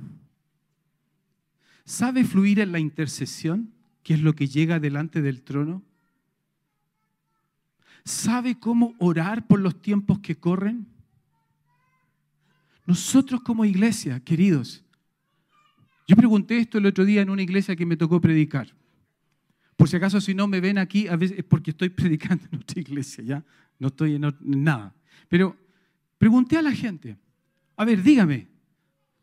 ¿Sabe 1.84 2.24
fluir 2.24 2.62
en 2.62 2.72
la 2.72 2.80
intercesión, 2.80 3.74
que 4.04 4.13
es 4.13 4.22
lo 4.22 4.36
que 4.36 4.48
llega 4.48 4.80
delante 4.80 5.22
del 5.22 5.41
trono? 5.41 5.84
¿Sabe 8.06 8.60
cómo 8.60 8.96
orar 9.00 9.48
por 9.48 9.60
los 9.60 9.82
tiempos 9.82 10.20
que 10.20 10.36
corren? 10.36 10.88
Nosotros 12.86 13.42
como 13.42 13.63
iglesia, 13.63 14.20
queridos, 14.20 14.84
yo 16.08 16.16
pregunté 16.18 16.58
esto 16.58 16.78
el 16.78 16.86
otro 16.86 17.06
día 17.06 17.22
en 17.22 17.30
una 17.30 17.42
iglesia 17.42 17.76
que 17.76 17.86
me 17.86 17.96
tocó 17.96 18.20
predicar. 18.20 18.74
Por 19.78 19.88
si 19.88 19.96
acaso 19.96 20.20
si 20.20 20.34
no 20.34 20.48
me 20.48 20.60
ven 20.60 20.78
aquí, 20.78 21.08
a 21.08 21.16
veces 21.16 21.39
es 21.39 21.44
porque 21.46 21.72
estoy 21.72 21.89
predicando 21.89 22.44
en 22.52 22.60
otra 22.60 22.82
iglesia, 22.82 23.24
¿ya? 23.24 23.46
No 23.80 23.88
estoy 23.88 24.16
en, 24.16 24.26
nada. 24.42 24.94
Pero 25.30 25.58
pregunté 26.18 26.58
a 26.58 26.62
la 26.62 26.74
gente, 26.74 27.18
a 27.78 27.86
ver, 27.86 28.04
dígame, 28.04 28.48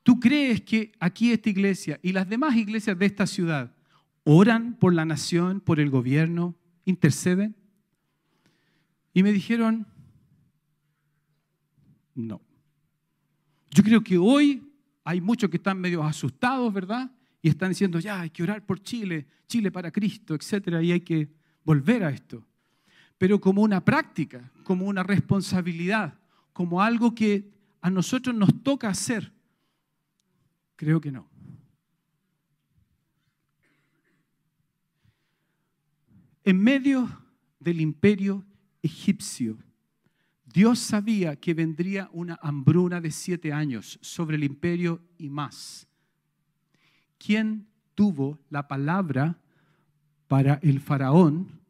¿tú 0.02 0.18
crees 0.18 0.62
que 0.62 0.92
aquí 0.98 1.32
esta 1.32 1.50
iglesia 1.50 2.00
y 2.02 2.12
las 2.12 2.28
demás 2.28 2.56
iglesias 2.56 2.98
de 2.98 3.06
esta 3.06 3.26
ciudad 3.26 3.74
oran 4.24 4.74
por 4.74 4.94
la 4.94 5.04
nación, 5.04 5.60
por 5.60 5.80
el 5.80 5.90
gobierno, 5.90 6.56
interceden? 6.86 7.59
Y 9.12 9.22
me 9.22 9.32
dijeron, 9.32 9.86
no. 12.14 12.40
Yo 13.70 13.82
creo 13.82 14.02
que 14.02 14.18
hoy 14.18 14.70
hay 15.04 15.20
muchos 15.20 15.50
que 15.50 15.56
están 15.56 15.80
medio 15.80 16.02
asustados, 16.02 16.72
¿verdad? 16.72 17.10
Y 17.42 17.48
están 17.48 17.70
diciendo, 17.70 17.98
ya, 17.98 18.20
hay 18.20 18.30
que 18.30 18.42
orar 18.42 18.64
por 18.64 18.80
Chile, 18.80 19.26
Chile 19.46 19.70
para 19.70 19.90
Cristo, 19.90 20.34
etcétera, 20.34 20.82
y 20.82 20.92
hay 20.92 21.00
que 21.00 21.28
volver 21.64 22.04
a 22.04 22.10
esto. 22.10 22.46
Pero 23.18 23.40
como 23.40 23.62
una 23.62 23.84
práctica, 23.84 24.50
como 24.64 24.86
una 24.86 25.02
responsabilidad, 25.02 26.18
como 26.52 26.82
algo 26.82 27.14
que 27.14 27.50
a 27.80 27.90
nosotros 27.90 28.34
nos 28.34 28.62
toca 28.62 28.88
hacer, 28.88 29.32
creo 30.76 31.00
que 31.00 31.12
no. 31.12 31.28
En 36.44 36.60
medio 36.60 37.08
del 37.58 37.80
imperio 37.80 38.44
egipcio. 38.82 39.58
Dios 40.44 40.78
sabía 40.78 41.36
que 41.36 41.54
vendría 41.54 42.08
una 42.12 42.38
hambruna 42.42 43.00
de 43.00 43.10
siete 43.10 43.52
años 43.52 43.98
sobre 44.02 44.36
el 44.36 44.44
imperio 44.44 45.00
y 45.18 45.30
más. 45.30 45.86
¿Quién 47.18 47.68
tuvo 47.94 48.38
la 48.48 48.66
palabra 48.66 49.38
para 50.26 50.54
el 50.62 50.80
faraón 50.80 51.60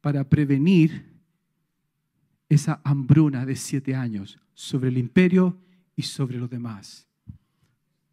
para 0.00 0.28
prevenir 0.28 1.14
esa 2.48 2.80
hambruna 2.84 3.44
de 3.44 3.56
siete 3.56 3.94
años 3.94 4.38
sobre 4.54 4.88
el 4.88 4.98
imperio 4.98 5.58
y 5.96 6.02
sobre 6.02 6.38
los 6.38 6.48
demás. 6.48 7.08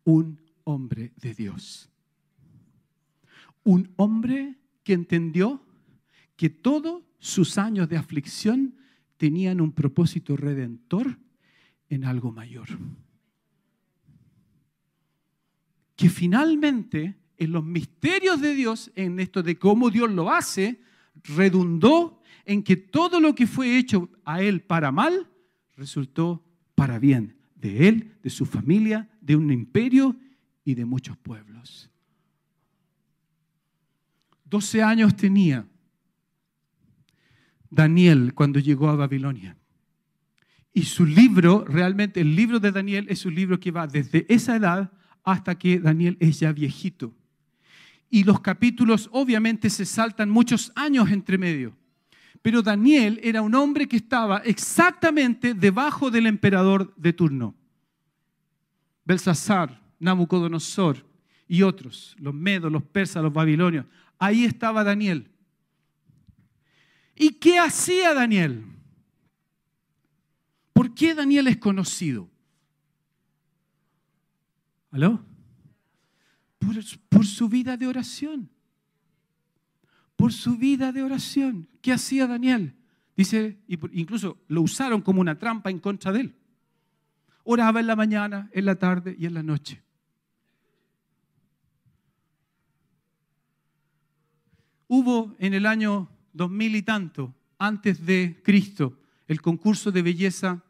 Un 0.04 0.42
hombre 0.64 1.14
de 1.18 1.34
Dios. 1.34 1.90
Un 3.64 3.94
hombre 3.96 4.58
que 4.84 4.94
entendió 4.94 5.64
que 6.36 6.50
todos 6.50 7.04
sus 7.22 7.60
años 7.60 7.88
de 7.88 7.98
aflicción 7.98 8.76
tenían 9.16 9.62
un 9.62 9.72
propósito 9.72 10.36
redentor 10.36 11.20
en 11.88 12.04
algo 12.04 12.32
mayor. 12.32 12.68
Que 15.96 16.10
finalmente 16.10 17.16
en 17.38 17.52
los 17.52 17.64
misterios 17.64 18.42
de 18.42 18.56
Dios, 18.56 18.92
en 18.96 19.20
esto 19.20 19.44
de 19.44 19.58
cómo 19.58 19.92
Dios 19.92 20.12
lo 20.12 20.32
hace, 20.32 20.82
redundó 21.24 22.22
en 22.44 22.64
que 22.64 22.76
todo 22.76 23.20
lo 23.20 23.36
que 23.36 23.46
fue 23.46 23.78
hecho 23.78 24.10
a 24.26 24.42
él 24.42 24.62
para 24.62 24.92
mal 24.92 25.30
resultó 25.76 26.44
para 26.74 26.98
bien 26.98 27.38
de 27.54 27.88
él, 27.88 28.16
de 28.24 28.32
su 28.32 28.48
familia, 28.48 29.08
de 29.22 29.36
un 29.36 29.52
imperio 29.52 30.16
y 30.66 30.74
de 30.74 30.86
muchos 30.86 31.16
pueblos. 31.18 31.92
Doce 34.44 34.82
años 34.82 35.16
tenía 35.16 35.68
Daniel 37.72 38.34
cuando 38.36 38.60
llegó 38.60 38.90
a 38.90 38.96
Babilonia. 38.96 39.58
Y 40.74 40.84
su 40.84 41.06
libro, 41.06 41.66
realmente 41.66 42.22
el 42.22 42.36
libro 42.36 42.60
de 42.60 42.72
Daniel 42.72 43.08
es 43.10 43.26
un 43.26 43.34
libro 43.34 43.60
que 43.60 43.72
va 43.72 43.88
desde 43.88 44.26
esa 44.30 44.56
edad 44.56 44.92
hasta 45.24 45.58
que 45.58 45.80
Daniel 45.80 46.18
es 46.20 46.40
ya 46.40 46.52
viejito. 46.52 47.14
Y 48.10 48.24
los 48.24 48.42
capítulos 48.42 49.10
obviamente 49.14 49.70
se 49.70 49.86
saltan 49.86 50.30
muchos 50.30 50.72
años 50.76 51.10
entre 51.10 51.38
medio. 51.38 51.76
Pero 52.42 52.62
Daniel 52.62 53.20
era 53.24 53.42
un 53.42 53.56
hombre 53.56 53.88
que 53.88 53.98
estaba 53.98 54.40
exactamente 54.40 55.54
debajo 55.54 56.12
del 56.12 56.28
emperador 56.28 56.94
de 56.98 57.14
turno. 57.14 57.56
Belsasar, 59.06 59.82
Nabucodonosor 60.00 61.06
y 61.48 61.62
otros, 61.62 62.16
los 62.20 62.34
medos, 62.34 62.72
los 62.72 62.84
persas, 62.84 63.24
los 63.24 63.32
babilonios. 63.32 63.86
Ahí 64.18 64.44
estaba 64.44 64.84
Daniel. 64.84 65.31
¿Y 67.16 67.32
qué 67.34 67.60
hacía 67.60 68.14
Daniel? 68.14 68.66
¿Por 70.74 70.94
qué 70.94 71.14
Daniel 71.14 71.48
es 71.48 71.58
conocido? 71.58 72.30
¿Aló? 74.92 75.24
Por, 77.10 77.26
su 77.26 77.50
vida 77.50 77.78
de 77.78 77.88
oración. 77.88 78.50
Por 80.16 80.34
su 80.34 80.58
vida 80.58 80.92
de 80.92 81.04
oración. 81.04 81.68
¿Qué 81.82 81.92
hacía 81.92 82.28
Daniel? 82.28 82.76
Dice, 83.16 83.60
incluso 83.68 84.38
lo 84.48 84.62
usaron 84.62 85.02
como 85.02 85.22
una 85.22 85.38
trampa 85.38 85.70
en 85.70 85.80
contra 85.80 86.12
de 86.12 86.22
él. 86.22 86.36
Oraba 87.44 87.80
en 87.80 87.88
la 87.88 87.96
mañana, 87.96 88.50
en 88.54 88.66
la 88.66 88.76
tarde 88.76 89.16
y 89.18 89.26
en 89.26 89.34
la 89.34 89.44
noche. 89.44 89.82
Hubo 94.88 95.36
en 95.40 95.54
el 95.54 95.66
año 95.66 96.10
dos 96.34 96.50
mil 96.50 96.76
y 96.76 96.82
tanto, 96.82 97.34
antes 97.58 98.06
de 98.06 98.42
Cristo, 98.44 98.98
el 99.28 99.42
concurso 99.42 99.92
de 99.92 100.02
belleza 100.02 100.64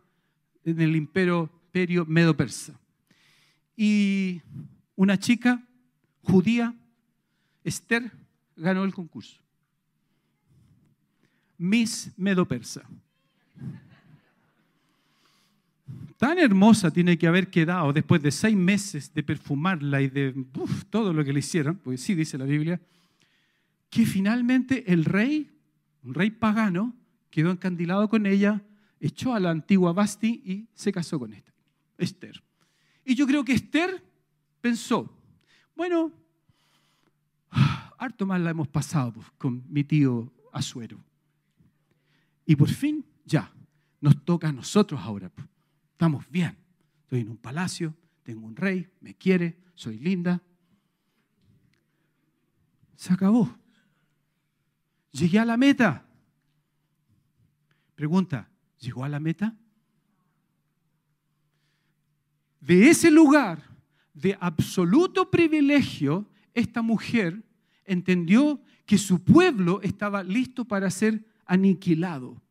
en 0.64 0.80
el 0.82 0.96
imperio, 0.96 1.50
imperio 1.66 2.06
medo-persa. 2.06 2.80
Y 3.76 4.42
una 4.96 5.18
chica 5.18 5.66
judía, 6.24 6.76
Esther, 7.64 8.12
ganó 8.56 8.84
el 8.84 8.94
concurso. 8.94 9.42
Miss 11.58 12.12
Medo-Persa. 12.18 12.82
Tan 16.18 16.38
hermosa 16.38 16.92
tiene 16.92 17.18
que 17.18 17.28
haber 17.28 17.50
quedado 17.50 17.94
después 17.94 18.22
de 18.22 18.32
seis 18.32 18.56
meses 18.56 19.14
de 19.14 19.24
perfumarla 19.24 20.02
y 20.02 20.10
de 20.10 20.46
todo 20.90 21.14
lo 21.14 21.24
que 21.24 21.34
le 21.34 21.40
hicieron, 21.40 21.78
pues 21.78 22.02
sí 22.02 22.14
dice 22.14 22.38
la 22.38 22.46
Biblia, 22.46 22.80
que 23.92 24.06
finalmente 24.06 24.92
el 24.92 25.06
rey, 25.06 25.52
un 26.02 26.16
rey 26.16 26.32
pagano, 26.32 26.96
quedó 27.30 27.52
encandilado 27.52 28.08
con 28.10 28.26
ella, 28.26 28.64
echó 29.00 29.36
a 29.36 29.40
la 29.40 29.52
antigua 29.52 29.92
Basti 29.92 30.42
y 30.46 30.70
se 30.74 30.94
casó 30.94 31.20
con 31.20 31.34
esta, 31.34 31.54
Esther. 31.98 32.42
Y 33.04 33.14
yo 33.14 33.28
creo 33.28 33.44
que 33.44 33.52
Esther 33.52 34.02
pensó, 34.62 35.14
bueno, 35.76 36.12
harto 37.98 38.26
mal 38.26 38.44
la 38.44 38.52
hemos 38.52 38.70
pasado 38.70 39.12
pues, 39.12 39.28
con 39.38 39.64
mi 39.68 39.84
tío 39.84 40.32
Azuero. 40.54 41.04
Y 42.46 42.56
por 42.56 42.70
fin, 42.70 43.06
ya, 43.26 43.54
nos 44.00 44.24
toca 44.24 44.48
a 44.48 44.54
nosotros 44.54 45.02
ahora. 45.02 45.30
Pues. 45.30 45.48
Estamos 45.92 46.26
bien. 46.30 46.58
Estoy 47.04 47.20
en 47.20 47.30
un 47.30 47.38
palacio, 47.38 47.94
tengo 48.24 48.48
un 48.48 48.56
rey, 48.56 48.88
me 49.02 49.16
quiere, 49.16 49.58
soy 49.76 50.00
linda. 50.00 50.42
Se 52.96 53.12
acabó. 53.12 53.61
Llegué 55.12 55.40
a 55.40 55.46
la 55.46 55.58
meta. 55.58 56.06
Pregunta, 57.96 58.50
¿llegó 58.80 59.04
a 59.04 59.10
la 59.10 59.20
meta? 59.20 59.56
De 62.60 62.90
ese 62.90 63.12
lugar 63.12 63.64
de 64.14 64.38
absoluto 64.40 65.30
privilegio, 65.30 66.30
esta 66.54 66.82
mujer 66.82 67.44
entendió 67.86 68.62
que 68.86 68.98
su 68.98 69.24
pueblo 69.24 69.82
estaba 69.82 70.24
listo 70.24 70.66
para 70.66 70.90
ser 70.90 71.26
aniquilado. 71.46 72.42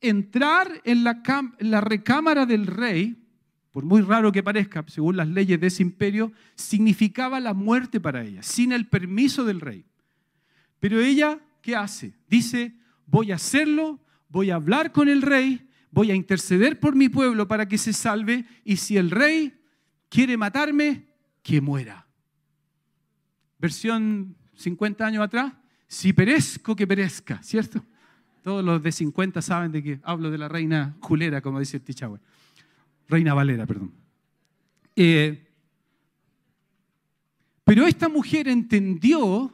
Entrar 0.00 0.80
en 0.84 1.04
la, 1.04 1.22
la 1.58 1.80
recámara 1.80 2.46
del 2.46 2.66
rey, 2.66 3.16
por 3.70 3.84
muy 3.84 4.02
raro 4.02 4.30
que 4.30 4.42
parezca, 4.42 4.84
según 4.86 5.16
las 5.16 5.28
leyes 5.28 5.60
de 5.60 5.66
ese 5.68 5.82
imperio, 5.82 6.32
significaba 6.54 7.40
la 7.40 7.54
muerte 7.54 8.00
para 8.00 8.22
ella, 8.22 8.42
sin 8.42 8.72
el 8.72 8.86
permiso 8.86 9.44
del 9.44 9.60
rey. 9.60 9.84
Pero 10.80 11.00
ella 11.00 11.40
¿qué 11.64 11.74
hace? 11.74 12.12
Dice, 12.28 12.74
voy 13.06 13.32
a 13.32 13.36
hacerlo, 13.36 13.98
voy 14.28 14.50
a 14.50 14.56
hablar 14.56 14.92
con 14.92 15.08
el 15.08 15.22
rey, 15.22 15.66
voy 15.90 16.10
a 16.10 16.14
interceder 16.14 16.78
por 16.78 16.94
mi 16.94 17.08
pueblo 17.08 17.48
para 17.48 17.66
que 17.66 17.78
se 17.78 17.94
salve 17.94 18.44
y 18.64 18.76
si 18.76 18.98
el 18.98 19.10
rey 19.10 19.58
quiere 20.10 20.36
matarme, 20.36 21.06
que 21.42 21.62
muera. 21.62 22.06
Versión 23.58 24.36
50 24.56 25.06
años 25.06 25.24
atrás, 25.24 25.54
si 25.88 26.12
perezco, 26.12 26.76
que 26.76 26.86
perezca, 26.86 27.42
¿cierto? 27.42 27.82
Todos 28.42 28.62
los 28.62 28.82
de 28.82 28.92
50 28.92 29.40
saben 29.40 29.72
de 29.72 29.82
que 29.82 30.00
hablo 30.02 30.30
de 30.30 30.36
la 30.36 30.48
reina 30.48 30.98
Julera, 31.00 31.40
como 31.40 31.60
dice 31.60 31.78
el. 31.78 32.20
Reina 33.08 33.32
Valera, 33.32 33.64
perdón. 33.64 33.90
Eh, 34.96 35.50
pero 37.64 37.86
esta 37.86 38.10
mujer 38.10 38.48
entendió 38.48 39.50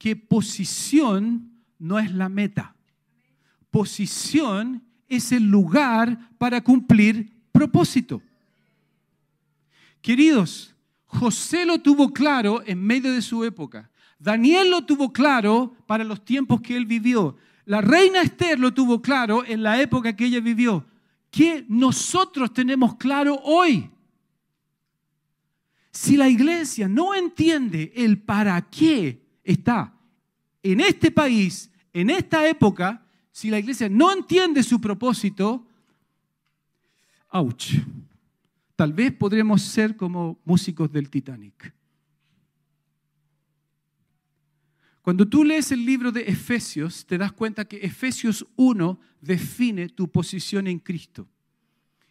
que 0.00 0.16
posición 0.16 1.60
no 1.78 1.98
es 1.98 2.10
la 2.14 2.30
meta. 2.30 2.74
Posición 3.70 4.82
es 5.06 5.30
el 5.30 5.42
lugar 5.42 6.30
para 6.38 6.64
cumplir 6.64 7.30
propósito. 7.52 8.22
Queridos, 10.00 10.74
José 11.04 11.66
lo 11.66 11.80
tuvo 11.80 12.14
claro 12.14 12.62
en 12.64 12.82
medio 12.82 13.12
de 13.12 13.20
su 13.20 13.44
época. 13.44 13.90
Daniel 14.18 14.70
lo 14.70 14.86
tuvo 14.86 15.12
claro 15.12 15.76
para 15.86 16.02
los 16.02 16.24
tiempos 16.24 16.62
que 16.62 16.78
él 16.78 16.86
vivió. 16.86 17.36
La 17.66 17.82
reina 17.82 18.22
Esther 18.22 18.58
lo 18.58 18.72
tuvo 18.72 19.02
claro 19.02 19.44
en 19.44 19.62
la 19.62 19.82
época 19.82 20.16
que 20.16 20.24
ella 20.24 20.40
vivió. 20.40 20.86
¿Qué 21.30 21.66
nosotros 21.68 22.54
tenemos 22.54 22.96
claro 22.96 23.38
hoy? 23.44 23.90
Si 25.90 26.16
la 26.16 26.30
iglesia 26.30 26.88
no 26.88 27.14
entiende 27.14 27.92
el 27.94 28.16
para 28.22 28.62
qué 28.62 29.19
está 29.42 29.94
en 30.62 30.80
este 30.80 31.10
país, 31.10 31.70
en 31.92 32.10
esta 32.10 32.46
época, 32.48 33.04
si 33.32 33.50
la 33.50 33.58
iglesia 33.58 33.88
no 33.88 34.12
entiende 34.12 34.62
su 34.62 34.80
propósito, 34.80 35.66
ouch, 37.30 37.74
tal 38.76 38.92
vez 38.92 39.12
podremos 39.12 39.62
ser 39.62 39.96
como 39.96 40.38
músicos 40.44 40.90
del 40.92 41.08
Titanic. 41.08 41.72
Cuando 45.02 45.26
tú 45.26 45.44
lees 45.44 45.72
el 45.72 45.84
libro 45.84 46.12
de 46.12 46.22
Efesios, 46.22 47.06
te 47.06 47.16
das 47.16 47.32
cuenta 47.32 47.64
que 47.64 47.78
Efesios 47.78 48.46
1 48.56 49.00
define 49.20 49.88
tu 49.88 50.08
posición 50.08 50.66
en 50.66 50.78
Cristo. 50.78 51.26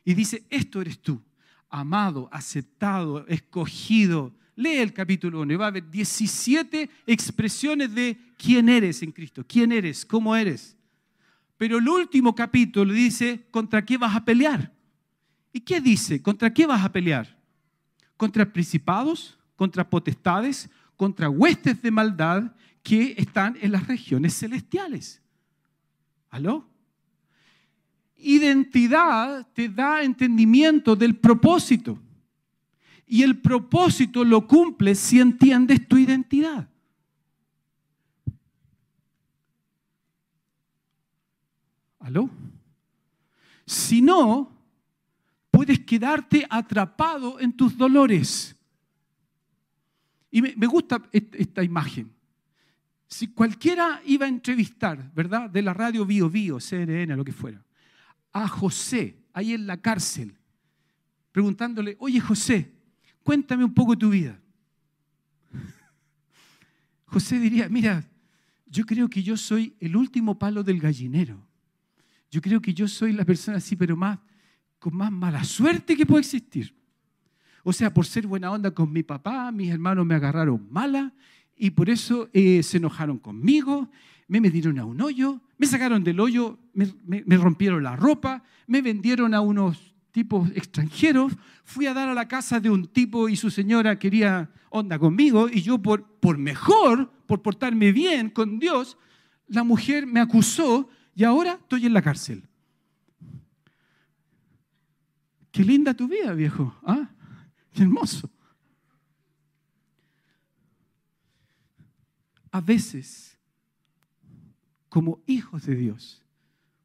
Y 0.03 0.15
dice, 0.15 0.43
esto 0.49 0.81
eres 0.81 0.99
tú, 0.99 1.21
amado, 1.69 2.27
aceptado, 2.31 3.27
escogido, 3.27 4.33
Lee 4.59 4.79
el 4.79 4.91
capítulo 4.91 5.41
1 5.41 5.53
y 5.53 5.55
va 5.55 5.65
a 5.65 5.67
haber 5.69 5.89
17 5.89 6.89
expresiones 7.07 7.95
de 7.95 8.19
quién 8.37 8.67
eres 8.67 9.01
en 9.01 9.11
Cristo, 9.13 9.45
quién 9.47 9.71
eres, 9.71 10.05
cómo 10.05 10.35
eres. 10.35 10.75
Pero 11.55 11.77
el 11.77 11.87
último 11.87 12.35
capítulo 12.35 12.91
dice, 12.91 13.47
¿contra 13.51 13.85
qué 13.85 13.97
vas 13.97 14.15
a 14.15 14.25
pelear? 14.25 14.73
¿Y 15.53 15.61
qué 15.61 15.79
dice? 15.79 16.21
¿Contra 16.21 16.53
qué 16.53 16.65
vas 16.65 16.83
a 16.83 16.91
pelear? 16.91 17.37
¿Contra 18.17 18.51
principados? 18.51 19.39
¿Contra 19.55 19.89
potestades? 19.89 20.69
¿Contra 20.97 21.29
huestes 21.29 21.81
de 21.81 21.91
maldad 21.91 22.51
que 22.83 23.15
están 23.17 23.57
en 23.61 23.71
las 23.71 23.87
regiones 23.87 24.37
celestiales? 24.37 25.21
¿Aló? 26.29 26.69
identidad 28.19 29.47
te 29.53 29.69
da 29.69 30.03
entendimiento 30.03 30.95
del 30.95 31.15
propósito. 31.15 31.97
Y 33.11 33.23
el 33.23 33.39
propósito 33.41 34.23
lo 34.23 34.45
cumple 34.45 34.93
si 34.93 35.19
entiendes 35.19 35.87
tu 35.87 35.97
identidad. 35.97 36.69
¿Aló? 41.97 42.29
Si 43.65 43.99
no, 43.99 44.55
puedes 45.49 45.79
quedarte 45.79 46.45
atrapado 46.47 47.39
en 47.39 47.51
tus 47.53 47.75
dolores. 47.75 48.55
Y 50.29 50.43
me, 50.43 50.67
gusta 50.67 51.01
esta 51.11 51.63
imagen. 51.63 52.13
Si 53.07 53.29
cualquiera 53.29 54.03
iba 54.05 54.27
a 54.27 54.29
entrevistar, 54.29 55.11
¿verdad? 55.15 55.49
De 55.49 55.63
la 55.63 55.73
radio 55.73 56.05
Bio 56.05 56.29
Bio, 56.29 56.59
CNN, 56.59 57.15
lo 57.15 57.25
que 57.25 57.33
fuera, 57.33 57.65
a 58.33 58.47
José, 58.47 59.17
ahí 59.33 59.53
en 59.53 59.65
la 59.65 59.81
cárcel, 59.81 60.37
preguntándole, 61.31 61.97
oye 61.99 62.19
José, 62.19 62.78
cuéntame 63.29 63.63
un 63.63 63.75
poco 63.75 63.95
tu 63.95 64.09
vida. 64.09 64.39
José 67.05 67.37
diría, 67.39 67.69
mira, 67.69 68.03
yo 68.65 68.83
creo 68.87 69.07
que 69.07 69.21
yo 69.21 69.37
soy 69.37 69.75
el 69.79 69.95
último 69.95 70.39
palo 70.39 70.63
del 70.63 70.79
gallinero. 70.79 71.39
Yo 72.31 72.41
creo 72.41 72.59
que 72.59 72.73
yo 72.73 72.87
soy 72.87 73.13
la 73.13 73.23
persona 73.25 73.57
así, 73.57 73.75
pero 73.75 73.95
más, 73.95 74.17
con 74.79 74.95
más 74.95 75.11
mala 75.11 75.43
suerte 75.43 75.95
que 75.95 76.07
puede 76.07 76.21
existir. 76.21 76.73
O 77.63 77.71
sea, 77.71 77.93
por 77.93 78.07
ser 78.07 78.25
buena 78.25 78.49
onda 78.49 78.71
con 78.71 78.91
mi 78.91 79.03
papá, 79.03 79.51
mis 79.51 79.69
hermanos 79.69 80.07
me 80.07 80.15
agarraron 80.15 80.67
mala 80.71 81.13
y 81.55 81.69
por 81.69 81.87
eso 81.91 82.31
eh, 82.33 82.63
se 82.63 82.77
enojaron 82.77 83.19
conmigo, 83.19 83.91
me 84.27 84.41
metieron 84.41 84.79
a 84.79 84.85
un 84.85 85.01
hoyo, 85.01 85.39
me 85.59 85.67
sacaron 85.67 86.03
del 86.03 86.19
hoyo, 86.19 86.57
me, 86.73 87.37
rompieron 87.37 87.83
la 87.83 87.95
ropa, 87.95 88.43
me 88.65 88.81
vendieron 88.81 89.35
a 89.35 89.41
unos 89.41 89.88
tipos 90.11 90.49
extranjeros, 90.51 91.33
fui 91.63 91.85
a 91.85 91.93
dar 91.93 92.09
a 92.09 92.13
la 92.13 92.27
casa 92.27 92.59
de 92.59 92.69
un 92.69 92.87
tipo 92.87 93.29
y 93.29 93.35
su 93.35 93.49
señora 93.49 93.99
quería 93.99 94.51
onda 94.69 94.99
conmigo 94.99 95.49
y 95.49 95.61
yo 95.61 95.79
por, 95.79 96.05
por 96.19 96.37
mejor, 96.37 97.11
por 97.25 97.41
portarme 97.41 97.91
bien 97.91 98.29
con 98.29 98.59
Dios, 98.59 98.97
la 99.47 99.63
mujer 99.63 100.05
me 100.05 100.19
acusó 100.19 100.89
y 101.15 101.23
ahora 101.23 101.53
estoy 101.53 101.85
en 101.85 101.93
la 101.93 102.01
cárcel. 102.01 102.43
Qué 105.51 105.63
linda 105.63 105.93
tu 105.93 106.07
vida, 106.07 106.33
viejo. 106.33 106.75
¿Ah? 106.83 107.09
Qué 107.73 107.83
hermoso. 107.83 108.29
A 112.51 112.61
veces, 112.61 113.37
como 114.87 115.21
hijos 115.27 115.65
de 115.65 115.75
Dios, 115.75 116.23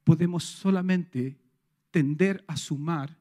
podemos 0.03 0.45
solamente 0.45 1.39
tender 1.95 2.43
a 2.49 2.57
sumar 2.57 3.17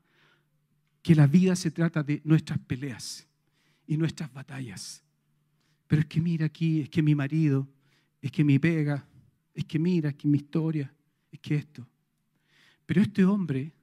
que 1.04 1.14
la 1.14 1.28
vida 1.28 1.56
se 1.56 1.70
trata 1.70 2.02
de 2.02 2.24
nuestras 2.24 2.58
peleas 2.58 3.28
y 3.86 3.98
nuestras 3.98 4.34
batallas. 4.34 5.04
Pero 5.86 6.02
es 6.02 6.08
que 6.08 6.20
mira 6.20 6.48
aquí, 6.48 6.80
es 6.80 6.90
que 6.90 7.04
mi 7.04 7.14
marido, 7.14 7.68
es 8.20 8.32
que 8.32 8.44
mi 8.44 8.58
pega, 8.58 9.08
es 9.54 9.64
que 9.66 9.78
mira, 9.78 10.10
es 10.10 10.16
que 10.16 10.28
mi 10.28 10.40
historia, 10.40 10.92
es 11.32 11.40
que 11.40 11.54
esto. 11.54 11.88
Pero 12.88 13.04
este 13.04 13.24
hombre 13.26 13.74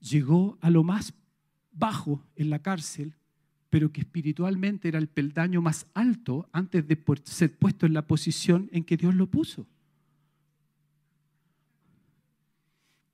llegó 0.00 0.58
a 0.60 0.68
lo 0.68 0.84
más 0.84 1.14
bajo 1.72 2.22
en 2.36 2.50
la 2.50 2.58
cárcel, 2.58 3.14
pero 3.70 3.90
que 3.90 4.02
espiritualmente 4.02 4.88
era 4.88 4.98
el 4.98 5.08
peldaño 5.08 5.62
más 5.62 5.86
alto 5.94 6.46
antes 6.52 6.86
de 6.86 7.02
ser 7.24 7.56
puesto 7.56 7.86
en 7.86 7.94
la 7.94 8.06
posición 8.06 8.68
en 8.70 8.84
que 8.84 8.98
Dios 8.98 9.14
lo 9.14 9.30
puso. 9.30 9.66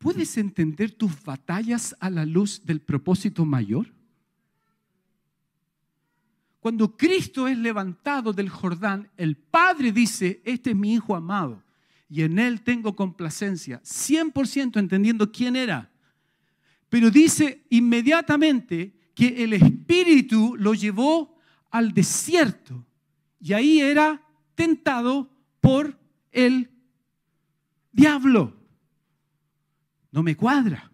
¿Puedes 0.00 0.36
entender 0.36 0.90
tus 0.90 1.22
batallas 1.22 1.94
a 2.00 2.10
la 2.10 2.26
luz 2.26 2.60
del 2.64 2.80
propósito 2.80 3.44
mayor? 3.44 3.86
Cuando 6.58 6.96
Cristo 6.96 7.46
es 7.46 7.56
levantado 7.56 8.32
del 8.32 8.48
Jordán, 8.48 9.08
el 9.16 9.36
Padre 9.36 9.92
dice, 9.92 10.42
este 10.44 10.70
es 10.70 10.76
mi 10.76 10.94
Hijo 10.94 11.14
amado 11.14 11.62
y 12.08 12.22
en 12.22 12.40
Él 12.40 12.62
tengo 12.62 12.96
complacencia, 12.96 13.80
100% 13.84 14.80
entendiendo 14.80 15.30
quién 15.30 15.54
era 15.54 15.90
pero 16.90 17.10
dice 17.10 17.64
inmediatamente 17.70 18.92
que 19.14 19.44
el 19.44 19.54
Espíritu 19.54 20.56
lo 20.58 20.74
llevó 20.74 21.38
al 21.70 21.94
desierto 21.94 22.84
y 23.40 23.52
ahí 23.54 23.80
era 23.80 24.20
tentado 24.56 25.30
por 25.60 25.98
el 26.32 26.68
diablo. 27.92 28.59
No 30.12 30.22
me 30.22 30.36
cuadra. 30.36 30.90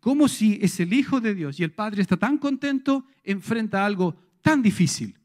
Como 0.00 0.28
si 0.28 0.58
es 0.62 0.80
el 0.80 0.92
Hijo 0.92 1.20
de 1.20 1.34
Dios 1.34 1.60
y 1.60 1.64
el 1.64 1.72
Padre 1.72 2.02
está 2.02 2.16
tan 2.16 2.38
contento, 2.38 3.04
enfrenta 3.22 3.84
algo 3.84 4.16
tan 4.40 4.62
difícil. 4.62 5.18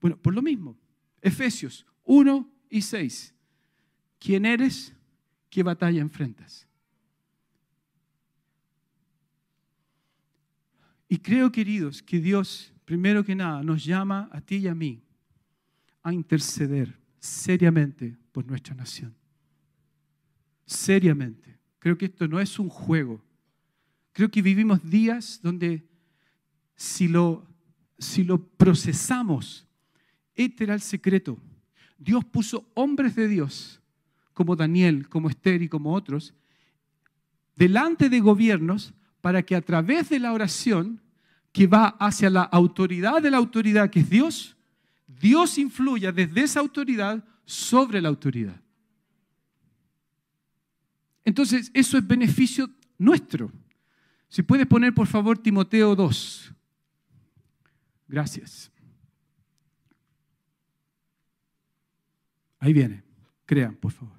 Bueno, 0.00 0.16
por 0.16 0.34
lo 0.34 0.42
mismo, 0.42 0.76
Efesios 1.20 1.86
1 2.04 2.50
y 2.70 2.82
6. 2.82 3.34
¿Quién 4.18 4.44
eres? 4.44 4.94
¿Qué 5.50 5.62
batalla 5.62 6.00
enfrentas? 6.00 6.66
Y 11.08 11.18
creo, 11.18 11.52
queridos, 11.52 12.02
que 12.02 12.20
Dios, 12.20 12.72
primero 12.84 13.24
que 13.24 13.34
nada, 13.34 13.62
nos 13.62 13.84
llama 13.84 14.30
a 14.32 14.40
ti 14.40 14.56
y 14.56 14.68
a 14.68 14.74
mí 14.74 15.02
a 16.02 16.12
interceder 16.12 16.98
seriamente 17.18 18.16
por 18.32 18.46
nuestra 18.46 18.74
nación. 18.74 19.14
Seriamente. 20.64 21.51
Creo 21.82 21.98
que 21.98 22.04
esto 22.04 22.28
no 22.28 22.38
es 22.38 22.60
un 22.60 22.68
juego. 22.68 23.20
Creo 24.12 24.30
que 24.30 24.40
vivimos 24.40 24.88
días 24.88 25.40
donde 25.42 25.84
si 26.76 27.08
lo, 27.08 27.44
si 27.98 28.22
lo 28.22 28.38
procesamos, 28.40 29.66
este 30.36 30.62
era 30.62 30.74
el 30.74 30.80
secreto. 30.80 31.36
Dios 31.98 32.24
puso 32.24 32.70
hombres 32.74 33.16
de 33.16 33.26
Dios, 33.26 33.80
como 34.32 34.54
Daniel, 34.54 35.08
como 35.08 35.28
Esther 35.28 35.60
y 35.60 35.68
como 35.68 35.92
otros, 35.92 36.32
delante 37.56 38.08
de 38.08 38.20
gobiernos 38.20 38.94
para 39.20 39.42
que 39.42 39.56
a 39.56 39.60
través 39.60 40.08
de 40.08 40.20
la 40.20 40.32
oración 40.32 41.00
que 41.50 41.66
va 41.66 41.88
hacia 41.98 42.30
la 42.30 42.42
autoridad 42.42 43.20
de 43.20 43.32
la 43.32 43.38
autoridad, 43.38 43.90
que 43.90 43.98
es 43.98 44.08
Dios, 44.08 44.56
Dios 45.08 45.58
influya 45.58 46.12
desde 46.12 46.42
esa 46.42 46.60
autoridad 46.60 47.24
sobre 47.44 48.00
la 48.00 48.08
autoridad. 48.08 48.61
Entonces, 51.24 51.70
eso 51.74 51.98
es 51.98 52.06
beneficio 52.06 52.70
nuestro. 52.98 53.52
Si 54.28 54.42
puedes 54.42 54.66
poner, 54.66 54.94
por 54.94 55.06
favor, 55.06 55.38
Timoteo 55.38 55.94
2. 55.94 56.52
Gracias. 58.08 58.70
Ahí 62.58 62.72
viene. 62.72 63.02
Crean, 63.44 63.74
por 63.74 63.92
favor. 63.92 64.16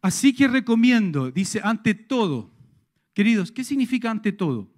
Así 0.00 0.34
que 0.34 0.48
recomiendo, 0.48 1.30
dice, 1.30 1.60
ante 1.62 1.94
todo, 1.94 2.50
queridos, 3.12 3.50
¿qué 3.52 3.64
significa 3.64 4.10
ante 4.10 4.32
todo? 4.32 4.70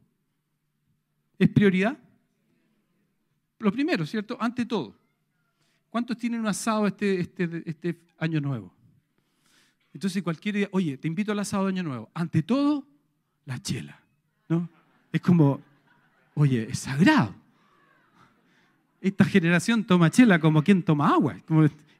¿Es 1.38 1.48
prioridad? 1.48 1.98
Lo 3.59 3.70
primero, 3.70 4.07
¿cierto? 4.07 4.37
Ante 4.40 4.64
todo. 4.64 4.98
¿Cuántos 5.90 6.16
tienen 6.16 6.40
un 6.40 6.46
asado 6.46 6.87
este, 6.87 7.20
este, 7.20 7.62
este 7.66 8.00
año 8.18 8.40
nuevo? 8.40 8.74
Entonces 9.92 10.22
cualquier 10.22 10.55
día, 10.55 10.68
oye, 10.72 10.96
te 10.96 11.09
invito 11.09 11.33
al 11.33 11.38
asado 11.38 11.64
de 11.64 11.70
año 11.70 11.83
nuevo. 11.83 12.11
Ante 12.14 12.42
todo, 12.42 12.87
la 13.44 13.61
chela. 13.61 14.00
¿no? 14.48 14.68
Es 15.12 15.20
como, 15.20 15.61
oye, 16.35 16.68
es 16.70 16.79
sagrado. 16.79 17.35
Esta 19.00 19.24
generación 19.24 19.85
toma 19.85 20.11
chela 20.11 20.38
como 20.38 20.62
quien 20.62 20.83
toma 20.83 21.09
agua. 21.09 21.37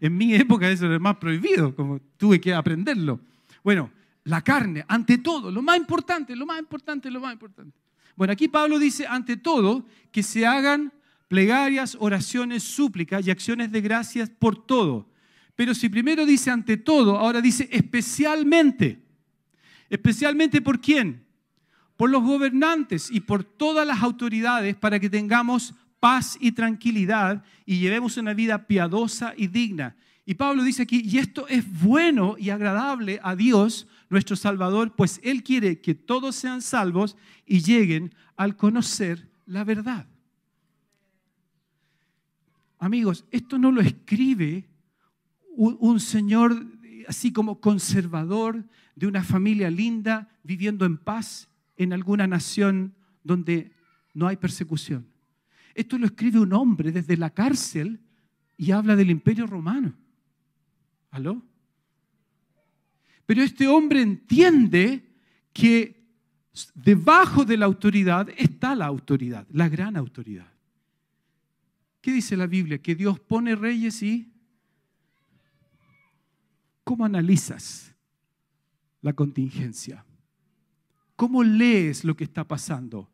En 0.01 0.17
mi 0.17 0.35
época 0.35 0.71
eso 0.71 0.87
era 0.87 0.99
más 0.99 1.17
prohibido, 1.17 1.75
como 1.75 1.99
tuve 2.17 2.41
que 2.41 2.55
aprenderlo. 2.55 3.21
Bueno, 3.65 3.91
la 4.25 4.43
carne, 4.43 4.85
ante 4.87 5.19
todo, 5.19 5.51
lo 5.51 5.63
más 5.63 5.77
importante, 5.77 6.37
lo 6.37 6.47
más 6.47 6.59
importante, 6.59 7.11
lo 7.11 7.21
más 7.21 7.33
importante. 7.33 7.77
Bueno, 8.17 8.33
aquí 8.33 8.49
Pablo 8.49 8.79
dice, 8.79 9.07
ante 9.07 9.37
todo, 9.37 9.85
que 10.13 10.23
se 10.23 10.47
hagan 10.47 10.93
plegarias, 11.29 11.97
oraciones, 12.01 12.63
súplicas 12.63 13.27
y 13.27 13.31
acciones 13.31 13.73
de 13.73 13.81
gracias 13.81 14.29
por 14.29 14.67
todo. 14.67 15.07
Pero 15.61 15.75
si 15.75 15.91
primero 15.91 16.25
dice 16.25 16.51
ante 16.51 16.79
todo, 16.79 17.19
ahora 17.19 17.43
dice 17.43 17.69
especialmente. 17.71 18.99
¿Especialmente 19.91 20.63
por 20.63 20.81
quién? 20.81 21.27
Por 21.99 22.09
los 22.09 22.23
gobernantes 22.23 23.11
y 23.11 23.21
por 23.21 23.45
todas 23.45 23.87
las 23.87 24.03
autoridades 24.03 24.75
para 24.75 24.99
que 24.99 25.11
tengamos 25.11 25.75
paz 25.99 26.39
y 26.41 26.53
tranquilidad 26.53 27.45
y 27.67 27.79
llevemos 27.79 28.17
una 28.17 28.33
vida 28.33 28.67
piadosa 28.67 29.35
y 29.37 29.49
digna. 29.49 29.97
Y 30.25 30.33
Pablo 30.33 30.63
dice 30.63 30.85
aquí, 30.85 31.03
y 31.05 31.19
esto 31.19 31.47
es 31.47 31.71
bueno 31.83 32.37
y 32.39 32.49
agradable 32.49 33.21
a 33.23 33.37
Dios, 33.37 33.87
nuestro 34.09 34.37
Salvador, 34.37 34.95
pues 34.97 35.21
Él 35.23 35.43
quiere 35.43 35.83
que 35.83 35.95
todos 35.95 36.37
sean 36.37 36.63
salvos 36.63 37.19
y 37.45 37.61
lleguen 37.61 38.15
al 38.35 38.57
conocer 38.57 39.29
la 39.45 39.65
verdad. 39.65 40.07
Amigos, 42.79 43.27
esto 43.31 43.59
no 43.59 43.71
lo 43.71 43.83
escribe 43.83 44.70
un, 45.61 46.01
señor 46.01 46.67
así 47.07 47.33
como 47.33 47.61
conservador 47.61 48.65
de 48.95 49.07
una 49.07 49.23
familia 49.23 49.71
linda 49.71 50.29
viviendo 50.43 50.87
en 50.87 50.97
paz 50.97 51.49
en 51.77 51.93
alguna 51.93 52.27
nación 52.27 52.95
donde 53.23 53.73
no 54.15 54.27
hay 54.27 54.37
persecución. 54.37 55.07
Esto 55.75 55.99
lo 55.99 56.07
escribe 56.07 56.41
un 56.41 56.53
hombre 56.55 56.93
desde 56.93 57.17
la 57.17 57.31
cárcel 57.31 58.01
y 58.57 58.71
habla 58.71 58.97
del 58.97 59.11
imperio 59.11 59.47
romano. 59.47 59.95
¿Aló? 61.11 61.43
Pero 63.27 63.43
este 63.43 63.69
hombre 63.69 64.01
entiende 64.01 65.05
que 65.53 66.03
debajo 66.75 67.45
de 67.45 67.57
la 67.59 67.67
autoridad 67.67 68.29
está 68.37 68.75
la 68.75 68.87
autoridad, 68.87 69.47
la 69.51 69.69
gran 69.69 69.97
autoridad. 69.97 70.51
¿Qué 72.01 72.13
dice 72.13 72.37
la 72.37 72.47
Biblia? 72.47 72.79
Que 72.79 72.95
Dios 72.95 73.21
pone 73.21 73.55
reyes 73.55 74.03
y... 74.03 74.31
¿Cómo 76.91 77.05
analizas 77.05 77.95
la 79.01 79.13
contingencia? 79.13 80.05
¿Cómo 81.15 81.45
lees 81.45 82.03
lo 82.03 82.17
que 82.17 82.25
está 82.25 82.43
pasando? 82.43 83.09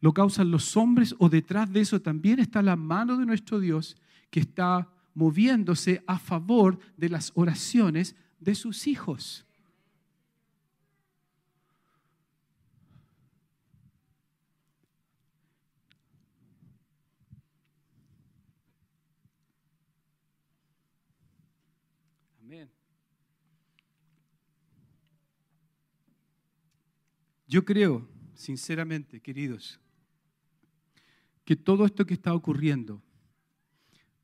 ¿Lo 0.00 0.12
causan 0.12 0.50
los 0.50 0.76
hombres 0.76 1.14
o 1.20 1.28
detrás 1.28 1.72
de 1.72 1.82
eso 1.82 2.02
también 2.02 2.40
está 2.40 2.62
la 2.62 2.74
mano 2.74 3.16
de 3.16 3.24
nuestro 3.24 3.60
Dios 3.60 3.96
que 4.28 4.40
está 4.40 4.90
moviéndose 5.14 6.02
a 6.08 6.18
favor 6.18 6.80
de 6.96 7.10
las 7.10 7.30
oraciones 7.36 8.16
de 8.40 8.56
sus 8.56 8.88
hijos? 8.88 9.46
Yo 27.52 27.66
creo, 27.66 28.08
sinceramente, 28.32 29.20
queridos, 29.20 29.78
que 31.44 31.54
todo 31.54 31.84
esto 31.84 32.06
que 32.06 32.14
está 32.14 32.32
ocurriendo 32.32 33.02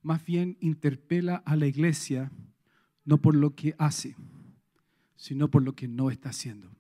más 0.01 0.25
bien 0.25 0.57
interpela 0.61 1.43
a 1.45 1.55
la 1.55 1.67
iglesia 1.67 2.33
no 3.05 3.21
por 3.21 3.35
lo 3.35 3.55
que 3.55 3.75
hace, 3.77 4.17
sino 5.15 5.51
por 5.51 5.63
lo 5.63 5.75
que 5.75 5.87
no 5.87 6.11
está 6.11 6.31
haciendo. 6.31 6.75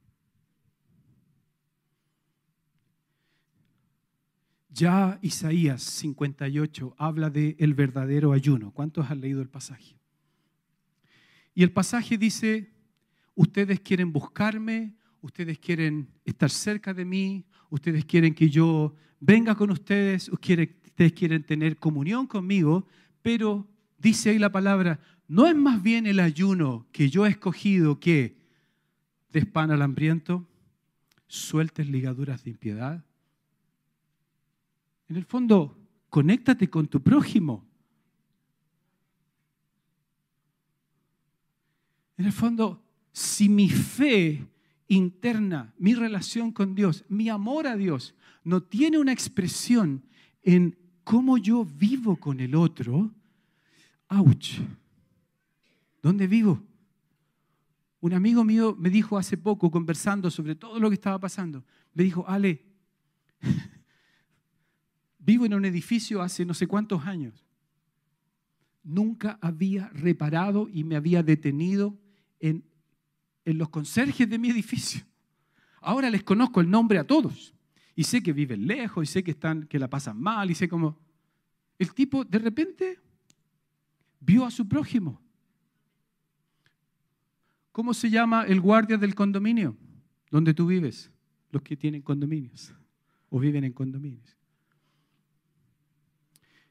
Ya 4.70 5.18
Isaías 5.20 5.82
58 5.82 6.94
habla 6.96 7.28
de 7.28 7.57
el 7.59 7.74
verdadero 7.74 8.32
ayuno. 8.32 8.72
¿Cuántos 8.72 9.11
han 9.11 9.20
leído 9.20 9.42
el 9.42 9.51
pasaje? 9.51 9.99
Y 11.55 11.62
el 11.62 11.72
pasaje 11.72 12.16
dice, 12.16 12.72
ustedes 13.34 13.80
quieren 13.80 14.14
buscarme, 14.14 14.97
ustedes 15.20 15.58
quieren 15.58 16.08
estar 16.24 16.50
cerca 16.50 16.94
de 16.94 17.04
mí, 17.04 17.44
ustedes 17.70 18.04
quieren 18.04 18.34
que 18.34 18.48
yo 18.48 18.94
venga 19.20 19.54
con 19.54 19.70
ustedes, 19.70 20.28
ustedes 20.28 21.12
quieren 21.12 21.44
tener 21.44 21.76
comunión 21.76 22.26
conmigo, 22.26 22.86
pero 23.22 23.66
dice 23.98 24.30
ahí 24.30 24.38
la 24.38 24.52
palabra, 24.52 25.00
no 25.26 25.46
es 25.46 25.54
más 25.54 25.82
bien 25.82 26.06
el 26.06 26.20
ayuno 26.20 26.86
que 26.92 27.10
yo 27.10 27.26
he 27.26 27.30
escogido 27.30 28.00
que 28.00 28.38
des 29.30 29.46
pan 29.46 29.70
al 29.70 29.82
hambriento, 29.82 30.48
sueltes 31.26 31.88
ligaduras 31.88 32.44
de 32.44 32.50
impiedad. 32.50 33.04
En 35.08 35.16
el 35.16 35.24
fondo, 35.24 35.78
conéctate 36.08 36.70
con 36.70 36.86
tu 36.86 37.02
prójimo. 37.02 37.66
En 42.16 42.24
el 42.24 42.32
fondo, 42.32 42.82
si 43.12 43.48
mi 43.48 43.68
fe 43.68 44.46
interna, 44.89 45.74
mi 45.78 45.95
relación 45.95 46.51
con 46.51 46.74
Dios, 46.74 47.05
mi 47.09 47.28
amor 47.28 47.66
a 47.66 47.76
Dios, 47.76 48.14
no 48.43 48.62
tiene 48.62 48.99
una 48.99 49.12
expresión 49.12 50.03
en 50.43 50.76
cómo 51.05 51.39
yo 51.39 51.64
vivo 51.64 52.16
con 52.16 52.41
el 52.41 52.55
otro, 52.55 53.11
¡auch! 54.09 54.61
¿Dónde 56.03 56.26
vivo? 56.26 56.62
Un 58.01 58.14
amigo 58.14 58.45
mío 58.45 58.76
me 58.78 58.91
dijo 58.91 59.18
hace 59.18 59.36
poco, 59.36 59.70
conversando 59.70 60.30
sobre 60.30 60.55
todo 60.55 60.78
lo 60.78 60.89
que 60.89 60.95
estaba 60.95 61.18
pasando, 61.18 61.64
me 61.93 62.05
dijo, 62.05 62.24
Ale, 62.26 62.64
vivo 65.18 65.45
en 65.45 65.55
un 65.55 65.64
edificio 65.64 66.22
hace 66.22 66.47
no 66.47 66.55
sé 66.55 66.66
cuántos 66.66 67.05
años. 67.07 67.45
Nunca 68.82 69.39
había 69.43 69.89
reparado 69.89 70.68
y 70.72 70.84
me 70.84 70.97
había 70.97 71.22
detenido 71.22 71.99
en 72.41 72.64
en 73.49 73.57
los 73.57 73.70
conserjes 73.70 74.28
de 74.28 74.38
mi 74.38 74.51
edificio. 74.51 75.01
Ahora 75.80 76.11
les 76.11 76.22
conozco 76.22 76.61
el 76.61 76.68
nombre 76.68 76.99
a 76.99 77.07
todos. 77.07 77.55
Y 77.94 78.05
sé 78.05 78.22
que 78.22 78.34
viven 78.34 78.66
lejos, 78.66 79.03
y 79.03 79.07
sé 79.11 79.24
que, 79.24 79.30
están, 79.30 79.66
que 79.66 79.78
la 79.78 79.88
pasan 79.88 80.20
mal, 80.20 80.51
y 80.51 80.55
sé 80.55 80.68
cómo... 80.68 80.99
El 81.78 81.94
tipo 81.94 82.26
de 82.26 82.38
repente 82.40 83.01
vio 84.20 84.44
a 84.44 84.51
su 84.51 84.68
prójimo. 84.68 85.22
¿Cómo 87.72 87.94
se 87.94 88.11
llama 88.11 88.42
el 88.42 88.61
guardia 88.61 88.99
del 88.99 89.14
condominio 89.14 89.76
donde 90.30 90.53
tú 90.53 90.66
vives? 90.66 91.11
Los 91.51 91.62
que 91.62 91.74
tienen 91.74 92.03
condominios 92.03 92.74
o 93.30 93.38
viven 93.40 93.64
en 93.64 93.72
condominios. 93.72 94.36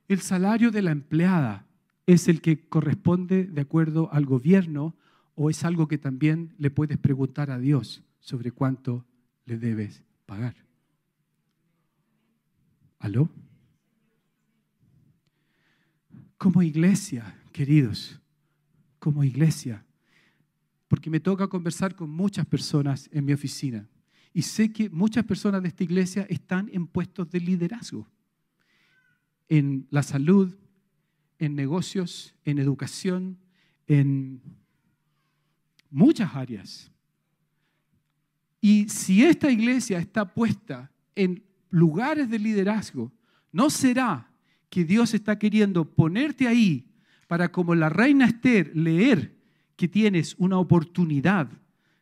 El 0.08 0.20
salario 0.20 0.70
de 0.70 0.84
la 0.84 0.92
empleada 0.92 1.66
es 2.06 2.28
el 2.28 2.40
que 2.40 2.70
corresponde 2.70 3.46
de 3.46 3.62
acuerdo 3.62 4.14
al 4.14 4.28
gobierno 4.28 4.96
¿O 5.40 5.52
es 5.52 5.64
algo 5.64 5.88
que 5.88 6.00
también 6.00 6.56
le 6.58 6.72
puedes 6.72 6.98
preguntar 6.98 7.52
a 7.52 7.60
Dios 7.60 8.02
sobre 8.20 8.50
cuánto 8.50 9.06
le 9.46 9.60
debes 9.60 10.04
pagar? 10.26 10.56
¿Aló? 12.98 13.30
Como 16.40 16.64
iglesia, 16.64 17.40
queridos, 17.52 18.20
como 18.98 19.24
iglesia, 19.24 19.86
porque 20.88 21.12
me 21.12 21.20
toca 21.20 21.48
conversar 21.48 21.96
con 21.96 22.10
muchas 22.10 22.48
personas 22.48 23.08
en 23.14 23.24
mi 23.24 23.34
oficina 23.34 23.88
y 24.34 24.42
sé 24.42 24.74
que 24.74 24.90
muchas 24.90 25.24
personas 25.24 25.62
de 25.62 25.68
esta 25.68 25.84
iglesia 25.84 26.26
están 26.32 26.68
en 26.74 26.88
puestos 26.88 27.30
de 27.30 27.42
liderazgo, 27.42 28.10
en 29.50 29.86
la 29.92 30.02
salud, 30.02 30.56
en 31.38 31.54
negocios, 31.54 32.34
en 32.44 32.58
educación, 32.58 33.38
en 33.86 34.42
muchas 35.90 36.36
áreas. 36.36 36.92
Y 38.62 38.90
si 38.90 39.24
esta 39.24 39.50
iglesia 39.52 40.00
está 40.00 40.34
puesta 40.34 40.92
en 41.16 41.44
lugares 41.70 42.30
de 42.30 42.40
liderazgo, 42.40 43.12
¿no 43.52 43.70
será 43.70 44.30
que 44.70 44.84
Dios 44.84 45.14
está 45.14 45.40
queriendo 45.40 45.86
ponerte 45.86 46.48
ahí 46.48 46.86
para, 47.28 47.52
como 47.52 47.76
la 47.76 47.90
reina 47.90 48.26
Esther, 48.26 48.72
leer 48.76 49.36
que 49.76 49.88
tienes 49.88 50.36
una 50.38 50.58
oportunidad 50.58 51.50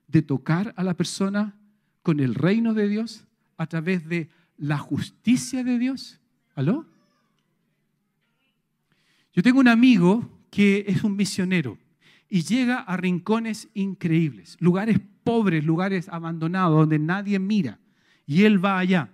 de 0.07 0.21
tocar 0.21 0.73
a 0.77 0.83
la 0.83 0.95
persona 0.95 1.55
con 2.01 2.19
el 2.19 2.36
reino 2.36 2.73
de 2.73 2.88
Dios 2.88 3.25
a 3.57 3.67
través 3.67 4.07
de 4.07 4.29
la 4.57 4.77
justicia 4.77 5.63
de 5.63 5.77
Dios? 5.77 6.19
¿Aló? 6.55 6.86
Yo 9.33 9.43
tengo 9.43 9.59
un 9.59 9.67
amigo 9.67 10.31
que 10.49 10.86
es 10.88 11.03
un 11.03 11.15
misionero 11.15 11.77
y 12.36 12.43
llega 12.43 12.79
a 12.79 12.97
rincones 12.97 13.69
increíbles, 13.73 14.57
lugares 14.59 14.99
pobres, 15.23 15.63
lugares 15.63 16.09
abandonados, 16.09 16.79
donde 16.79 16.99
nadie 16.99 17.39
mira. 17.39 17.79
Y 18.27 18.43
él 18.43 18.63
va 18.63 18.77
allá. 18.77 19.09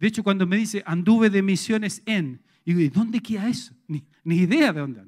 De 0.00 0.06
hecho, 0.06 0.22
cuando 0.22 0.46
me 0.46 0.56
dice, 0.56 0.82
anduve 0.86 1.28
de 1.28 1.42
misiones 1.42 2.00
en, 2.06 2.40
y 2.64 2.72
digo, 2.72 2.94
¿dónde 2.94 3.20
queda 3.20 3.50
eso? 3.50 3.74
Ni, 3.86 4.02
ni 4.24 4.36
idea 4.36 4.72
de 4.72 4.80
dónde. 4.80 5.04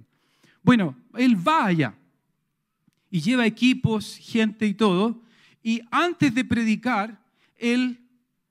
Bueno, 0.63 0.95
él 1.15 1.35
va 1.35 1.65
allá 1.65 1.95
y 3.11 3.23
lleva 3.23 3.47
equipos, 3.47 4.19
gente 4.21 4.67
y 4.67 4.75
todo. 4.75 5.23
Y 5.63 5.81
antes 5.91 6.35
de 6.35 6.45
predicar, 6.45 7.25
él 7.57 7.99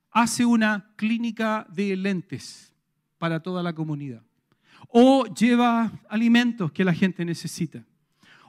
hace 0.09 0.47
una 0.47 0.89
clínica 0.95 1.67
de 1.69 1.95
lentes 1.95 2.73
para 3.19 3.39
toda 3.39 3.61
la 3.61 3.73
comunidad. 3.73 4.23
O 4.87 5.27
lleva 5.27 5.91
alimentos 6.09 6.71
que 6.71 6.83
la 6.83 6.93
gente 6.95 7.23
necesita 7.23 7.85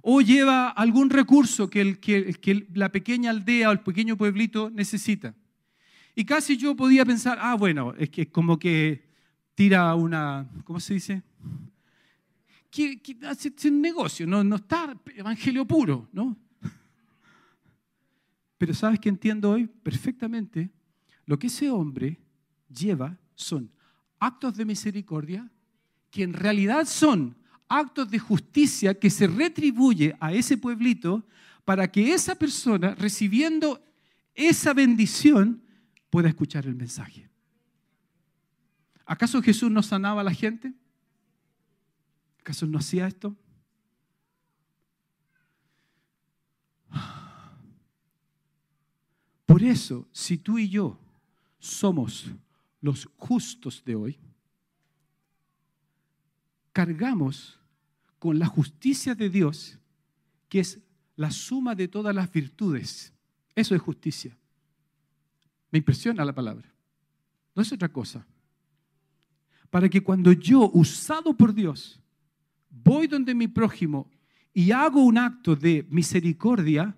o 0.09 0.21
lleva 0.21 0.69
algún 0.69 1.11
recurso 1.11 1.69
que, 1.69 1.81
el, 1.81 1.99
que, 1.99 2.69
la 2.75 2.93
pequeña 2.93 3.31
aldea 3.31 3.71
o 3.71 3.73
el 3.73 3.81
pequeño 3.81 4.17
pueblito 4.17 4.71
necesita. 4.71 5.35
Y 6.15 6.25
casi 6.25 6.57
yo 6.57 6.77
podía 6.77 7.05
pensar, 7.05 7.39
ah, 7.41 7.57
bueno, 7.57 7.93
es 7.99 8.11
que 8.11 8.31
como 8.31 8.57
que 8.57 9.05
tira 9.57 9.93
una, 9.97 10.49
¿cómo 10.63 10.79
se 10.79 10.95
dice? 10.95 11.25
Que, 12.71 13.01
hace 13.27 13.53
un 13.69 13.81
negocio, 13.81 14.29
no, 14.29 14.45
no 14.45 14.55
está 14.55 14.97
evangelio 15.17 15.67
puro, 15.67 16.09
¿no? 16.13 16.37
Pero 18.59 18.75
sabes 18.75 19.01
que 19.01 19.09
entiendo 19.09 19.51
hoy 19.51 19.67
perfectamente 19.67 20.71
lo 21.25 21.37
que 21.37 21.49
ese 21.49 21.69
hombre 21.69 22.17
lleva 22.69 23.19
son 23.35 23.73
actos 24.21 24.57
de 24.57 24.67
misericordia 24.67 25.51
que 26.13 26.23
en 26.23 26.33
realidad 26.33 26.85
son 26.85 27.37
actos 27.69 28.11
de 28.11 28.19
justicia 28.19 28.99
que 28.99 29.11
se 29.11 29.27
retribuye 29.27 30.17
a 30.21 30.33
ese 30.33 30.57
pueblito 30.57 31.27
para 31.65 31.91
que 31.91 32.13
esa 32.13 32.35
persona, 32.35 32.95
recibiendo 32.95 33.83
esa 34.35 34.73
bendición, 34.73 35.63
pueda 36.11 36.29
escuchar 36.29 36.67
el 36.67 36.75
mensaje. 36.75 37.29
¿Acaso 39.05 39.43
Jesús 39.43 39.71
no 39.71 39.83
sanaba 39.83 40.21
a 40.21 40.25
la 40.25 40.35
gente? 40.35 40.73
¿Acaso 42.41 42.67
no 42.67 42.79
hacía 42.79 43.07
esto? 43.07 43.37
Por 49.47 49.63
eso, 49.63 50.07
si 50.13 50.39
tú 50.39 50.59
y 50.59 50.69
yo 50.69 50.99
somos 51.59 52.27
los 52.81 53.09
justos 53.17 53.83
de 53.85 53.95
hoy, 53.95 54.19
cargamos 56.77 57.59
con 58.19 58.39
la 58.39 58.45
justicia 58.45 59.15
de 59.15 59.31
Dios, 59.31 59.79
que 60.47 60.61
es 60.61 60.79
la 61.17 61.31
suma 61.31 61.75
de 61.75 61.89
todas 61.89 62.15
las 62.15 62.31
virtudes. 62.31 63.15
Eso 63.55 63.75
es 63.75 63.81
justicia. 63.81 64.37
Me 65.71 65.79
impresiona 65.79 66.23
la 66.23 66.35
palabra. 66.35 66.71
No 67.55 67.63
es 67.63 67.73
otra 67.73 67.89
cosa. 67.89 68.27
Para 69.71 69.89
que 69.89 70.03
cuando 70.03 70.33
yo, 70.33 70.71
usado 70.75 71.35
por 71.35 71.55
Dios, 71.55 71.99
voy 72.69 73.07
donde 73.07 73.35
mi 73.35 73.49
prójimo 73.49 74.11
y 74.53 74.71
hago 74.71 75.03
un 75.03 75.17
acto 75.17 75.57
de 75.57 75.87
misericordia, 75.89 76.95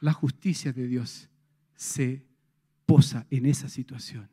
la 0.00 0.14
justicia 0.14 0.72
de 0.72 0.86
Dios 0.86 1.28
se 1.74 2.24
posa 2.86 3.26
en 3.28 3.44
esa 3.44 3.68
situación. 3.68 4.30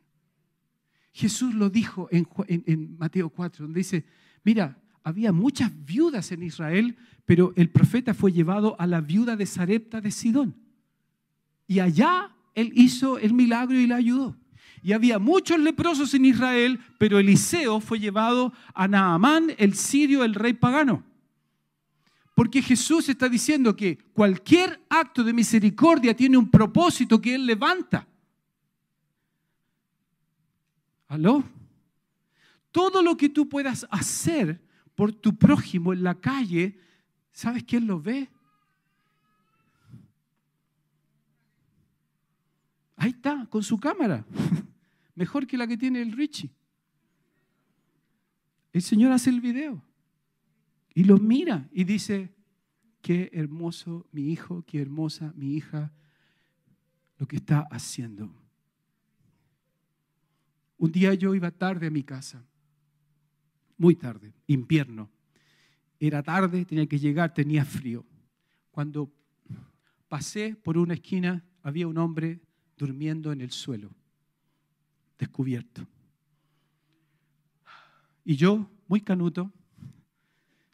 Jesús 1.12 1.52
lo 1.52 1.68
dijo 1.68 2.08
en, 2.10 2.26
en 2.46 2.96
Mateo 2.96 3.28
4, 3.28 3.66
donde 3.66 3.80
dice, 3.80 4.06
mira, 4.48 4.78
había 5.04 5.30
muchas 5.30 5.70
viudas 5.84 6.32
en 6.32 6.42
Israel, 6.42 6.96
pero 7.26 7.52
el 7.54 7.68
profeta 7.68 8.14
fue 8.14 8.32
llevado 8.32 8.76
a 8.80 8.86
la 8.86 9.02
viuda 9.02 9.36
de 9.36 9.44
Sarepta 9.44 10.00
de 10.00 10.10
Sidón. 10.10 10.56
Y 11.66 11.80
allá 11.80 12.34
él 12.54 12.72
hizo 12.74 13.18
el 13.18 13.34
milagro 13.34 13.78
y 13.78 13.86
la 13.86 13.96
ayudó. 13.96 14.38
Y 14.82 14.94
había 14.94 15.18
muchos 15.18 15.58
leprosos 15.58 16.14
en 16.14 16.24
Israel, 16.24 16.80
pero 16.96 17.18
Eliseo 17.18 17.78
fue 17.80 17.98
llevado 17.98 18.54
a 18.72 18.88
Naamán, 18.88 19.52
el 19.58 19.74
sirio, 19.74 20.24
el 20.24 20.34
rey 20.34 20.54
pagano. 20.54 21.04
Porque 22.34 22.62
Jesús 22.62 23.10
está 23.10 23.28
diciendo 23.28 23.76
que 23.76 23.98
cualquier 24.14 24.80
acto 24.88 25.22
de 25.24 25.34
misericordia 25.34 26.16
tiene 26.16 26.38
un 26.38 26.50
propósito 26.50 27.20
que 27.20 27.34
Él 27.34 27.44
levanta. 27.44 28.08
¿Aló? 31.06 31.44
Todo 32.78 33.02
lo 33.02 33.16
que 33.16 33.28
tú 33.28 33.48
puedas 33.48 33.88
hacer 33.90 34.62
por 34.94 35.12
tu 35.12 35.36
prójimo 35.36 35.92
en 35.92 36.04
la 36.04 36.14
calle, 36.14 36.78
¿sabes 37.32 37.64
quién 37.64 37.88
lo 37.88 38.00
ve? 38.00 38.28
Ahí 42.94 43.10
está, 43.10 43.48
con 43.50 43.64
su 43.64 43.80
cámara. 43.80 44.24
Mejor 45.16 45.44
que 45.48 45.58
la 45.58 45.66
que 45.66 45.76
tiene 45.76 46.00
el 46.00 46.12
Richie. 46.12 46.52
El 48.72 48.82
Señor 48.82 49.10
hace 49.10 49.30
el 49.30 49.40
video 49.40 49.82
y 50.94 51.02
lo 51.02 51.18
mira 51.18 51.68
y 51.72 51.82
dice, 51.82 52.32
qué 53.02 53.28
hermoso 53.32 54.06
mi 54.12 54.30
hijo, 54.30 54.62
qué 54.64 54.80
hermosa 54.80 55.32
mi 55.34 55.56
hija, 55.56 55.92
lo 57.16 57.26
que 57.26 57.38
está 57.38 57.66
haciendo. 57.72 58.32
Un 60.76 60.92
día 60.92 61.12
yo 61.14 61.34
iba 61.34 61.50
tarde 61.50 61.88
a 61.88 61.90
mi 61.90 62.04
casa, 62.04 62.46
muy 63.78 63.94
tarde, 63.94 64.34
invierno. 64.48 65.08
Era 65.98 66.22
tarde, 66.22 66.64
tenía 66.64 66.86
que 66.86 66.98
llegar, 66.98 67.32
tenía 67.32 67.64
frío. 67.64 68.04
Cuando 68.70 69.10
pasé 70.08 70.54
por 70.56 70.76
una 70.76 70.94
esquina, 70.94 71.44
había 71.62 71.88
un 71.88 71.96
hombre 71.98 72.40
durmiendo 72.76 73.32
en 73.32 73.40
el 73.40 73.50
suelo, 73.50 73.90
descubierto. 75.18 75.86
Y 78.24 78.36
yo, 78.36 78.70
muy 78.86 79.00
canuto, 79.00 79.52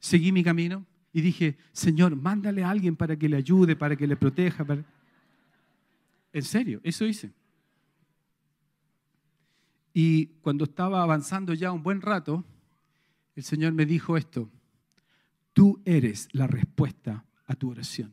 seguí 0.00 0.32
mi 0.32 0.42
camino 0.42 0.84
y 1.12 1.20
dije, 1.20 1.56
Señor, 1.72 2.16
mándale 2.16 2.64
a 2.64 2.70
alguien 2.70 2.96
para 2.96 3.16
que 3.16 3.28
le 3.28 3.36
ayude, 3.36 3.76
para 3.76 3.96
que 3.96 4.06
le 4.06 4.16
proteja. 4.16 4.66
En 6.32 6.42
serio, 6.42 6.80
eso 6.82 7.06
hice. 7.06 7.32
Y 9.92 10.26
cuando 10.42 10.64
estaba 10.64 11.02
avanzando 11.02 11.54
ya 11.54 11.70
un 11.70 11.84
buen 11.84 12.00
rato, 12.00 12.44
el 13.34 13.42
Señor 13.42 13.72
me 13.72 13.86
dijo 13.86 14.16
esto, 14.16 14.50
tú 15.52 15.80
eres 15.84 16.28
la 16.32 16.46
respuesta 16.46 17.24
a 17.46 17.54
tu 17.54 17.70
oración. 17.70 18.12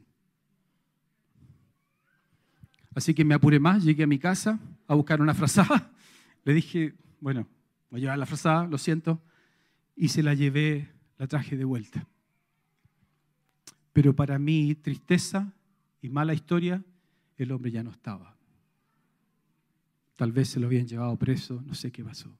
Así 2.93 3.13
que 3.13 3.23
me 3.23 3.35
apuré 3.35 3.59
más, 3.59 3.83
llegué 3.83 4.03
a 4.03 4.07
mi 4.07 4.19
casa 4.19 4.59
a 4.87 4.95
buscar 4.95 5.21
una 5.21 5.33
frazada. 5.33 5.91
Le 6.43 6.53
dije, 6.53 6.93
bueno, 7.19 7.47
voy 7.89 7.99
a 7.99 8.01
llevar 8.01 8.19
la 8.19 8.25
frazada, 8.25 8.67
lo 8.67 8.77
siento, 8.77 9.21
y 9.95 10.09
se 10.09 10.23
la 10.23 10.33
llevé, 10.33 10.89
la 11.17 11.27
traje 11.27 11.55
de 11.55 11.63
vuelta. 11.63 12.07
Pero 13.93 14.15
para 14.15 14.39
mí, 14.39 14.75
tristeza 14.75 15.53
y 16.01 16.09
mala 16.09 16.33
historia, 16.33 16.83
el 17.37 17.51
hombre 17.51 17.71
ya 17.71 17.83
no 17.83 17.91
estaba. 17.91 18.35
Tal 20.15 20.31
vez 20.31 20.49
se 20.49 20.59
lo 20.59 20.67
habían 20.67 20.87
llevado 20.87 21.17
preso, 21.17 21.61
no 21.65 21.73
sé 21.73 21.91
qué 21.91 22.03
pasó. 22.03 22.35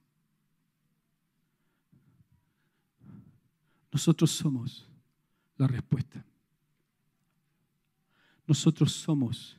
Nosotros 3.92 4.30
somos 4.30 4.88
la 5.56 5.66
respuesta. 5.66 6.24
Nosotros 8.46 8.92
somos 8.92 9.58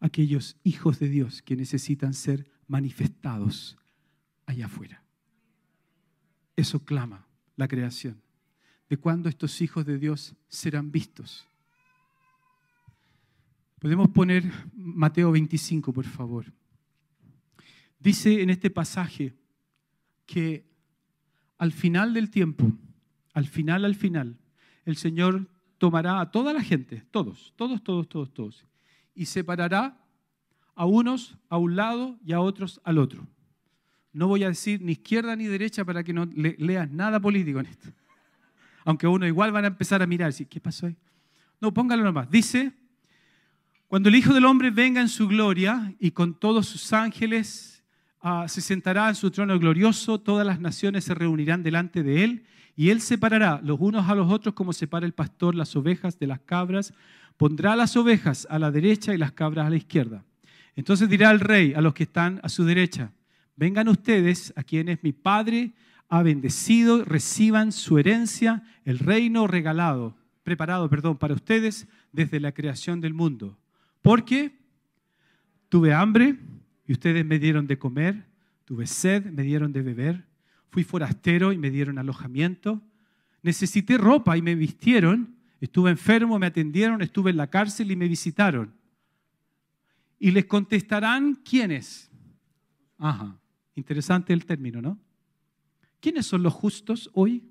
aquellos 0.00 0.56
hijos 0.64 0.98
de 0.98 1.08
Dios 1.08 1.40
que 1.40 1.56
necesitan 1.56 2.12
ser 2.12 2.50
manifestados 2.66 3.78
allá 4.44 4.66
afuera. 4.66 5.02
Eso 6.56 6.84
clama 6.84 7.26
la 7.56 7.68
creación. 7.68 8.20
¿De 8.88 8.96
cuándo 8.96 9.28
estos 9.28 9.60
hijos 9.60 9.86
de 9.86 9.98
Dios 9.98 10.34
serán 10.48 10.90
vistos? 10.90 11.46
Podemos 13.78 14.08
poner 14.10 14.44
Mateo 14.74 15.30
25, 15.30 15.92
por 15.92 16.04
favor. 16.04 16.52
Dice 17.98 18.42
en 18.42 18.50
este 18.50 18.68
pasaje 18.68 19.34
que 20.26 20.69
al 21.60 21.72
final 21.72 22.14
del 22.14 22.30
tiempo, 22.30 22.72
al 23.34 23.46
final, 23.46 23.84
al 23.84 23.94
final, 23.94 24.38
el 24.86 24.96
Señor 24.96 25.46
tomará 25.76 26.22
a 26.22 26.30
toda 26.30 26.54
la 26.54 26.62
gente, 26.62 27.04
todos, 27.10 27.52
todos, 27.54 27.84
todos, 27.84 28.08
todos, 28.08 28.32
todos, 28.32 28.66
y 29.14 29.26
separará 29.26 30.02
a 30.74 30.86
unos 30.86 31.36
a 31.50 31.58
un 31.58 31.76
lado 31.76 32.18
y 32.24 32.32
a 32.32 32.40
otros 32.40 32.80
al 32.82 32.96
otro. 32.96 33.28
No 34.10 34.26
voy 34.26 34.42
a 34.42 34.48
decir 34.48 34.80
ni 34.80 34.92
izquierda 34.92 35.36
ni 35.36 35.44
derecha 35.44 35.84
para 35.84 36.02
que 36.02 36.14
no 36.14 36.24
leas 36.24 36.90
nada 36.90 37.20
político 37.20 37.60
en 37.60 37.66
esto. 37.66 37.90
Aunque 38.86 39.06
uno 39.06 39.26
igual 39.26 39.52
van 39.52 39.64
a 39.64 39.68
empezar 39.68 40.00
a 40.00 40.06
mirar, 40.06 40.32
¿qué 40.32 40.60
pasó 40.60 40.86
ahí? 40.86 40.96
No, 41.60 41.74
póngalo 41.74 42.02
nomás. 42.02 42.30
Dice, 42.30 42.72
cuando 43.86 44.08
el 44.08 44.14
Hijo 44.14 44.32
del 44.32 44.46
Hombre 44.46 44.70
venga 44.70 45.02
en 45.02 45.10
su 45.10 45.28
gloria 45.28 45.94
y 45.98 46.12
con 46.12 46.40
todos 46.40 46.68
sus 46.68 46.94
ángeles 46.94 47.79
ah, 48.20 48.46
se 48.48 48.60
sentará 48.60 49.08
en 49.08 49.14
su 49.14 49.30
trono 49.30 49.58
glorioso, 49.58 50.20
todas 50.20 50.46
las 50.46 50.60
naciones 50.60 51.04
se 51.04 51.14
reunirán 51.14 51.62
delante 51.62 52.02
de 52.02 52.24
él 52.24 52.44
y 52.76 52.90
él 52.90 53.00
separará 53.00 53.60
los 53.62 53.78
unos 53.80 54.08
a 54.08 54.14
los 54.14 54.30
otros 54.30 54.54
como 54.54 54.72
separa 54.72 55.06
el 55.06 55.12
pastor 55.12 55.54
las 55.54 55.76
ovejas 55.76 56.18
de 56.18 56.26
las 56.26 56.40
cabras 56.40 56.94
Pondrá 57.40 57.74
las 57.74 57.96
ovejas 57.96 58.46
a 58.50 58.58
la 58.58 58.70
derecha 58.70 59.14
y 59.14 59.16
las 59.16 59.32
cabras 59.32 59.66
a 59.66 59.70
la 59.70 59.76
izquierda. 59.76 60.22
Entonces 60.76 61.08
dirá 61.08 61.30
el 61.30 61.40
rey 61.40 61.72
a 61.72 61.80
los 61.80 61.94
que 61.94 62.02
están 62.02 62.38
a 62.42 62.50
su 62.50 62.66
derecha, 62.66 63.12
vengan 63.56 63.88
ustedes 63.88 64.52
a 64.56 64.62
quienes 64.62 65.02
mi 65.02 65.12
Padre 65.14 65.72
ha 66.10 66.22
bendecido, 66.22 67.02
reciban 67.02 67.72
su 67.72 67.96
herencia, 67.96 68.62
el 68.84 68.98
reino 68.98 69.46
regalado, 69.46 70.18
preparado, 70.42 70.90
perdón, 70.90 71.16
para 71.16 71.32
ustedes 71.32 71.88
desde 72.12 72.40
la 72.40 72.52
creación 72.52 73.00
del 73.00 73.14
mundo. 73.14 73.56
Porque 74.02 74.58
tuve 75.70 75.94
hambre 75.94 76.36
y 76.90 76.92
ustedes 76.92 77.24
me 77.24 77.38
dieron 77.38 77.68
de 77.68 77.78
comer, 77.78 78.26
tuve 78.64 78.84
sed, 78.84 79.26
me 79.26 79.44
dieron 79.44 79.70
de 79.72 79.80
beber, 79.80 80.26
fui 80.70 80.82
forastero 80.82 81.52
y 81.52 81.56
me 81.56 81.70
dieron 81.70 81.98
alojamiento, 81.98 82.82
necesité 83.44 83.96
ropa 83.96 84.36
y 84.36 84.42
me 84.42 84.56
vistieron, 84.56 85.36
Estuve 85.60 85.90
enfermo, 85.90 86.36
me 86.40 86.46
atendieron, 86.46 87.00
estuve 87.00 87.30
en 87.30 87.36
la 87.36 87.48
cárcel 87.48 87.92
y 87.92 87.94
me 87.94 88.08
visitaron. 88.08 88.74
Y 90.18 90.32
les 90.32 90.46
contestarán 90.46 91.36
quiénes. 91.36 92.10
Ajá, 92.98 93.38
interesante 93.76 94.32
el 94.32 94.44
término, 94.44 94.82
¿no? 94.82 94.98
¿Quiénes 96.00 96.26
son 96.26 96.42
los 96.42 96.54
justos 96.54 97.08
hoy? 97.12 97.48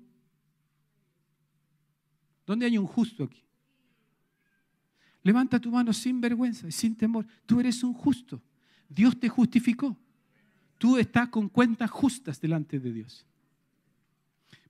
¿Dónde 2.44 2.66
hay 2.66 2.76
un 2.76 2.86
justo 2.86 3.24
aquí? 3.24 3.42
Levanta 5.22 5.58
tu 5.58 5.70
mano 5.70 5.94
sin 5.94 6.20
vergüenza 6.20 6.68
y 6.68 6.72
sin 6.72 6.94
temor. 6.94 7.24
Tú 7.46 7.58
eres 7.58 7.82
un 7.82 7.94
justo. 7.94 8.42
Dios 8.90 9.18
te 9.18 9.30
justificó. 9.30 9.96
Tú 10.76 10.98
estás 10.98 11.30
con 11.30 11.48
cuentas 11.48 11.90
justas 11.90 12.40
delante 12.40 12.78
de 12.78 12.92
Dios. 12.92 13.24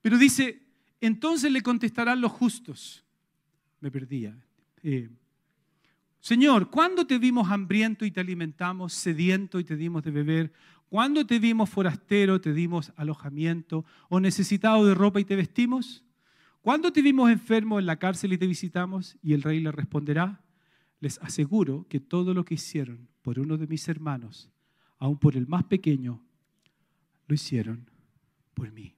Pero 0.01 0.17
dice, 0.17 0.61
entonces 1.01 1.51
le 1.51 1.61
contestarán 1.61 2.21
los 2.21 2.31
justos 2.31 3.03
me 3.81 3.91
perdía. 3.91 4.37
Eh, 4.83 5.09
Señor, 6.21 6.69
¿cuándo 6.69 7.05
te 7.05 7.17
vimos 7.17 7.49
hambriento 7.49 8.05
y 8.05 8.11
te 8.11 8.21
alimentamos, 8.21 8.93
sediento 8.93 9.59
y 9.59 9.63
te 9.63 9.75
dimos 9.75 10.03
de 10.03 10.11
beber? 10.11 10.53
¿Cuándo 10.87 11.25
te 11.25 11.39
vimos 11.39 11.69
forastero, 11.69 12.39
te 12.39 12.53
dimos 12.53 12.93
alojamiento 12.95 13.85
o 14.07 14.19
necesitado 14.19 14.85
de 14.85 14.93
ropa 14.93 15.19
y 15.19 15.25
te 15.25 15.35
vestimos? 15.35 16.05
¿Cuándo 16.61 16.93
te 16.93 17.01
vimos 17.01 17.31
enfermo 17.31 17.79
en 17.79 17.87
la 17.87 17.97
cárcel 17.97 18.33
y 18.33 18.37
te 18.37 18.45
visitamos? 18.45 19.17
Y 19.23 19.33
el 19.33 19.41
rey 19.41 19.59
le 19.59 19.71
responderá, 19.71 20.43
les 20.99 21.17
aseguro 21.19 21.87
que 21.89 21.99
todo 21.99 22.35
lo 22.35 22.45
que 22.45 22.53
hicieron 22.53 23.09
por 23.21 23.39
uno 23.39 23.57
de 23.57 23.67
mis 23.67 23.87
hermanos, 23.87 24.49
aun 24.97 25.17
por 25.17 25.35
el 25.35 25.47
más 25.47 25.63
pequeño, 25.65 26.21
lo 27.27 27.35
hicieron 27.35 27.89
por 28.53 28.71
mí. 28.71 28.95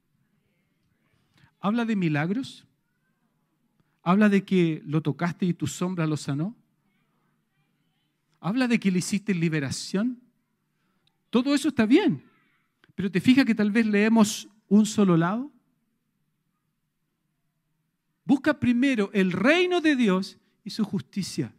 Habla 1.60 1.86
de 1.86 1.96
milagros. 1.96 2.66
Habla 4.02 4.28
de 4.28 4.44
que 4.44 4.82
lo 4.86 5.02
tocaste 5.02 5.46
y 5.46 5.54
tu 5.54 5.66
sombra 5.66 6.06
lo 6.06 6.18
sanó. 6.18 6.56
Habla 8.42 8.68
de 8.68 8.80
que 8.80 8.92
le 8.92 9.00
hiciste 9.00 9.34
liberación. 9.34 10.20
Todo 11.30 11.56
eso 11.56 11.70
está 11.70 11.86
bien. 11.86 12.22
Pero 12.96 13.10
te 13.10 13.22
fijas 13.22 13.46
que 13.46 13.56
tal 13.56 13.72
vez 13.72 13.86
leemos 13.86 14.50
un 14.68 14.86
solo 14.86 15.16
lado. 15.16 15.52
Busca 18.26 18.60
primero 18.60 19.10
el 19.14 19.32
reino 19.32 19.80
de 19.80 19.96
Dios 19.96 20.38
y 20.66 20.70
su 20.70 20.84
justicia. 20.84 21.54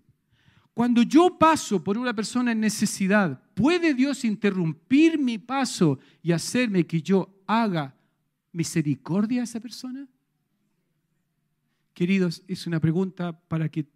Cuando 0.75 1.03
yo 1.03 1.39
paso 1.39 1.83
por 1.83 1.97
una 1.97 2.13
persona 2.13 2.51
en 2.51 2.59
necesidad, 2.59 3.41
¿puede 3.55 3.95
Dios 3.95 4.25
interrumpir 4.25 5.17
mi 5.17 5.39
paso 5.39 6.01
y 6.21 6.33
hacerme 6.33 6.85
que 6.85 7.01
yo 7.01 7.33
haga 7.47 7.95
misericordia 8.51 9.41
a 9.41 9.45
esa 9.45 9.61
persona? 9.61 10.09
Queridos, 11.93 12.43
es 12.49 12.67
una 12.67 12.81
pregunta 12.81 13.33
para 13.33 13.69
que 13.69 13.87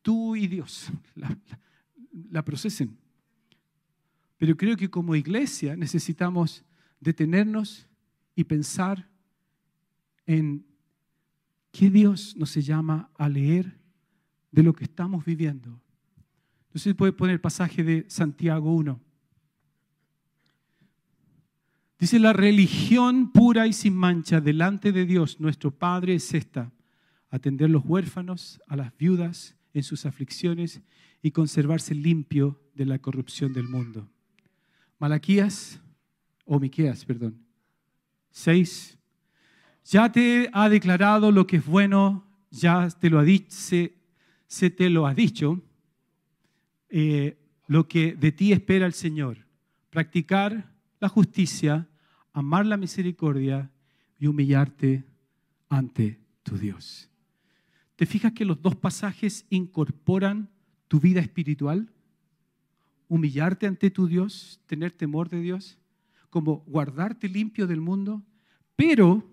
tú 0.00 0.36
y 0.36 0.46
Dios 0.46 0.92
la, 2.30 2.44
procesen. 2.44 2.96
Pero 4.36 4.56
creo 4.56 4.76
que 4.76 4.88
como 4.88 5.16
iglesia 5.16 5.74
necesitamos 5.74 6.64
detenernos 7.00 7.88
y 8.36 8.44
pensar 8.44 9.10
en 10.24 10.64
qué 11.72 11.90
Dios 11.90 12.36
nos 12.36 12.54
llama 12.54 13.10
a 13.16 13.28
leer 13.28 13.76
de 14.52 14.62
lo 14.62 14.72
que 14.72 14.84
estamos 14.84 15.24
viviendo 15.24 15.82
no 16.86 16.94
puede 16.96 17.12
poner 17.12 17.34
el 17.34 17.40
pasaje 17.40 17.82
de 17.82 18.04
Santiago 18.08 18.74
1. 18.74 19.00
Dice, 21.98 22.18
la 22.18 22.32
religión 22.32 23.32
pura 23.32 23.66
y 23.66 23.72
sin 23.72 23.96
mancha 23.96 24.40
delante 24.40 24.92
de 24.92 25.04
Dios, 25.04 25.40
nuestro 25.40 25.72
Padre, 25.72 26.14
es 26.14 26.32
esta, 26.32 26.72
atender 27.30 27.70
los 27.70 27.84
huérfanos, 27.84 28.60
a 28.68 28.76
las 28.76 28.96
viudas 28.96 29.56
en 29.74 29.82
sus 29.82 30.06
aflicciones 30.06 30.80
y 31.22 31.32
conservarse 31.32 31.94
limpio 31.94 32.60
de 32.74 32.86
la 32.86 33.00
corrupción 33.00 33.52
del 33.52 33.68
mundo. 33.68 34.08
Malaquías, 34.98 35.80
o 36.44 36.60
Miqueas, 36.60 37.04
perdón, 37.04 37.44
6. 38.30 38.96
Ya 39.84 40.12
te 40.12 40.48
ha 40.52 40.68
declarado 40.68 41.32
lo 41.32 41.46
que 41.46 41.56
es 41.56 41.66
bueno, 41.66 42.26
ya 42.50 42.88
te 42.88 43.10
lo 43.10 43.18
ha 43.18 43.24
dicho, 43.24 43.56
se 44.46 44.70
te 44.70 44.88
lo 44.88 45.06
ha 45.06 45.14
dicho, 45.14 45.62
eh, 46.88 47.38
lo 47.66 47.86
que 47.86 48.14
de 48.14 48.32
ti 48.32 48.52
espera 48.52 48.86
el 48.86 48.92
Señor. 48.92 49.46
Practicar 49.90 50.72
la 51.00 51.08
justicia, 51.08 51.88
amar 52.32 52.66
la 52.66 52.76
misericordia 52.76 53.70
y 54.18 54.26
humillarte 54.26 55.04
ante 55.68 56.18
tu 56.42 56.56
Dios. 56.56 57.08
¿Te 57.96 58.06
fijas 58.06 58.32
que 58.32 58.44
los 58.44 58.60
dos 58.62 58.76
pasajes 58.76 59.44
incorporan 59.50 60.48
tu 60.86 61.00
vida 61.00 61.20
espiritual? 61.20 61.92
Humillarte 63.08 63.66
ante 63.66 63.90
tu 63.90 64.06
Dios, 64.06 64.60
tener 64.66 64.92
temor 64.92 65.28
de 65.28 65.40
Dios, 65.40 65.78
como 66.30 66.58
guardarte 66.66 67.28
limpio 67.28 67.66
del 67.66 67.80
mundo. 67.80 68.22
Pero 68.76 69.28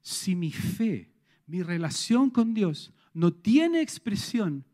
si 0.00 0.34
mi 0.34 0.50
fe, 0.50 1.12
mi 1.46 1.62
relación 1.62 2.30
con 2.30 2.54
Dios 2.54 2.92
no 3.12 3.32
tiene 3.32 3.80
expresión 3.80 4.64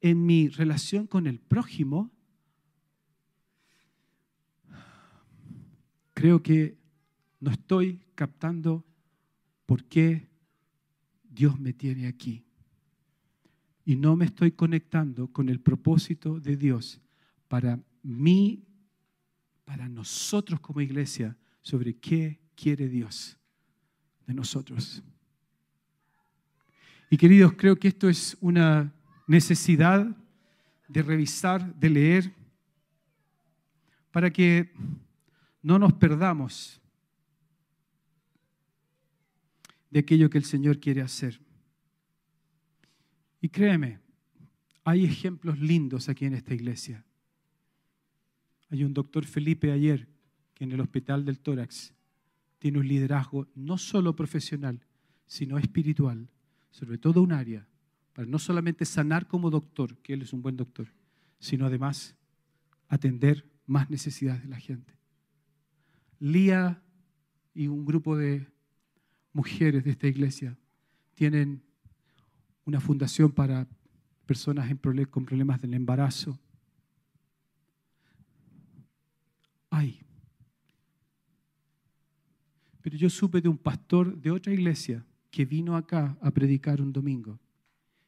en 0.00 0.24
mi 0.24 0.48
relación 0.48 1.06
con 1.06 1.26
el 1.26 1.38
prójimo, 1.38 2.10
creo 6.14 6.42
que 6.42 6.78
no 7.40 7.50
estoy 7.50 8.00
captando 8.14 8.84
por 9.66 9.84
qué 9.84 10.28
Dios 11.22 11.58
me 11.60 11.72
tiene 11.72 12.06
aquí. 12.06 12.44
Y 13.84 13.96
no 13.96 14.16
me 14.16 14.24
estoy 14.24 14.52
conectando 14.52 15.28
con 15.28 15.48
el 15.48 15.60
propósito 15.60 16.40
de 16.40 16.56
Dios 16.56 17.00
para 17.48 17.78
mí, 18.02 18.64
para 19.64 19.88
nosotros 19.88 20.60
como 20.60 20.80
iglesia, 20.80 21.36
sobre 21.60 21.94
qué 21.94 22.40
quiere 22.54 22.88
Dios 22.88 23.38
de 24.26 24.34
nosotros. 24.34 25.02
Y 27.10 27.16
queridos, 27.16 27.52
creo 27.56 27.76
que 27.76 27.88
esto 27.88 28.08
es 28.08 28.36
una 28.40 28.92
necesidad 29.26 30.06
de 30.88 31.02
revisar, 31.02 31.74
de 31.74 31.90
leer, 31.90 32.32
para 34.10 34.32
que 34.32 34.72
no 35.62 35.78
nos 35.78 35.92
perdamos 35.92 36.80
de 39.90 40.00
aquello 40.00 40.30
que 40.30 40.38
el 40.38 40.44
Señor 40.44 40.78
quiere 40.78 41.02
hacer. 41.02 41.40
Y 43.40 43.48
créeme, 43.48 44.00
hay 44.84 45.04
ejemplos 45.04 45.58
lindos 45.58 46.08
aquí 46.08 46.24
en 46.24 46.34
esta 46.34 46.54
iglesia. 46.54 47.04
Hay 48.70 48.84
un 48.84 48.94
doctor 48.94 49.24
Felipe 49.24 49.70
ayer 49.70 50.08
que 50.54 50.64
en 50.64 50.72
el 50.72 50.80
hospital 50.80 51.24
del 51.24 51.40
tórax 51.40 51.92
tiene 52.58 52.78
un 52.78 52.88
liderazgo 52.88 53.46
no 53.54 53.76
solo 53.78 54.16
profesional, 54.16 54.80
sino 55.26 55.58
espiritual, 55.58 56.28
sobre 56.70 56.98
todo 56.98 57.22
un 57.22 57.32
área 57.32 57.66
para 58.16 58.26
no 58.26 58.38
solamente 58.38 58.86
sanar 58.86 59.28
como 59.28 59.50
doctor, 59.50 59.98
que 59.98 60.14
él 60.14 60.22
es 60.22 60.32
un 60.32 60.40
buen 60.40 60.56
doctor, 60.56 60.88
sino 61.38 61.66
además 61.66 62.16
atender 62.88 63.46
más 63.66 63.90
necesidades 63.90 64.42
de 64.42 64.48
la 64.48 64.58
gente. 64.58 64.98
Lía 66.18 66.82
y 67.52 67.66
un 67.66 67.84
grupo 67.84 68.16
de 68.16 68.50
mujeres 69.34 69.84
de 69.84 69.90
esta 69.90 70.06
iglesia 70.06 70.56
tienen 71.14 71.62
una 72.64 72.80
fundación 72.80 73.32
para 73.32 73.68
personas 74.24 74.74
con 75.10 75.26
problemas 75.26 75.60
del 75.60 75.74
embarazo. 75.74 76.40
Ay. 79.68 80.00
Pero 82.80 82.96
yo 82.96 83.10
supe 83.10 83.42
de 83.42 83.50
un 83.50 83.58
pastor 83.58 84.16
de 84.16 84.30
otra 84.30 84.54
iglesia 84.54 85.04
que 85.30 85.44
vino 85.44 85.76
acá 85.76 86.16
a 86.22 86.30
predicar 86.30 86.80
un 86.80 86.94
domingo 86.94 87.38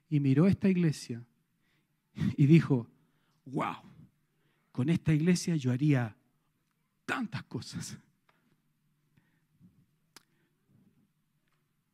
y 0.08 0.20
miró 0.20 0.46
esta 0.46 0.68
iglesia 0.68 1.24
y 2.36 2.46
dijo, 2.46 2.88
wow, 3.46 3.76
con 4.72 4.88
esta 4.88 5.12
iglesia 5.12 5.56
yo 5.56 5.72
haría 5.72 6.16
tantas 7.04 7.42
cosas. 7.44 7.98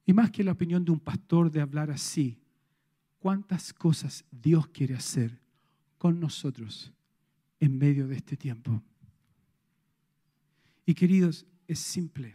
Y 0.06 0.12
más 0.12 0.30
que 0.30 0.44
la 0.44 0.52
opinión 0.52 0.84
de 0.84 0.92
un 0.92 1.00
pastor 1.00 1.50
de 1.50 1.60
hablar 1.60 1.90
así, 1.90 2.38
cuántas 3.18 3.72
cosas 3.72 4.24
Dios 4.30 4.66
quiere 4.68 4.94
hacer 4.94 5.40
con 5.96 6.20
nosotros 6.20 6.92
en 7.58 7.78
medio 7.78 8.06
de 8.06 8.16
este 8.16 8.36
tiempo. 8.36 8.82
Y 10.84 10.94
queridos, 10.94 11.46
es 11.66 11.78
simple. 11.78 12.34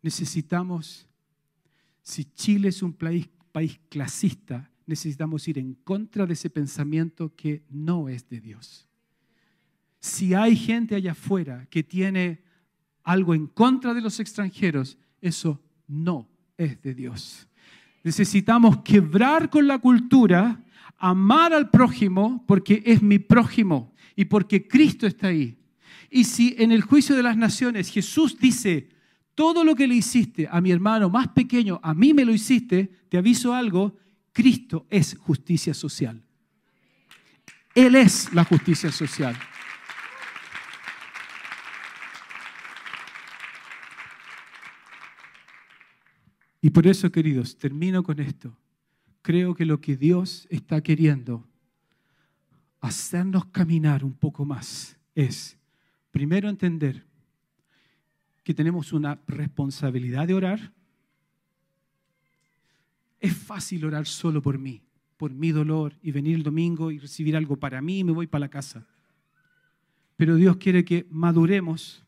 Necesitamos, 0.00 1.06
si 2.02 2.24
Chile 2.24 2.68
es 2.68 2.82
un 2.82 2.94
país 2.94 3.28
país 3.52 3.80
clasista, 3.88 4.70
necesitamos 4.86 5.46
ir 5.48 5.58
en 5.58 5.74
contra 5.74 6.26
de 6.26 6.32
ese 6.32 6.50
pensamiento 6.50 7.34
que 7.36 7.62
no 7.70 8.08
es 8.08 8.28
de 8.28 8.40
Dios. 8.40 8.88
Si 10.00 10.34
hay 10.34 10.56
gente 10.56 10.94
allá 10.94 11.12
afuera 11.12 11.66
que 11.70 11.82
tiene 11.82 12.42
algo 13.02 13.34
en 13.34 13.46
contra 13.46 13.94
de 13.94 14.00
los 14.00 14.18
extranjeros, 14.18 14.98
eso 15.20 15.62
no 15.86 16.28
es 16.56 16.80
de 16.82 16.94
Dios. 16.94 17.46
Necesitamos 18.02 18.78
quebrar 18.82 19.50
con 19.50 19.66
la 19.66 19.78
cultura, 19.78 20.64
amar 20.96 21.52
al 21.52 21.70
prójimo 21.70 22.44
porque 22.46 22.82
es 22.86 23.02
mi 23.02 23.18
prójimo 23.18 23.92
y 24.16 24.24
porque 24.24 24.66
Cristo 24.66 25.06
está 25.06 25.28
ahí. 25.28 25.58
Y 26.10 26.24
si 26.24 26.54
en 26.58 26.72
el 26.72 26.82
juicio 26.82 27.14
de 27.14 27.22
las 27.22 27.36
naciones 27.36 27.90
Jesús 27.90 28.38
dice, 28.38 28.88
todo 29.40 29.64
lo 29.64 29.74
que 29.74 29.88
le 29.88 29.94
hiciste 29.94 30.46
a 30.50 30.60
mi 30.60 30.70
hermano 30.70 31.08
más 31.08 31.28
pequeño, 31.28 31.80
a 31.82 31.94
mí 31.94 32.12
me 32.12 32.26
lo 32.26 32.34
hiciste, 32.34 32.90
te 33.08 33.16
aviso 33.16 33.54
algo, 33.54 33.96
Cristo 34.34 34.86
es 34.90 35.16
justicia 35.16 35.72
social. 35.72 36.22
Él 37.74 37.94
es 37.96 38.30
la 38.34 38.44
justicia 38.44 38.92
social. 38.92 39.34
Y 46.60 46.68
por 46.68 46.86
eso, 46.86 47.10
queridos, 47.10 47.56
termino 47.56 48.02
con 48.02 48.20
esto. 48.20 48.54
creo 49.22 49.54
que 49.54 49.64
lo 49.64 49.80
que 49.80 49.96
Dios 49.96 50.46
está 50.50 50.82
queriendo 50.82 51.48
hacernos 52.82 53.46
caminar 53.46 54.04
un 54.04 54.12
poco 54.12 54.44
más 54.44 54.98
es, 55.14 55.56
primero, 56.10 56.50
entender 56.50 57.09
que 58.42 58.54
tenemos 58.54 58.92
una 58.92 59.20
responsabilidad 59.26 60.26
de 60.26 60.34
orar. 60.34 60.72
Es 63.18 63.36
fácil 63.36 63.84
orar 63.84 64.06
solo 64.06 64.40
por 64.40 64.58
mí, 64.58 64.82
por 65.16 65.32
mi 65.32 65.50
dolor, 65.52 65.96
y 66.02 66.10
venir 66.10 66.36
el 66.36 66.42
domingo 66.42 66.90
y 66.90 66.98
recibir 66.98 67.36
algo 67.36 67.56
para 67.56 67.82
mí 67.82 67.98
y 67.98 68.04
me 68.04 68.12
voy 68.12 68.26
para 68.26 68.40
la 68.40 68.48
casa. 68.48 68.86
Pero 70.16 70.36
Dios 70.36 70.56
quiere 70.56 70.84
que 70.84 71.06
maduremos 71.10 72.04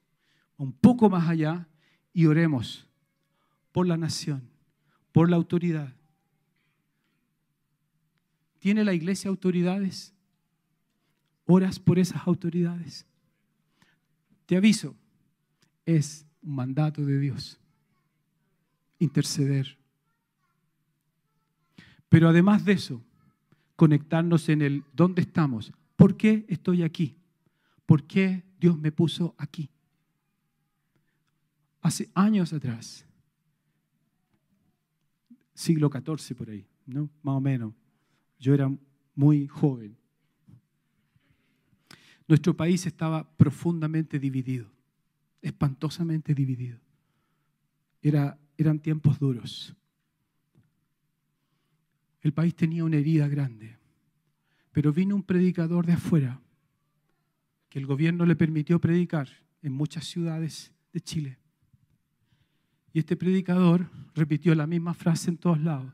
un 0.56 0.72
poco 0.72 1.10
más 1.10 1.28
allá 1.28 1.68
y 2.12 2.26
oremos 2.26 2.86
por 3.72 3.86
la 3.86 3.96
nación, 3.96 4.48
por 5.12 5.30
la 5.30 5.36
autoridad. 5.36 5.94
¿Tiene 8.58 8.84
la 8.84 8.94
iglesia 8.94 9.28
autoridades? 9.28 10.14
¿Oras 11.46 11.78
por 11.80 11.98
esas 11.98 12.26
autoridades? 12.26 13.06
Te 14.46 14.56
aviso, 14.56 14.94
es 15.86 16.26
un 16.42 16.54
mandato 16.54 17.04
de 17.04 17.18
Dios 17.18 17.58
interceder. 18.98 19.78
Pero 22.08 22.28
además 22.28 22.64
de 22.64 22.72
eso, 22.72 23.02
conectarnos 23.76 24.48
en 24.48 24.62
el 24.62 24.84
dónde 24.92 25.22
estamos. 25.22 25.72
¿Por 25.96 26.16
qué 26.16 26.44
estoy 26.48 26.82
aquí? 26.82 27.16
¿Por 27.86 28.04
qué 28.06 28.44
Dios 28.60 28.78
me 28.78 28.92
puso 28.92 29.34
aquí? 29.38 29.70
Hace 31.80 32.10
años 32.14 32.52
atrás, 32.52 33.04
siglo 35.52 35.90
XIV 35.90 36.36
por 36.36 36.50
ahí, 36.50 36.64
¿no? 36.86 37.10
Más 37.22 37.34
o 37.34 37.40
menos. 37.40 37.74
Yo 38.38 38.54
era 38.54 38.70
muy 39.14 39.48
joven. 39.48 39.96
Nuestro 42.28 42.56
país 42.56 42.86
estaba 42.86 43.28
profundamente 43.36 44.18
dividido, 44.18 44.71
espantosamente 45.42 46.34
dividido. 46.34 46.78
Era, 48.00 48.38
eran 48.56 48.78
tiempos 48.78 49.18
duros. 49.18 49.74
El 52.20 52.32
país 52.32 52.54
tenía 52.54 52.84
una 52.84 52.96
herida 52.96 53.28
grande, 53.28 53.76
pero 54.70 54.92
vino 54.92 55.14
un 55.14 55.24
predicador 55.24 55.84
de 55.84 55.94
afuera 55.94 56.40
que 57.68 57.78
el 57.78 57.86
gobierno 57.86 58.24
le 58.24 58.36
permitió 58.36 58.80
predicar 58.80 59.28
en 59.60 59.72
muchas 59.72 60.04
ciudades 60.04 60.72
de 60.92 61.00
Chile. 61.00 61.38
Y 62.92 63.00
este 63.00 63.16
predicador 63.16 63.90
repitió 64.14 64.54
la 64.54 64.66
misma 64.66 64.94
frase 64.94 65.30
en 65.30 65.38
todos 65.38 65.60
lados, 65.60 65.92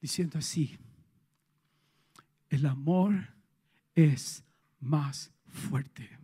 diciendo 0.00 0.38
así, 0.38 0.78
el 2.50 2.66
amor 2.66 3.14
es 3.94 4.44
más 4.78 5.32
fuerte. 5.46 6.21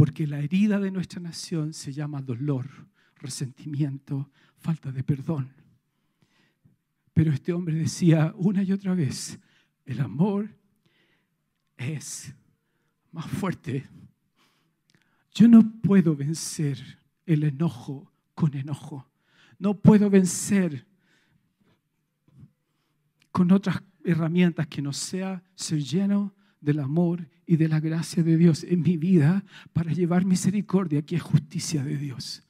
Porque 0.00 0.26
la 0.26 0.40
herida 0.40 0.80
de 0.80 0.90
nuestra 0.90 1.20
nación 1.20 1.74
se 1.74 1.92
llama 1.92 2.22
dolor, 2.22 2.66
resentimiento, 3.16 4.30
falta 4.56 4.90
de 4.90 5.04
perdón. 5.04 5.52
Pero 7.12 7.30
este 7.30 7.52
hombre 7.52 7.74
decía 7.74 8.32
una 8.38 8.62
y 8.62 8.72
otra 8.72 8.94
vez, 8.94 9.38
el 9.84 10.00
amor 10.00 10.56
es 11.76 12.34
más 13.12 13.26
fuerte. 13.26 13.86
Yo 15.34 15.46
no 15.48 15.70
puedo 15.82 16.16
vencer 16.16 16.78
el 17.26 17.44
enojo 17.44 18.10
con 18.34 18.56
enojo. 18.56 19.06
No 19.58 19.78
puedo 19.78 20.08
vencer 20.08 20.86
con 23.30 23.52
otras 23.52 23.82
herramientas 24.02 24.66
que 24.66 24.80
no 24.80 24.94
sea 24.94 25.42
ser 25.54 25.80
lleno 25.82 26.34
del 26.58 26.80
amor 26.80 27.28
y 27.50 27.56
de 27.56 27.66
la 27.66 27.80
gracia 27.80 28.22
de 28.22 28.36
Dios 28.36 28.62
en 28.62 28.80
mi 28.80 28.96
vida 28.96 29.44
para 29.72 29.92
llevar 29.92 30.24
misericordia, 30.24 31.02
que 31.02 31.16
es 31.16 31.22
justicia 31.22 31.82
de 31.82 31.96
Dios. 31.96 32.44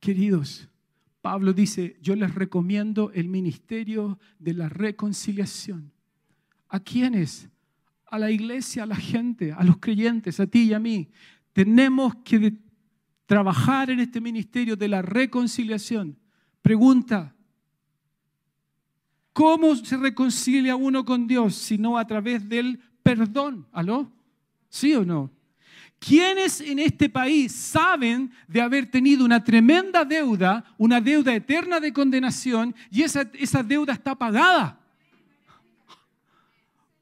Queridos, 0.00 0.68
Pablo 1.22 1.52
dice, 1.52 1.96
yo 2.02 2.16
les 2.16 2.34
recomiendo 2.34 3.12
el 3.12 3.28
ministerio 3.28 4.18
de 4.40 4.54
la 4.54 4.68
reconciliación. 4.68 5.92
¿A 6.68 6.80
quiénes? 6.80 7.48
A 8.06 8.18
la 8.18 8.32
iglesia, 8.32 8.82
a 8.82 8.86
la 8.86 8.96
gente, 8.96 9.52
a 9.52 9.62
los 9.62 9.76
creyentes, 9.76 10.40
a 10.40 10.48
ti 10.48 10.64
y 10.64 10.72
a 10.72 10.80
mí. 10.80 11.12
Tenemos 11.52 12.16
que 12.24 12.58
trabajar 13.24 13.88
en 13.88 14.00
este 14.00 14.20
ministerio 14.20 14.74
de 14.74 14.88
la 14.88 15.00
reconciliación. 15.00 16.18
Pregunta, 16.60 17.36
¿cómo 19.32 19.74
se 19.76 19.96
reconcilia 19.96 20.76
uno 20.76 21.04
con 21.04 21.26
Dios 21.26 21.54
si 21.54 21.78
no 21.78 21.98
a 21.98 22.06
través 22.06 22.48
del 22.48 22.80
perdón? 23.02 23.66
¿Aló? 23.72 24.10
¿Sí 24.68 24.94
o 24.94 25.04
no? 25.04 25.30
¿Quiénes 25.98 26.62
en 26.62 26.78
este 26.78 27.10
país 27.10 27.52
saben 27.52 28.32
de 28.48 28.62
haber 28.62 28.90
tenido 28.90 29.22
una 29.22 29.44
tremenda 29.44 30.02
deuda, 30.02 30.64
una 30.78 30.98
deuda 30.98 31.34
eterna 31.34 31.78
de 31.78 31.92
condenación, 31.92 32.74
y 32.90 33.02
esa, 33.02 33.30
esa 33.34 33.62
deuda 33.62 33.92
está 33.92 34.14
pagada 34.14 34.80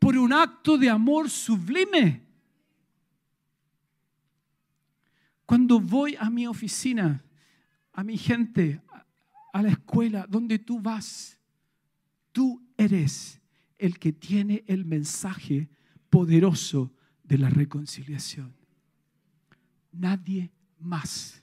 por 0.01 0.19
un 0.19 0.33
acto 0.33 0.77
de 0.77 0.91
amor 0.91 1.31
sublime? 1.31 2.27
Cuando 5.47 5.79
voy 5.79 6.17
a 6.19 6.29
mi 6.29 6.49
oficina, 6.49 7.23
a 7.93 8.03
mi 8.03 8.19
gente, 8.19 8.83
a 9.53 9.63
la 9.63 9.71
escuela, 9.71 10.27
donde 10.29 10.59
tú 10.59 10.81
vas, 10.81 11.38
tú 12.39 12.63
eres 12.77 13.41
el 13.79 13.99
que 13.99 14.13
tiene 14.13 14.63
el 14.69 14.85
mensaje 14.85 15.69
poderoso 16.09 16.93
de 17.25 17.37
la 17.37 17.51
reconciliación. 17.51 18.55
Nadie 19.91 20.53
más. 20.79 21.43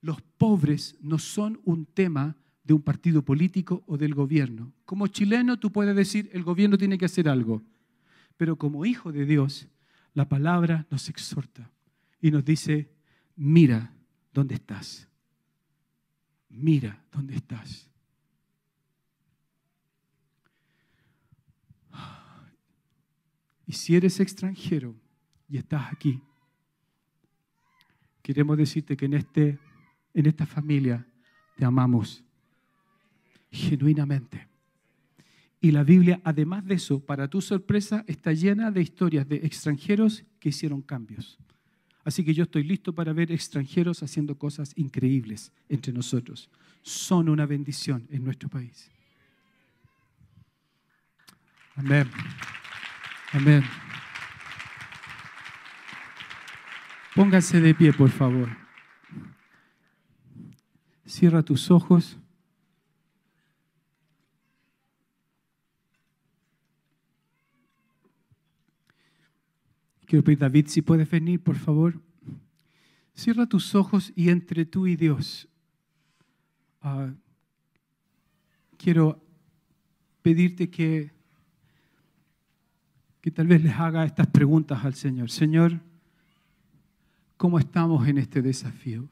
Los 0.00 0.22
pobres 0.38 0.94
no 1.00 1.18
son 1.18 1.60
un 1.64 1.84
tema 1.84 2.36
de 2.62 2.74
un 2.74 2.82
partido 2.82 3.24
político 3.24 3.82
o 3.88 3.98
del 3.98 4.14
gobierno. 4.14 4.72
Como 4.84 5.08
chileno 5.08 5.58
tú 5.58 5.72
puedes 5.72 5.96
decir, 5.96 6.30
el 6.32 6.44
gobierno 6.44 6.78
tiene 6.78 6.96
que 6.96 7.06
hacer 7.06 7.28
algo. 7.28 7.60
Pero 8.36 8.54
como 8.54 8.86
hijo 8.86 9.10
de 9.10 9.26
Dios, 9.26 9.66
la 10.14 10.28
palabra 10.28 10.86
nos 10.92 11.08
exhorta 11.08 11.72
y 12.20 12.30
nos 12.30 12.44
dice, 12.44 12.88
mira 13.34 13.92
dónde 14.32 14.54
estás. 14.54 15.08
Mira 16.48 17.04
dónde 17.10 17.34
estás. 17.34 17.91
Y 23.66 23.72
si 23.72 23.96
eres 23.96 24.20
extranjero 24.20 24.94
y 25.48 25.58
estás 25.58 25.92
aquí, 25.92 26.20
queremos 28.22 28.56
decirte 28.56 28.96
que 28.96 29.06
en, 29.06 29.14
este, 29.14 29.58
en 30.14 30.26
esta 30.26 30.46
familia 30.46 31.06
te 31.56 31.64
amamos 31.64 32.24
genuinamente. 33.50 34.48
Y 35.60 35.70
la 35.70 35.84
Biblia, 35.84 36.20
además 36.24 36.64
de 36.64 36.74
eso, 36.74 36.98
para 36.98 37.28
tu 37.28 37.40
sorpresa, 37.40 38.04
está 38.08 38.32
llena 38.32 38.72
de 38.72 38.82
historias 38.82 39.28
de 39.28 39.36
extranjeros 39.36 40.24
que 40.40 40.48
hicieron 40.48 40.82
cambios. 40.82 41.38
Así 42.04 42.24
que 42.24 42.34
yo 42.34 42.42
estoy 42.42 42.64
listo 42.64 42.92
para 42.92 43.12
ver 43.12 43.30
extranjeros 43.30 44.02
haciendo 44.02 44.36
cosas 44.36 44.72
increíbles 44.76 45.52
entre 45.68 45.92
nosotros. 45.92 46.50
Son 46.82 47.28
una 47.28 47.46
bendición 47.46 48.08
en 48.10 48.24
nuestro 48.24 48.48
país. 48.48 48.90
Amén. 51.76 52.10
Amén. 53.32 53.64
Pónganse 57.14 57.60
de 57.60 57.74
pie, 57.74 57.92
por 57.92 58.10
favor. 58.10 58.48
Cierra 61.06 61.42
tus 61.42 61.70
ojos. 61.70 62.18
Quiero 70.06 70.24
pedir, 70.24 70.38
David, 70.38 70.66
si 70.66 70.82
puedes 70.82 71.08
venir, 71.08 71.42
por 71.42 71.56
favor. 71.56 71.98
Cierra 73.14 73.46
tus 73.46 73.74
ojos 73.74 74.12
y 74.14 74.28
entre 74.28 74.66
tú 74.66 74.86
y 74.86 74.96
Dios. 74.96 75.48
Ah, 76.82 77.14
quiero 78.76 79.24
pedirte 80.20 80.68
que, 80.68 81.11
que 83.22 83.30
tal 83.30 83.46
vez 83.46 83.62
les 83.62 83.74
haga 83.74 84.04
estas 84.04 84.26
preguntas 84.26 84.84
al 84.84 84.94
Señor. 84.94 85.30
Señor, 85.30 85.80
¿cómo 87.38 87.58
estamos 87.58 88.06
en 88.06 88.18
este 88.18 88.42
desafío? 88.42 89.08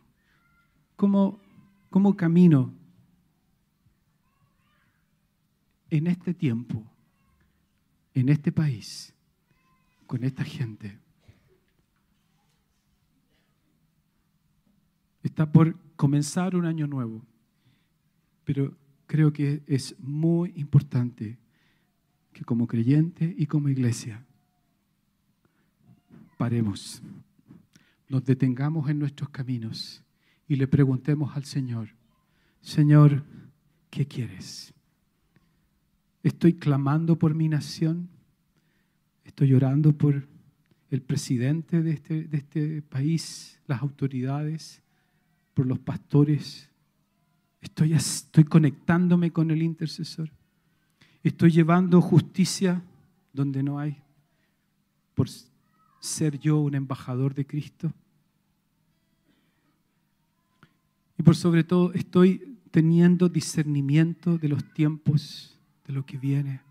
¿Cómo, 0.97 1.41
cómo 1.89 2.15
camino 2.15 2.75
en 5.89 6.07
este 6.07 6.35
tiempo, 6.35 6.85
en 8.13 8.29
este 8.29 8.53
país? 8.53 9.15
con 10.11 10.25
esta 10.25 10.43
gente. 10.43 10.99
Está 15.23 15.53
por 15.53 15.79
comenzar 15.95 16.57
un 16.57 16.67
año 16.67 16.89
nuevo 16.89 17.23
Pero 18.43 18.77
creo 19.07 19.33
que 19.33 19.63
es 19.69 19.97
muy 20.01 20.53
importante 20.57 21.39
como 22.45 22.67
creyente 22.67 23.35
y 23.37 23.47
como 23.47 23.69
iglesia 23.69 24.25
paremos, 26.41 27.03
nos 28.09 28.25
detengamos 28.25 28.89
en 28.89 28.99
nuestros 28.99 29.29
caminos 29.29 30.03
y 30.49 30.57
le 30.57 30.67
preguntemos 30.67 31.37
al 31.37 31.45
Señor, 31.45 31.91
Señor, 32.63 33.25
¿qué 33.91 34.07
quieres? 34.07 34.73
Estoy 36.23 36.55
clamando 36.55 37.19
por 37.19 37.35
mi 37.35 37.49
nación, 37.49 38.09
estoy 39.25 39.53
orando 39.53 39.93
por 39.93 40.29
el 40.91 41.03
presidente 41.03 41.83
de 41.83 41.91
este, 41.93 42.25
de 42.25 42.39
este 42.39 42.83
país, 42.83 43.61
las 43.67 43.83
autoridades, 43.83 44.83
por 45.55 45.67
los 45.67 45.79
pastores. 45.79 46.71
Estoy, 47.61 47.93
estoy 47.93 48.45
conectándome 48.45 49.31
con 49.31 49.51
el 49.51 49.63
intercesor. 49.63 50.33
Estoy 51.23 51.51
llevando 51.51 52.01
justicia 52.01 52.83
donde 53.33 53.63
no 53.63 53.79
hay, 53.79 54.03
por 55.15 55.29
ser 56.01 56.39
yo 56.39 56.59
un 56.59 56.75
embajador 56.75 57.35
de 57.35 57.47
Cristo. 57.47 57.93
Y 61.19 61.23
por 61.23 61.37
sobre 61.37 61.65
todo 61.65 61.93
estoy 61.93 62.59
teniendo 62.71 63.29
discernimiento 63.29 64.39
de 64.39 64.49
los 64.49 64.65
tiempos, 64.73 65.59
de 65.87 65.93
lo 65.93 66.07
que 66.07 66.17
viene. 66.17 66.63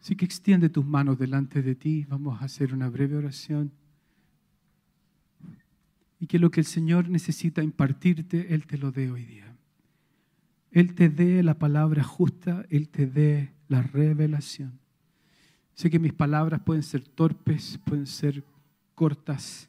Así 0.00 0.14
que 0.14 0.26
extiende 0.26 0.68
tus 0.68 0.84
manos 0.84 1.18
delante 1.18 1.62
de 1.62 1.74
ti. 1.74 2.04
Vamos 2.08 2.40
a 2.40 2.44
hacer 2.44 2.74
una 2.74 2.90
breve 2.90 3.16
oración. 3.16 3.72
Y 6.24 6.26
que 6.26 6.38
lo 6.38 6.50
que 6.50 6.60
el 6.60 6.64
Señor 6.64 7.10
necesita 7.10 7.62
impartirte, 7.62 8.54
Él 8.54 8.66
te 8.66 8.78
lo 8.78 8.90
dé 8.90 9.10
hoy 9.10 9.26
día. 9.26 9.54
Él 10.70 10.94
te 10.94 11.10
dé 11.10 11.42
la 11.42 11.58
palabra 11.58 12.02
justa, 12.02 12.64
Él 12.70 12.88
te 12.88 13.04
dé 13.04 13.52
la 13.68 13.82
revelación. 13.82 14.78
Sé 15.74 15.90
que 15.90 15.98
mis 15.98 16.14
palabras 16.14 16.62
pueden 16.62 16.82
ser 16.82 17.06
torpes, 17.06 17.78
pueden 17.84 18.06
ser 18.06 18.42
cortas, 18.94 19.68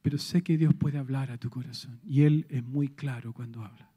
pero 0.00 0.16
sé 0.16 0.40
que 0.40 0.56
Dios 0.56 0.72
puede 0.72 0.96
hablar 0.96 1.30
a 1.30 1.36
tu 1.36 1.50
corazón. 1.50 2.00
Y 2.08 2.22
Él 2.22 2.46
es 2.48 2.64
muy 2.64 2.88
claro 2.88 3.34
cuando 3.34 3.62
habla. 3.62 3.90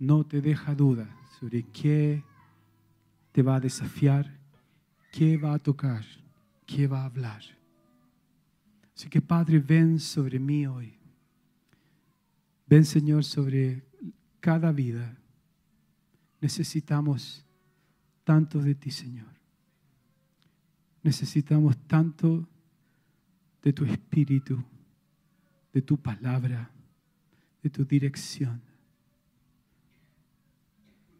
No 0.00 0.26
te 0.26 0.40
deja 0.40 0.74
duda 0.74 1.16
sobre 1.38 1.62
qué 1.62 2.24
te 3.30 3.40
va 3.40 3.54
a 3.54 3.60
desafiar, 3.60 4.36
qué 5.12 5.36
va 5.36 5.54
a 5.54 5.60
tocar, 5.60 6.04
qué 6.66 6.88
va 6.88 7.02
a 7.02 7.06
hablar. 7.06 7.56
Así 8.96 9.10
que 9.10 9.20
Padre, 9.20 9.58
ven 9.58 10.00
sobre 10.00 10.38
mí 10.38 10.66
hoy. 10.66 10.94
Ven 12.66 12.84
Señor 12.84 13.24
sobre 13.24 13.84
cada 14.40 14.72
vida. 14.72 15.18
Necesitamos 16.40 17.44
tanto 18.24 18.58
de 18.60 18.74
ti, 18.74 18.90
Señor. 18.90 19.28
Necesitamos 21.02 21.76
tanto 21.86 22.48
de 23.62 23.72
tu 23.72 23.84
espíritu, 23.84 24.64
de 25.72 25.82
tu 25.82 25.98
palabra, 25.98 26.70
de 27.62 27.68
tu 27.68 27.84
dirección. 27.84 28.62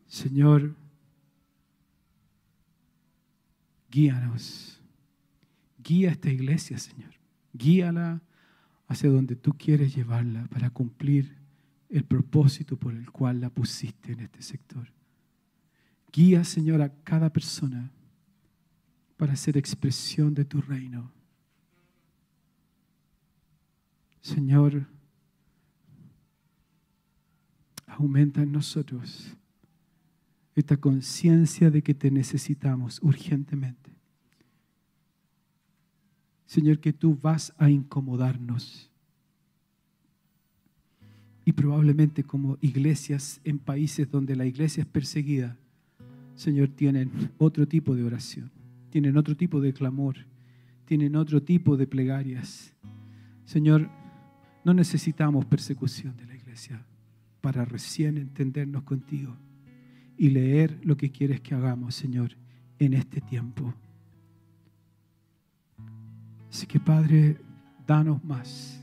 Señor, 0.07 0.75
guíanos. 3.91 4.81
Guía 5.79 6.11
esta 6.11 6.31
iglesia, 6.31 6.79
Señor. 6.79 7.16
Guíala 7.57 8.23
hacia 8.89 9.11
donde 9.11 9.37
tú 9.37 9.53
quieres 9.53 9.95
llevarla 9.95 10.47
para 10.47 10.71
cumplir 10.71 11.37
el 11.89 12.05
propósito 12.05 12.77
por 12.77 12.95
el 12.95 13.11
cual 13.11 13.41
la 13.41 13.51
pusiste 13.51 14.13
en 14.13 14.21
este 14.21 14.43
sector. 14.43 14.93
Guía, 16.13 16.45
Señor, 16.45 16.83
a 16.83 16.93
cada 17.03 17.31
persona 17.31 17.91
para 19.17 19.33
hacer 19.33 19.57
expresión 19.57 20.35
de 20.35 20.45
tu 20.45 20.61
reino. 20.61 21.13
Señor, 24.21 24.87
aumenta 27.87 28.43
en 28.43 28.53
nosotros 28.53 29.37
esta 30.55 30.77
conciencia 30.77 31.71
de 31.71 31.83
que 31.83 31.95
te 31.95 32.11
necesitamos 32.11 33.01
urgentemente. 33.03 33.86
Señor, 36.47 36.79
que 36.79 36.93
tú 36.93 37.19
vas 37.21 37.53
a 37.59 37.69
incomodarnos. 37.69 38.91
Y 41.45 41.53
probablemente 41.53 42.25
como 42.25 42.59
iglesias 42.61 43.41
en 43.45 43.59
países 43.59 44.11
donde 44.11 44.35
la 44.35 44.47
iglesia 44.47 44.83
es 44.83 44.87
perseguida, 44.87 45.57
Señor, 46.35 46.69
tienen 46.69 47.33
otro 47.39 47.67
tipo 47.67 47.95
de 47.95 48.05
oración, 48.05 48.51
tienen 48.91 49.17
otro 49.17 49.37
tipo 49.37 49.61
de 49.61 49.73
clamor, 49.73 50.17
tienen 50.85 51.17
otro 51.17 51.43
tipo 51.43 51.77
de 51.77 51.87
plegarias. 51.87 52.75
Señor, 53.45 53.89
no 54.65 54.75
necesitamos 54.75 55.45
persecución 55.47 56.17
de 56.17 56.27
la 56.27 56.35
iglesia 56.35 56.85
para 57.41 57.65
recién 57.65 58.19
entendernos 58.19 58.83
contigo 58.83 59.37
y 60.17 60.31
leer 60.31 60.79
lo 60.83 60.97
que 60.97 61.11
quieres 61.11 61.41
que 61.41 61.55
hagamos, 61.55 61.95
Señor, 61.95 62.37
en 62.79 62.95
este 62.95 63.21
tiempo. 63.21 63.75
Así 66.57 66.67
que, 66.67 66.81
Padre, 66.81 67.37
danos 67.87 68.25
más 68.25 68.83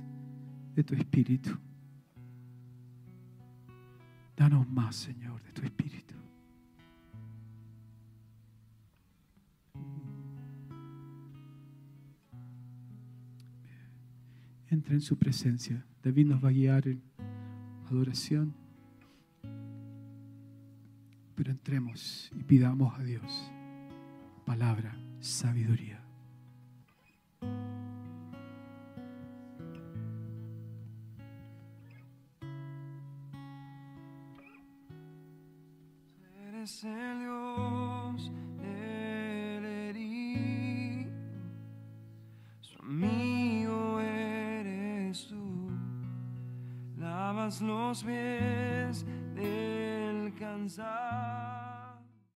de 0.76 0.84
tu 0.84 0.94
espíritu. 0.94 1.58
Danos 4.38 4.70
más, 4.70 4.96
Señor, 4.96 5.42
de 5.42 5.52
tu 5.54 5.64
espíritu. 5.64 6.14
Entra 14.70 14.94
en 14.94 15.02
su 15.02 15.18
presencia. 15.18 15.84
David 16.04 16.28
nos 16.28 16.46
va 16.46 16.50
a 16.50 16.52
guiar 16.52 16.88
en 16.88 17.02
adoración. 17.90 18.54
Pero 21.34 21.50
entremos 21.50 22.32
y 22.38 22.44
pidamos 22.44 22.94
a 23.00 23.02
Dios 23.02 23.52
palabra, 24.46 24.96
sabiduría. 25.22 25.93